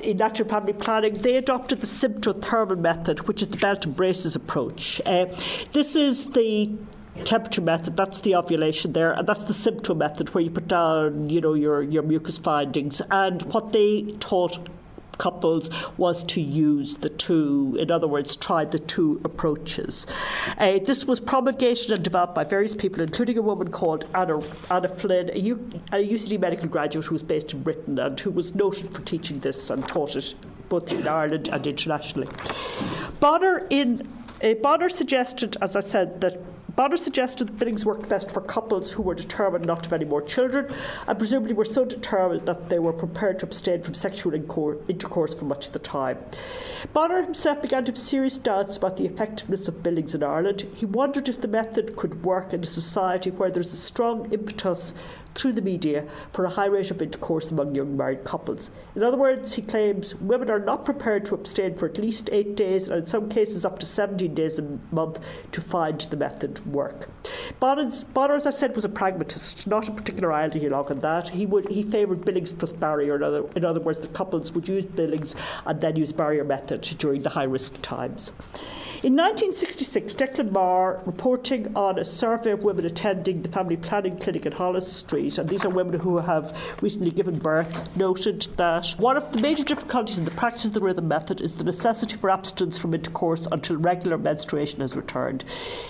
in 0.03 0.17
natural 0.17 0.47
family 0.47 0.73
planning, 0.73 1.13
they 1.15 1.35
adopted 1.35 1.81
the 1.81 1.87
symptothermal 1.87 2.77
method, 2.77 3.27
which 3.27 3.41
is 3.41 3.49
the 3.49 3.57
belt 3.57 3.85
and 3.85 3.95
braces 3.95 4.35
approach. 4.35 5.01
Uh, 5.05 5.25
this 5.73 5.95
is 5.95 6.27
the 6.27 6.71
temperature 7.25 7.61
method, 7.61 7.97
that's 7.97 8.21
the 8.21 8.35
ovulation 8.35 8.93
there, 8.93 9.11
and 9.11 9.27
that's 9.27 9.43
the 9.43 9.53
symptom 9.53 9.97
method 9.97 10.33
where 10.33 10.43
you 10.43 10.49
put 10.49 10.67
down, 10.67 11.29
you 11.29 11.41
know, 11.41 11.53
your, 11.53 11.81
your 11.81 12.03
mucus 12.03 12.37
findings. 12.37 13.01
And 13.11 13.41
what 13.43 13.73
they 13.73 14.13
taught 14.19 14.69
couples 15.19 15.69
was 15.97 16.23
to 16.23 16.41
use 16.41 16.97
the 16.97 17.09
two, 17.09 17.75
in 17.79 17.91
other 17.91 18.07
words, 18.07 18.35
try 18.35 18.65
the 18.65 18.79
two 18.79 19.21
approaches. 19.23 20.07
Uh, 20.57 20.79
this 20.79 21.05
was 21.05 21.19
promulgated 21.19 21.91
and 21.91 22.03
developed 22.03 22.33
by 22.33 22.43
various 22.43 22.73
people, 22.73 23.01
including 23.01 23.37
a 23.37 23.41
woman 23.41 23.69
called 23.69 24.05
Anna, 24.15 24.41
Anna 24.71 24.87
Flynn, 24.87 25.29
a, 25.31 25.39
U, 25.39 25.69
a 25.91 25.97
UCD 25.97 26.39
medical 26.39 26.67
graduate 26.67 27.05
who 27.05 27.13
was 27.13 27.23
based 27.23 27.53
in 27.53 27.61
Britain 27.61 27.99
and 27.99 28.19
who 28.19 28.31
was 28.31 28.55
noted 28.55 28.91
for 28.93 29.01
teaching 29.01 29.39
this 29.39 29.69
and 29.69 29.87
taught 29.87 30.15
it 30.15 30.33
both 30.69 30.91
in 30.91 31.07
Ireland 31.07 31.49
and 31.49 31.67
internationally. 31.67 32.27
Bonnar 33.19 33.67
in 33.69 34.07
uh, 34.43 34.53
Bonnar 34.53 34.89
suggested, 34.89 35.57
as 35.61 35.75
I 35.75 35.81
said, 35.81 36.21
that 36.21 36.39
Bonnar 36.75 36.97
suggested 36.97 37.47
that 37.47 37.57
Billings 37.57 37.85
worked 37.85 38.07
best 38.09 38.31
for 38.31 38.41
couples 38.41 38.91
who 38.91 39.01
were 39.01 39.15
determined 39.15 39.65
not 39.65 39.83
to 39.83 39.89
have 39.89 39.93
any 39.93 40.05
more 40.05 40.21
children 40.21 40.71
and 41.07 41.17
presumably 41.17 41.53
were 41.53 41.65
so 41.65 41.83
determined 41.83 42.45
that 42.45 42.69
they 42.69 42.77
were 42.77 42.93
prepared 42.93 43.39
to 43.39 43.45
abstain 43.45 43.81
from 43.81 43.95
sexual 43.95 44.33
intercourse 44.33 45.33
for 45.33 45.45
much 45.45 45.67
of 45.67 45.73
the 45.73 45.79
time. 45.79 46.17
Bonnar 46.93 47.23
himself 47.23 47.61
began 47.61 47.85
to 47.85 47.91
have 47.91 47.97
serious 47.97 48.37
doubts 48.37 48.77
about 48.77 48.97
the 48.97 49.05
effectiveness 49.05 49.67
of 49.67 49.81
Billings 49.81 50.13
in 50.13 50.23
Ireland. 50.23 50.67
He 50.75 50.85
wondered 50.85 51.27
if 51.27 51.41
the 51.41 51.47
method 51.47 51.95
could 51.95 52.23
work 52.23 52.53
in 52.53 52.63
a 52.63 52.67
society 52.67 53.31
where 53.31 53.49
there's 53.49 53.73
a 53.73 53.77
strong 53.77 54.31
impetus 54.31 54.93
through 55.35 55.53
the 55.53 55.61
media 55.61 56.05
for 56.33 56.45
a 56.45 56.49
high 56.49 56.65
rate 56.65 56.91
of 56.91 57.01
intercourse 57.01 57.51
among 57.51 57.75
young 57.75 57.95
married 57.95 58.23
couples. 58.23 58.71
In 58.95 59.03
other 59.03 59.17
words, 59.17 59.53
he 59.53 59.61
claims 59.61 60.15
women 60.15 60.49
are 60.49 60.59
not 60.59 60.85
prepared 60.85 61.25
to 61.25 61.35
abstain 61.35 61.75
for 61.75 61.87
at 61.87 61.97
least 61.97 62.29
eight 62.31 62.55
days, 62.55 62.87
and 62.87 62.99
in 62.99 63.05
some 63.05 63.29
cases 63.29 63.65
up 63.65 63.79
to 63.79 63.85
17 63.85 64.33
days 64.33 64.59
a 64.59 64.79
month, 64.91 65.19
to 65.51 65.61
find 65.61 66.01
the 66.01 66.17
method 66.17 66.65
work. 66.65 67.09
Bonnar, 67.59 68.35
as 68.35 68.45
I 68.45 68.51
said, 68.51 68.75
was 68.75 68.85
a 68.85 68.89
pragmatist, 68.89 69.67
not 69.67 69.87
a 69.87 69.91
particular 69.91 70.29
ideologue 70.29 70.91
on 70.91 70.99
that. 70.99 71.29
He 71.29 71.45
would 71.45 71.69
he 71.69 71.83
favoured 71.83 72.25
Billings 72.25 72.53
plus 72.53 72.71
barrier. 72.71 73.15
In 73.15 73.23
other, 73.23 73.45
in 73.55 73.65
other 73.65 73.79
words, 73.79 73.99
the 73.99 74.07
couples 74.07 74.51
would 74.51 74.67
use 74.67 74.85
Billings 74.85 75.35
and 75.65 75.81
then 75.81 75.95
use 75.95 76.11
barrier 76.11 76.43
method 76.43 76.81
during 76.99 77.21
the 77.21 77.29
high 77.29 77.43
risk 77.43 77.81
times. 77.81 78.31
In 79.01 79.15
1966, 79.15 80.13
Declan 80.15 80.49
Meagher, 80.49 81.05
reporting 81.05 81.73
on 81.73 81.97
a 81.97 82.03
survey 82.03 82.51
of 82.51 82.65
women 82.65 82.85
attending 82.85 83.41
the 83.41 83.49
family 83.49 83.77
planning 83.77 84.17
clinic 84.17 84.45
in 84.45 84.51
Holles 84.51 84.91
Street, 84.91 85.18
treat. 85.19 85.37
And 85.37 85.49
these 85.49 85.65
are 85.65 85.69
women 85.69 85.99
who 85.99 86.17
have 86.19 86.55
recently 86.81 87.11
given 87.11 87.37
birth, 87.37 87.95
noted 87.95 88.47
that 88.57 88.95
one 88.97 89.17
of 89.17 89.31
the 89.31 89.41
major 89.41 89.63
difficulties 89.63 90.17
in 90.17 90.25
the 90.25 90.31
practice 90.31 90.65
of 90.65 90.73
the 90.73 90.79
rhythm 90.79 91.07
method 91.07 91.41
is 91.41 91.55
the 91.55 91.63
necessity 91.63 92.15
for 92.15 92.29
abstinence 92.29 92.77
from 92.77 92.93
intercourse 92.93 93.47
until 93.51 93.77
regular 93.77 94.17
menstruation 94.17 94.81
has 94.81 94.95
returned. 94.95 95.43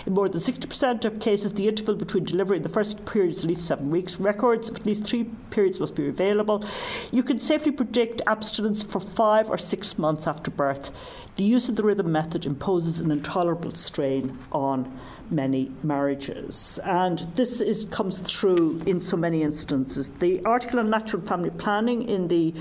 In 0.06 0.14
more 0.14 0.28
than 0.28 0.40
60% 0.40 1.04
of 1.04 1.20
cases, 1.20 1.52
the 1.52 1.68
interval 1.68 1.94
between 1.94 2.24
delivery 2.24 2.56
and 2.56 2.64
the 2.64 2.70
first 2.70 3.04
period 3.04 3.32
is 3.32 3.44
at 3.44 3.48
least 3.48 3.66
seven 3.66 3.90
weeks. 3.90 4.18
Records 4.18 4.68
of 4.68 4.76
at 4.76 4.86
least 4.86 5.04
three 5.04 5.24
periods 5.50 5.80
must 5.80 5.94
be 5.94 6.08
available. 6.08 6.64
You 7.10 7.22
can 7.22 7.38
safely 7.38 7.72
predict 7.72 8.22
abstinence 8.26 8.82
for 8.82 9.00
five 9.00 9.48
or 9.48 9.58
six 9.58 9.98
months 9.98 10.26
after 10.26 10.50
birth. 10.50 10.90
The 11.36 11.44
use 11.44 11.68
of 11.68 11.76
the 11.76 11.84
rhythm 11.84 12.12
method 12.12 12.44
imposes 12.44 13.00
an 13.00 13.10
intolerable 13.10 13.72
strain 13.72 14.38
on 14.52 14.98
many 15.30 15.70
marriages. 15.82 16.80
And 16.84 17.20
this 17.36 17.60
is, 17.60 17.84
comes 17.84 18.18
through 18.20 18.82
in 18.86 19.00
so 19.00 19.16
many 19.16 19.42
instances. 19.42 20.08
The 20.08 20.44
article 20.44 20.80
on 20.80 20.90
natural 20.90 21.22
family 21.22 21.50
planning 21.50 22.08
in 22.08 22.28
the 22.28 22.54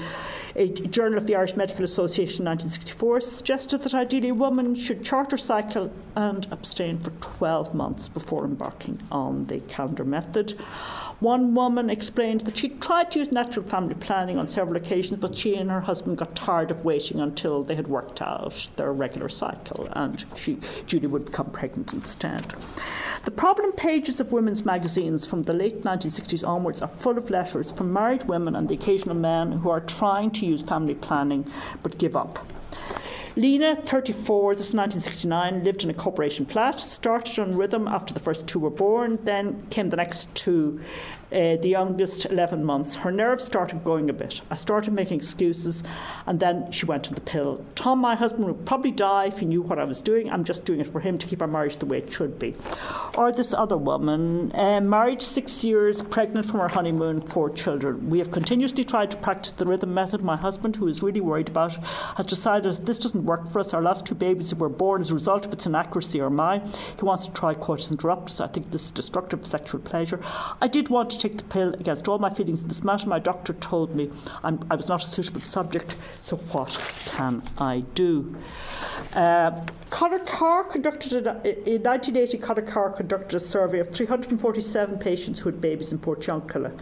Journal 0.89 1.17
of 1.17 1.27
the 1.27 1.35
Irish 1.35 1.55
Medical 1.55 1.85
Association 1.85 2.41
in 2.41 2.49
1964 2.51 3.21
suggested 3.21 3.83
that 3.83 3.93
ideally 3.93 4.29
a 4.29 4.33
woman 4.33 4.75
should 4.75 5.05
charter 5.05 5.37
cycle 5.37 5.91
and 6.15 6.47
abstain 6.51 6.99
for 6.99 7.11
12 7.21 7.73
months 7.73 8.09
before 8.09 8.45
embarking 8.45 9.01
on 9.11 9.45
the 9.45 9.59
calendar 9.61 10.03
method. 10.03 10.55
One 11.19 11.53
woman 11.53 11.89
explained 11.89 12.41
that 12.41 12.57
she 12.57 12.69
tried 12.69 13.11
to 13.11 13.19
use 13.19 13.29
natural 13.29 13.65
family 13.65 13.95
planning 13.95 14.37
on 14.37 14.47
several 14.47 14.77
occasions, 14.77 15.19
but 15.19 15.35
she 15.35 15.55
and 15.55 15.69
her 15.69 15.81
husband 15.81 16.17
got 16.17 16.33
tired 16.33 16.71
of 16.71 16.85
waiting 16.85 17.19
until 17.19 17.61
they 17.61 17.75
had 17.75 17.89
worked 17.89 18.21
out 18.21 18.69
their 18.77 18.93
regular 18.93 19.27
cycle, 19.27 19.89
and 19.91 20.23
she, 20.37 20.59
Julie 20.85 21.07
would 21.07 21.25
become 21.25 21.51
pregnant 21.51 21.91
instead. 21.91 22.53
The 23.25 23.31
problem 23.31 23.73
pages 23.73 24.21
of 24.21 24.31
women's 24.31 24.63
magazines 24.63 25.25
from 25.25 25.43
the 25.43 25.51
late 25.51 25.81
1960s 25.81 26.47
onwards 26.47 26.81
are 26.81 26.87
full 26.87 27.17
of 27.17 27.29
letters 27.29 27.73
from 27.73 27.91
married 27.91 28.23
women 28.23 28.55
and 28.55 28.69
the 28.69 28.75
occasional 28.75 29.17
men 29.17 29.51
who 29.51 29.69
are 29.69 29.81
trying 29.81 30.31
to 30.31 30.45
use 30.45 30.61
family 30.61 30.95
planning 30.95 31.51
but 31.83 31.97
give 31.97 32.15
up. 32.15 32.39
Lena, 33.39 33.73
34, 33.73 34.55
this 34.55 34.67
is 34.67 34.73
1969, 34.73 35.63
lived 35.63 35.85
in 35.85 35.89
a 35.89 35.93
corporation 35.93 36.45
flat, 36.45 36.77
started 36.77 37.39
on 37.39 37.55
rhythm 37.55 37.87
after 37.87 38.13
the 38.13 38.19
first 38.19 38.47
two 38.47 38.59
were 38.59 38.69
born, 38.69 39.17
then 39.23 39.65
came 39.69 39.89
the 39.89 39.95
next 39.95 40.35
two 40.35 40.81
uh, 41.31 41.57
the 41.57 41.69
youngest 41.69 42.25
11 42.25 42.63
months, 42.63 42.95
her 42.97 43.11
nerves 43.11 43.43
started 43.43 43.83
going 43.83 44.09
a 44.09 44.13
bit. 44.13 44.41
I 44.49 44.55
started 44.55 44.93
making 44.93 45.17
excuses, 45.17 45.83
and 46.25 46.39
then 46.39 46.71
she 46.71 46.85
went 46.85 47.07
on 47.07 47.15
the 47.15 47.21
pill. 47.21 47.63
Tom, 47.75 47.99
my 47.99 48.15
husband, 48.15 48.45
would 48.45 48.65
probably 48.65 48.91
die 48.91 49.25
if 49.25 49.39
he 49.39 49.45
knew 49.45 49.61
what 49.61 49.79
I 49.79 49.83
was 49.83 50.01
doing. 50.01 50.29
I'm 50.31 50.43
just 50.43 50.65
doing 50.65 50.79
it 50.79 50.87
for 50.87 50.99
him 50.99 51.17
to 51.17 51.27
keep 51.27 51.41
our 51.41 51.47
marriage 51.47 51.77
the 51.77 51.85
way 51.85 51.99
it 51.99 52.11
should 52.11 52.39
be. 52.39 52.55
Or 53.15 53.31
this 53.31 53.53
other 53.53 53.77
woman, 53.77 54.51
uh, 54.55 54.81
married 54.81 55.21
six 55.21 55.63
years, 55.63 56.01
pregnant 56.01 56.47
from 56.47 56.59
our 56.61 56.69
honeymoon, 56.69 57.21
four 57.21 57.49
children. 57.49 58.09
We 58.09 58.19
have 58.19 58.31
continuously 58.31 58.83
tried 58.83 59.11
to 59.11 59.17
practice 59.17 59.51
the 59.51 59.65
rhythm 59.65 59.93
method. 59.93 60.23
My 60.23 60.37
husband, 60.37 60.77
who 60.77 60.87
is 60.87 61.03
really 61.03 61.21
worried 61.21 61.49
about 61.49 61.75
it, 61.75 61.83
has 62.15 62.25
decided 62.25 62.85
this 62.85 62.99
doesn't 62.99 63.25
work 63.25 63.51
for 63.51 63.59
us. 63.59 63.73
Our 63.73 63.81
last 63.81 64.05
two 64.05 64.15
babies 64.15 64.53
were 64.55 64.69
born 64.69 65.01
as 65.01 65.11
a 65.11 65.13
result 65.13 65.45
of 65.45 65.53
its 65.53 65.65
inaccuracy 65.65 66.19
or 66.19 66.29
my. 66.29 66.59
He 66.97 67.03
wants 67.03 67.27
to 67.27 67.33
try 67.33 67.53
coitus 67.53 67.91
interruptus. 67.91 68.41
I 68.41 68.47
think 68.47 68.71
this 68.71 68.85
is 68.85 68.91
destructive 68.91 69.45
sexual 69.45 69.79
pleasure. 69.81 70.19
I 70.61 70.67
did 70.67 70.89
want 70.89 71.11
to 71.11 71.18
take 71.19 71.37
the 71.37 71.43
pill 71.43 71.73
against 71.73 72.07
all 72.07 72.19
my 72.19 72.33
feelings 72.33 72.61
in 72.61 72.67
this 72.67 72.83
matter. 72.83 73.07
My 73.07 73.19
doctor 73.19 73.53
told 73.53 73.95
me 73.95 74.09
I'm, 74.43 74.59
i 74.69 74.75
was 74.75 74.87
not 74.87 75.03
a 75.03 75.05
suitable 75.05 75.41
subject, 75.41 75.95
so 76.19 76.37
what 76.37 76.81
can 77.05 77.43
I 77.57 77.81
do? 77.95 78.35
Uh, 79.13 79.65
Conor 79.89 80.19
Carr 80.19 80.63
conducted 80.63 81.13
in 81.13 81.25
1980. 81.25 82.37
Conor 82.37 82.61
Carr 82.61 82.91
conducted 82.91 83.35
a 83.35 83.39
survey 83.39 83.79
of 83.79 83.89
347 83.89 84.99
patients 84.99 85.39
who 85.39 85.49
had 85.49 85.61
babies 85.61 85.91
in 85.91 85.99
Port 85.99 86.21
Portiuncula. 86.21 86.77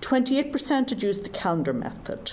28% 0.00 0.90
had 0.90 1.02
used 1.02 1.24
the 1.24 1.30
calendar 1.30 1.72
method. 1.72 2.32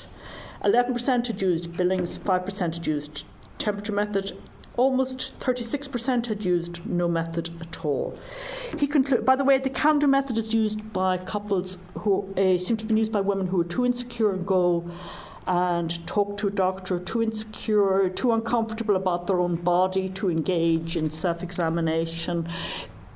11% 0.64 1.28
had 1.28 1.42
used 1.42 1.76
Billings, 1.76 2.20
5% 2.20 2.60
had 2.74 2.88
used 2.88 3.24
temperature 3.58 3.94
method, 3.94 4.38
almost 4.76 5.34
36% 5.40 6.28
had 6.28 6.44
used 6.44 6.86
no 6.86 7.08
method 7.08 7.50
at 7.62 7.86
all. 7.86 8.18
He 8.80 8.88
by 8.88 9.36
the 9.36 9.44
way, 9.44 9.58
the 9.58 9.70
calendar 9.70 10.08
method 10.08 10.38
is 10.38 10.54
used 10.54 10.94
by 10.94 11.18
couples 11.18 11.78
who 12.00 12.34
uh, 12.36 12.58
seem 12.58 12.78
to 12.78 12.86
be 12.86 12.96
used 12.96 13.12
by 13.12 13.22
women 13.22 13.48
who 13.48 13.62
are 13.62 13.66
too 13.66 13.86
insecure 13.86 14.32
and 14.32 14.46
go 14.46 14.90
and 15.46 16.06
talk 16.08 16.38
to 16.38 16.48
a 16.48 16.52
doctor, 16.52 17.00
too 17.00 17.22
insecure, 17.22 18.10
too 18.10 18.32
uncomfortable 18.32 18.96
about 18.96 19.28
their 19.28 19.40
own 19.40 19.56
body 19.56 20.08
to 20.10 20.30
engage 20.30 20.96
in 20.96 21.10
self 21.10 21.44
examination, 21.44 22.48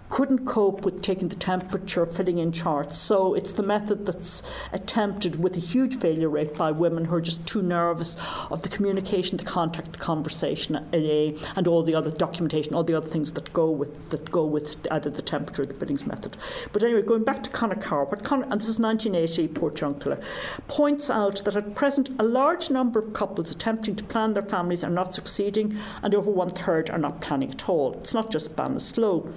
couldn't 0.09 0.45
cope 0.45 0.85
with 0.85 1.01
taking 1.01 1.27
the 1.27 1.35
temperature, 1.35 2.05
filling 2.05 2.37
in 2.37 2.51
charts. 2.51 2.97
So 2.97 3.33
it's 3.33 3.53
the 3.53 3.63
method 3.63 4.05
that's 4.05 4.41
attempted 4.71 5.43
with 5.43 5.57
a 5.57 5.59
huge 5.59 5.99
failure 5.99 6.29
rate 6.29 6.55
by 6.55 6.71
women 6.71 7.05
who 7.05 7.15
are 7.15 7.21
just 7.21 7.45
too 7.47 7.61
nervous 7.61 8.15
of 8.49 8.63
the 8.63 8.69
communication, 8.69 9.37
the 9.37 9.43
contact, 9.43 9.93
the 9.93 9.97
conversation, 9.97 10.75
and 10.75 11.67
all 11.67 11.83
the 11.83 11.93
other 11.95 12.11
documentation, 12.11 12.73
all 12.73 12.83
the 12.83 12.95
other 12.95 13.09
things 13.09 13.33
that 13.33 13.51
go 13.51 13.69
with 13.69 14.09
that 14.09 14.31
go 14.31 14.45
with 14.45 14.77
either 14.91 15.09
the 15.09 15.21
temperature 15.21 15.63
or 15.63 15.65
the 15.65 15.73
Billings 15.73 16.05
method. 16.05 16.37
But 16.71 16.83
anyway, 16.83 17.01
going 17.01 17.23
back 17.23 17.43
to 17.43 17.49
Conor 17.49 17.75
Carr, 17.75 18.05
what 18.05 18.23
Conor, 18.23 18.43
and 18.49 18.61
this 18.61 18.67
is 18.67 18.79
1980, 18.79 19.53
Portiuncula, 19.59 20.21
points 20.67 21.09
out 21.09 21.43
that 21.43 21.55
at 21.55 21.75
present 21.75 22.09
a 22.19 22.23
large 22.23 22.69
number 22.69 22.99
of 22.99 23.13
couples 23.13 23.51
attempting 23.51 23.95
to 23.97 24.03
plan 24.03 24.33
their 24.33 24.43
families 24.43 24.83
are 24.83 24.89
not 24.89 25.13
succeeding, 25.13 25.77
and 26.01 26.15
over 26.15 26.31
one 26.31 26.51
third 26.51 26.89
are 26.89 26.97
not 26.97 27.21
planning 27.21 27.51
at 27.51 27.67
all. 27.67 27.93
It's 27.93 28.13
not 28.13 28.31
just 28.31 28.55
Ballinasloe. 28.55 29.33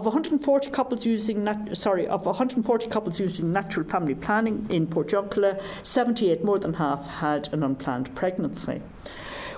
Of 0.00 0.06
140 0.06 0.70
couples 0.70 1.04
using 1.04 1.44
nat- 1.44 1.76
sorry, 1.76 2.08
of 2.08 2.24
140 2.24 2.86
couples 2.88 3.20
using 3.20 3.52
natural 3.52 3.86
family 3.86 4.14
planning 4.14 4.66
in 4.70 4.86
Portiuncula, 4.86 5.60
78, 5.82 6.42
more 6.42 6.58
than 6.58 6.72
half, 6.72 7.06
had 7.06 7.52
an 7.52 7.62
unplanned 7.62 8.14
pregnancy. 8.14 8.80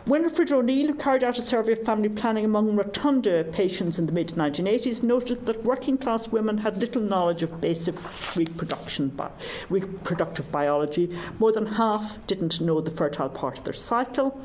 Winifred 0.04 0.50
O'Neill, 0.50 0.88
who 0.88 0.94
carried 0.94 1.22
out 1.22 1.38
a 1.38 1.42
survey 1.42 1.74
of 1.74 1.84
family 1.84 2.08
planning 2.08 2.44
among 2.44 2.74
rotunda 2.74 3.44
patients 3.44 4.00
in 4.00 4.06
the 4.06 4.12
mid 4.12 4.30
1980s, 4.30 5.04
noted 5.04 5.46
that 5.46 5.62
working 5.62 5.96
class 5.96 6.26
women 6.26 6.58
had 6.58 6.76
little 6.76 7.02
knowledge 7.02 7.44
of 7.44 7.60
basic 7.60 7.94
reproduction 8.34 9.10
bi- 9.10 9.30
reproductive 9.70 10.50
biology. 10.50 11.16
More 11.38 11.52
than 11.52 11.66
half 11.66 12.18
didn't 12.26 12.60
know 12.60 12.80
the 12.80 12.90
fertile 12.90 13.28
part 13.28 13.58
of 13.58 13.64
their 13.64 13.72
cycle. 13.74 14.40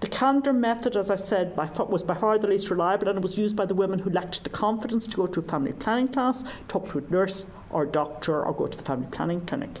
The 0.00 0.08
calendar 0.08 0.52
method, 0.52 0.96
as 0.96 1.10
I 1.10 1.16
said, 1.16 1.56
by, 1.56 1.66
was 1.88 2.04
by 2.04 2.14
far 2.14 2.38
the 2.38 2.46
least 2.46 2.70
reliable 2.70 3.08
and 3.08 3.18
it 3.18 3.22
was 3.22 3.36
used 3.36 3.56
by 3.56 3.66
the 3.66 3.74
women 3.74 3.98
who 3.98 4.10
lacked 4.10 4.44
the 4.44 4.50
confidence 4.50 5.06
to 5.08 5.16
go 5.16 5.26
to 5.26 5.40
a 5.40 5.42
family 5.42 5.72
planning 5.72 6.08
class, 6.08 6.44
talk 6.68 6.90
to 6.90 6.98
a 6.98 7.10
nurse 7.10 7.46
or 7.70 7.86
doctor, 7.86 8.44
or 8.44 8.52
go 8.54 8.66
to 8.66 8.78
the 8.78 8.84
family 8.84 9.08
planning 9.10 9.40
clinic. 9.40 9.80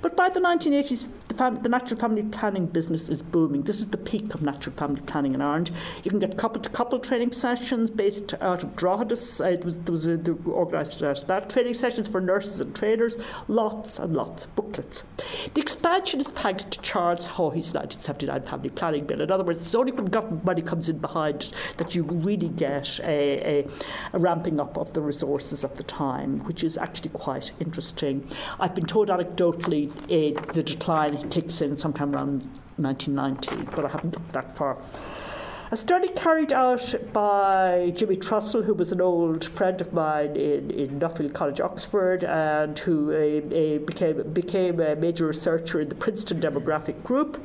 But 0.00 0.16
by 0.16 0.28
the 0.28 0.40
1980s, 0.40 1.06
the, 1.28 1.34
fam- 1.34 1.62
the, 1.62 1.68
natural 1.68 1.98
family 2.00 2.22
planning 2.22 2.66
business 2.66 3.08
is 3.08 3.22
booming. 3.22 3.62
This 3.62 3.80
is 3.80 3.90
the 3.90 3.98
peak 3.98 4.34
of 4.34 4.42
natural 4.42 4.74
family 4.74 5.02
planning 5.02 5.34
in 5.34 5.42
Ireland. 5.42 5.70
You 6.02 6.10
can 6.10 6.18
get 6.18 6.36
couple 6.36 6.60
to 6.62 6.70
couple 6.70 6.98
training 6.98 7.32
sessions 7.32 7.90
based 7.90 8.34
out 8.40 8.62
of 8.62 8.74
Droghedus. 8.74 9.40
Uh, 9.40 9.50
it 9.50 9.64
was, 9.64 9.78
there 9.80 9.92
was 9.92 10.08
organised 10.46 11.02
out 11.02 11.22
of 11.22 11.28
that. 11.28 11.50
Training 11.50 11.74
sessions 11.74 12.08
for 12.08 12.20
nurses 12.20 12.60
and 12.60 12.74
trainers, 12.74 13.16
lots 13.48 13.98
and 13.98 14.14
lots 14.14 14.46
of 14.46 14.54
booklets. 14.54 15.04
The 15.54 15.60
expansion 15.60 16.20
is 16.20 16.28
thanks 16.28 16.64
to 16.64 16.80
Charles 16.80 17.28
Haughey's 17.28 17.72
1979 17.72 18.42
Family 18.42 18.70
Planning 18.70 19.06
Bill. 19.06 19.20
In 19.20 19.30
other 19.30 19.44
words, 19.44 19.60
it's 19.60 19.74
only 19.74 19.92
when 19.92 20.06
government 20.06 20.44
money 20.44 20.62
comes 20.62 20.88
in 20.88 20.98
behind 20.98 21.52
that 21.76 21.94
you 21.94 22.02
really 22.02 22.48
get 22.48 22.98
a, 23.00 23.64
a, 23.64 23.68
a 24.12 24.18
ramping 24.18 24.58
up 24.58 24.76
of 24.76 24.92
the 24.94 25.00
resources 25.00 25.64
of 25.64 25.76
the 25.76 25.82
time, 25.82 26.44
which 26.44 26.64
is 26.64 26.78
actually 26.78 27.10
quite 27.12 27.52
interesting. 27.60 28.28
I've 28.58 28.74
been 28.74 28.86
told 28.86 29.08
anecdotally 29.08 29.90
uh, 30.04 30.52
the 30.52 30.62
decline 30.62 31.28
kicks 31.30 31.60
in 31.60 31.76
sometime 31.76 32.14
around 32.14 32.48
1990, 32.76 33.70
but 33.74 33.84
I 33.84 33.88
haven't 33.88 34.14
looked 34.14 34.32
that 34.32 34.56
far. 34.56 34.78
A 35.70 35.76
study 35.76 36.08
carried 36.08 36.52
out 36.52 36.94
by 37.14 37.94
Jimmy 37.96 38.16
Trussell, 38.16 38.64
who 38.64 38.74
was 38.74 38.92
an 38.92 39.00
old 39.00 39.46
friend 39.46 39.80
of 39.80 39.90
mine 39.94 40.36
in, 40.36 40.70
in 40.70 41.00
Nuffield 41.00 41.32
College, 41.32 41.62
Oxford, 41.62 42.24
and 42.24 42.78
who 42.80 43.10
uh, 43.10 43.16
uh, 43.16 43.78
became, 43.78 44.32
became 44.34 44.80
a 44.80 44.94
major 44.96 45.26
researcher 45.26 45.80
in 45.80 45.88
the 45.88 45.94
Princeton 45.94 46.40
demographic 46.40 47.02
group 47.02 47.42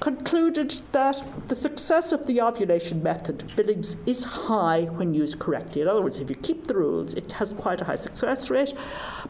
concluded 0.00 0.80
that 0.92 1.22
the 1.48 1.56
success 1.56 2.12
of 2.12 2.26
the 2.26 2.40
ovulation 2.40 3.02
method, 3.02 3.52
Billings, 3.56 3.96
is 4.06 4.24
high 4.24 4.84
when 4.84 5.14
used 5.14 5.38
correctly. 5.38 5.82
In 5.82 5.88
other 5.88 6.02
words, 6.02 6.18
if 6.18 6.28
you 6.28 6.36
keep 6.36 6.66
the 6.66 6.74
rules, 6.74 7.14
it 7.14 7.32
has 7.32 7.52
quite 7.52 7.80
a 7.80 7.84
high 7.84 7.96
success 7.96 8.50
rate, 8.50 8.74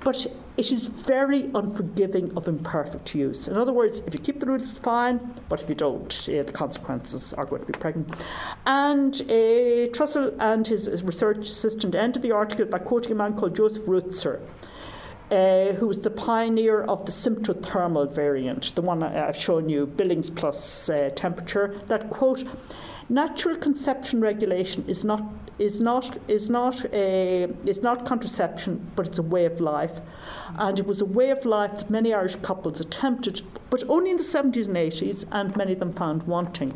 but 0.05 0.27
it 0.57 0.73
is 0.73 0.87
very 0.87 1.51
unforgiving 1.55 2.37
of 2.37 2.49
imperfect 2.49 3.15
use. 3.15 3.47
In 3.47 3.57
other 3.57 3.73
words, 3.73 4.01
if 4.07 4.15
you 4.15 4.21
keep 4.21 4.41
the 4.41 4.47
rules, 4.47 4.73
fine, 4.79 5.35
but 5.49 5.63
if 5.63 5.69
you 5.69 5.75
don't, 5.75 6.29
uh, 6.29 6.43
the 6.43 6.53
consequences 6.53 7.35
are 7.35 7.45
going 7.45 7.61
to 7.61 7.67
be 7.67 7.79
pregnant. 7.79 8.25
And 8.67 9.15
uh, 9.23 9.93
Trussell 9.93 10.35
and 10.41 10.67
his, 10.67 10.87
his 10.87 11.03
research 11.03 11.49
assistant 11.49 11.95
ended 11.95 12.23
the 12.23 12.33
article 12.33 12.65
by 12.65 12.79
quoting 12.79 13.13
a 13.13 13.15
man 13.15 13.37
called 13.37 13.55
Joseph 13.55 13.85
Rötzer 13.85 14.41
uh, 15.31 15.73
who 15.75 15.87
was 15.89 16.01
the 16.01 16.11
pioneer 16.11 16.83
of 16.83 17.05
the 17.07 17.13
symptothermal 17.13 18.15
variant, 18.15 18.75
the 18.75 18.83
one 18.83 19.03
I've 19.03 19.37
shown 19.37 19.69
you, 19.69 19.87
Billings 19.87 20.31
plus 20.31 20.89
uh, 20.89 21.11
temperature, 21.15 21.81
that, 21.89 22.11
quote, 22.11 22.45
Natural 23.09 23.57
conception 23.57 24.21
regulation 24.21 24.85
is 24.89 25.05
not 25.05 25.23
is 25.61 25.81
not 25.81 26.19
is 26.29 26.51
not 26.51 26.85
a 26.93 27.45
is 27.65 27.81
not 27.81 28.05
contraception, 28.05 28.91
but 28.97 29.07
it's 29.07 29.19
a 29.19 29.23
way 29.23 29.45
of 29.45 29.61
life, 29.61 30.01
and 30.59 30.81
it 30.81 30.87
was 30.87 31.01
a 31.01 31.05
way 31.05 31.31
of 31.31 31.45
life 31.45 31.71
that 31.79 31.89
many 31.89 32.13
Irish 32.13 32.35
couples 32.43 32.81
attempted, 32.81 33.43
but 33.71 33.85
only 33.89 34.11
in 34.11 34.17
the 34.17 34.25
70s 34.25 34.67
and 34.67 34.77
80s, 34.77 35.25
and 35.31 35.57
many 35.57 35.75
of 35.75 35.79
them 35.79 35.93
found 35.93 36.25
wanting. 36.25 36.75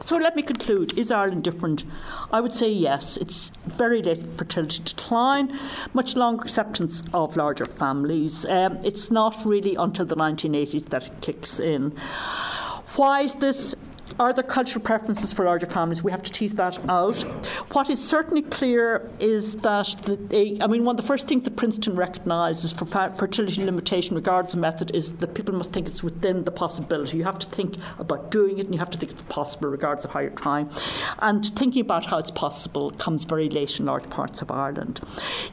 So 0.00 0.16
let 0.16 0.34
me 0.34 0.42
conclude. 0.42 0.98
Is 0.98 1.10
Ireland 1.10 1.44
different? 1.44 1.84
I 2.32 2.40
would 2.40 2.54
say 2.54 2.70
yes. 2.70 3.16
It's 3.18 3.50
very 3.66 4.02
late 4.02 4.24
fertility 4.24 4.82
decline, 4.82 5.58
much 5.92 6.16
longer 6.16 6.44
acceptance 6.44 7.02
of 7.12 7.36
larger 7.36 7.66
families. 7.66 8.46
Um, 8.46 8.78
it's 8.84 9.10
not 9.10 9.36
really 9.44 9.74
until 9.74 10.06
the 10.06 10.16
1980s 10.16 10.88
that 10.88 11.06
it 11.06 11.20
kicks 11.20 11.60
in. 11.60 11.90
Why 12.96 13.22
is 13.22 13.36
this? 13.36 13.74
Are 14.22 14.32
there 14.32 14.44
cultural 14.44 14.84
preferences 14.84 15.32
for 15.32 15.44
larger 15.44 15.66
families? 15.66 16.04
We 16.04 16.12
have 16.12 16.22
to 16.22 16.30
tease 16.30 16.54
that 16.54 16.78
out. 16.88 17.20
What 17.72 17.90
is 17.90 18.00
certainly 18.00 18.42
clear 18.42 19.10
is 19.18 19.56
that, 19.62 19.96
the, 20.06 20.58
I 20.62 20.68
mean, 20.68 20.84
one 20.84 20.94
of 20.94 21.02
the 21.02 21.06
first 21.08 21.26
things 21.26 21.42
that 21.42 21.56
Princeton 21.56 21.96
recognises 21.96 22.72
for 22.72 22.86
fertility 22.86 23.64
limitation, 23.64 24.14
regardless 24.14 24.54
of 24.54 24.60
method, 24.60 24.92
is 24.94 25.16
that 25.16 25.34
people 25.34 25.56
must 25.56 25.72
think 25.72 25.88
it's 25.88 26.04
within 26.04 26.44
the 26.44 26.52
possibility. 26.52 27.16
You 27.16 27.24
have 27.24 27.40
to 27.40 27.48
think 27.48 27.74
about 27.98 28.30
doing 28.30 28.60
it 28.60 28.66
and 28.66 28.74
you 28.74 28.78
have 28.78 28.90
to 28.90 28.98
think 28.98 29.10
it's 29.10 29.22
possible, 29.22 29.68
regardless 29.68 30.04
of 30.04 30.12
how 30.12 30.20
you're 30.20 30.30
trying. 30.30 30.70
And 31.20 31.44
thinking 31.44 31.80
about 31.80 32.06
how 32.06 32.18
it's 32.18 32.30
possible 32.30 32.92
comes 32.92 33.24
very 33.24 33.48
late 33.48 33.80
in 33.80 33.86
large 33.86 34.08
parts 34.08 34.40
of 34.40 34.52
Ireland. 34.52 35.00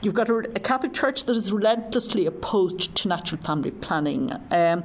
You've 0.03 0.13
got 0.13 0.29
a, 0.29 0.37
a 0.55 0.59
Catholic 0.59 0.93
Church 0.93 1.25
that 1.25 1.35
is 1.35 1.51
relentlessly 1.51 2.27
opposed 2.27 2.93
to 2.97 3.07
natural 3.07 3.41
family 3.41 3.71
planning. 3.71 4.31
Um, 4.51 4.83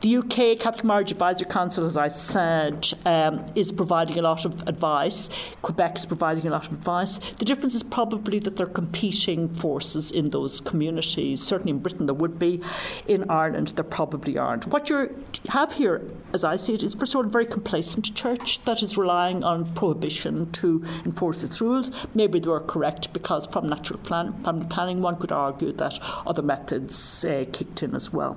the 0.00 0.16
UK 0.16 0.60
Catholic 0.60 0.84
Marriage 0.84 1.10
Advisory 1.10 1.48
Council, 1.48 1.84
as 1.84 1.96
I 1.96 2.06
said, 2.06 2.92
um, 3.04 3.44
is 3.56 3.72
providing 3.72 4.16
a 4.18 4.22
lot 4.22 4.44
of 4.44 4.62
advice. 4.68 5.28
Quebec 5.62 5.98
is 5.98 6.06
providing 6.06 6.46
a 6.46 6.50
lot 6.50 6.66
of 6.66 6.72
advice. 6.72 7.18
The 7.38 7.44
difference 7.44 7.74
is 7.74 7.82
probably 7.82 8.38
that 8.40 8.56
they're 8.56 8.66
competing 8.66 9.48
forces 9.48 10.12
in 10.12 10.30
those 10.30 10.60
communities. 10.60 11.42
Certainly 11.42 11.70
in 11.70 11.78
Britain 11.80 12.06
there 12.06 12.14
would 12.14 12.38
be. 12.38 12.60
In 13.08 13.28
Ireland 13.28 13.72
there 13.74 13.84
probably 13.84 14.38
aren't. 14.38 14.68
What 14.68 14.88
you 14.88 15.24
have 15.48 15.72
here, 15.72 16.02
as 16.32 16.44
I 16.44 16.54
see 16.54 16.74
it, 16.74 16.84
is 16.84 16.94
first 16.94 17.14
of 17.14 17.16
all 17.16 17.26
a 17.26 17.28
very 17.28 17.46
complacent 17.46 18.14
church 18.14 18.60
that 18.62 18.82
is 18.82 18.96
relying 18.96 19.42
on 19.42 19.74
prohibition 19.74 20.52
to 20.52 20.84
enforce 21.04 21.42
its 21.42 21.60
rules. 21.60 21.90
Maybe 22.14 22.38
they 22.38 22.48
were 22.48 22.60
correct 22.60 23.12
because 23.12 23.46
from 23.46 23.68
natural 23.68 23.98
plan- 23.98 24.32
family 24.44 24.66
planning 24.66 25.00
one 25.00 25.16
could 25.16 25.32
argue 25.32 25.72
that 25.72 25.98
other 26.24 26.42
methods 26.42 27.24
uh, 27.24 27.44
kicked 27.52 27.82
in 27.82 27.96
as 27.96 28.12
well. 28.12 28.36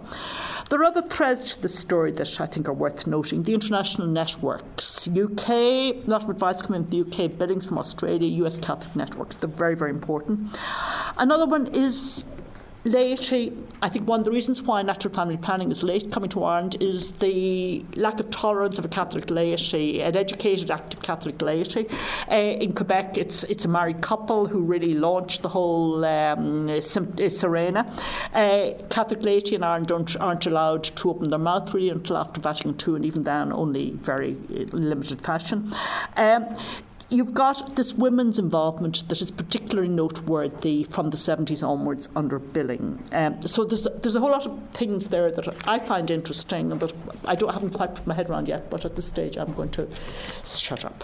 There 0.69 0.79
are 0.79 0.85
other 0.85 1.03
threads 1.03 1.50
to 1.50 1.50
the 1.55 1.67
story 1.67 2.11
that 2.13 2.39
I 2.39 2.45
think 2.45 2.67
are 2.67 2.73
worth 2.73 3.07
noting. 3.07 3.43
The 3.43 3.53
international 3.53 4.07
networks, 4.07 5.07
UK, 5.07 5.49
a 5.49 6.03
lot 6.05 6.23
of 6.23 6.29
advice 6.29 6.61
coming 6.61 6.83
from 6.85 6.91
the 6.91 7.01
UK, 7.01 7.37
Billings 7.37 7.65
from 7.65 7.77
Australia, 7.77 8.27
US 8.45 8.57
Catholic 8.57 8.95
networks, 8.95 9.35
they're 9.37 9.49
very, 9.49 9.75
very 9.75 9.91
important. 9.91 10.57
Another 11.17 11.45
one 11.45 11.67
is 11.67 12.23
laity, 12.83 13.53
I 13.81 13.89
think 13.89 14.07
one 14.07 14.21
of 14.21 14.25
the 14.25 14.31
reasons 14.31 14.61
why 14.61 14.81
natural 14.81 15.13
family 15.13 15.37
planning 15.37 15.71
is 15.71 15.83
late 15.83 16.11
coming 16.11 16.29
to 16.31 16.43
Ireland 16.43 16.77
is 16.79 17.11
the 17.13 17.85
lack 17.95 18.19
of 18.19 18.31
tolerance 18.31 18.79
of 18.79 18.85
a 18.85 18.87
Catholic 18.87 19.29
laity, 19.29 20.01
an 20.01 20.15
educated, 20.15 20.71
active 20.71 21.01
Catholic 21.01 21.41
laity. 21.41 21.87
Uh, 22.29 22.35
in 22.35 22.73
Quebec, 22.73 23.17
it's 23.17 23.43
it's 23.43 23.65
a 23.65 23.67
married 23.67 24.01
couple 24.01 24.47
who 24.47 24.61
really 24.61 24.93
launched 24.93 25.41
the 25.41 25.49
whole 25.49 26.03
um, 26.05 26.81
Serena. 26.81 27.91
Uh, 28.33 28.71
Catholic 28.89 29.23
laity 29.23 29.55
in 29.55 29.63
Ireland 29.63 29.91
aren't 30.19 30.45
allowed 30.45 30.83
to 30.83 31.09
open 31.09 31.29
their 31.29 31.39
mouth 31.39 31.73
really 31.73 31.89
until 31.89 32.17
after 32.17 32.41
Vatican 32.41 32.75
II, 32.87 32.95
and 32.95 33.05
even 33.05 33.23
then, 33.23 33.51
only 33.53 33.91
very 33.91 34.33
limited 34.71 35.21
fashion. 35.21 35.71
Um, 36.17 36.57
you've 37.11 37.33
got 37.33 37.75
this 37.75 37.93
women's 37.93 38.39
involvement 38.39 39.07
that 39.09 39.21
is 39.21 39.29
particularly 39.29 39.89
noteworthy 39.89 40.83
from 40.83 41.09
the 41.09 41.17
70s 41.17 41.67
onwards 41.67 42.09
under 42.15 42.39
billing. 42.39 43.03
Um, 43.11 43.45
so 43.45 43.63
there's, 43.63 43.85
there's 44.01 44.15
a 44.15 44.19
whole 44.19 44.31
lot 44.31 44.47
of 44.47 44.59
things 44.71 45.09
there 45.09 45.29
that 45.29 45.67
I 45.67 45.77
find 45.79 46.09
interesting, 46.09 46.75
but 46.77 46.93
I, 47.25 47.35
don't, 47.35 47.49
I 47.49 47.53
haven't 47.53 47.71
quite 47.71 47.95
put 47.95 48.07
my 48.07 48.13
head 48.13 48.29
around 48.29 48.47
yet, 48.47 48.69
but 48.69 48.85
at 48.85 48.95
this 48.95 49.05
stage 49.05 49.37
I'm 49.37 49.53
going 49.53 49.71
to 49.71 49.87
shut 50.43 50.85
up. 50.85 51.03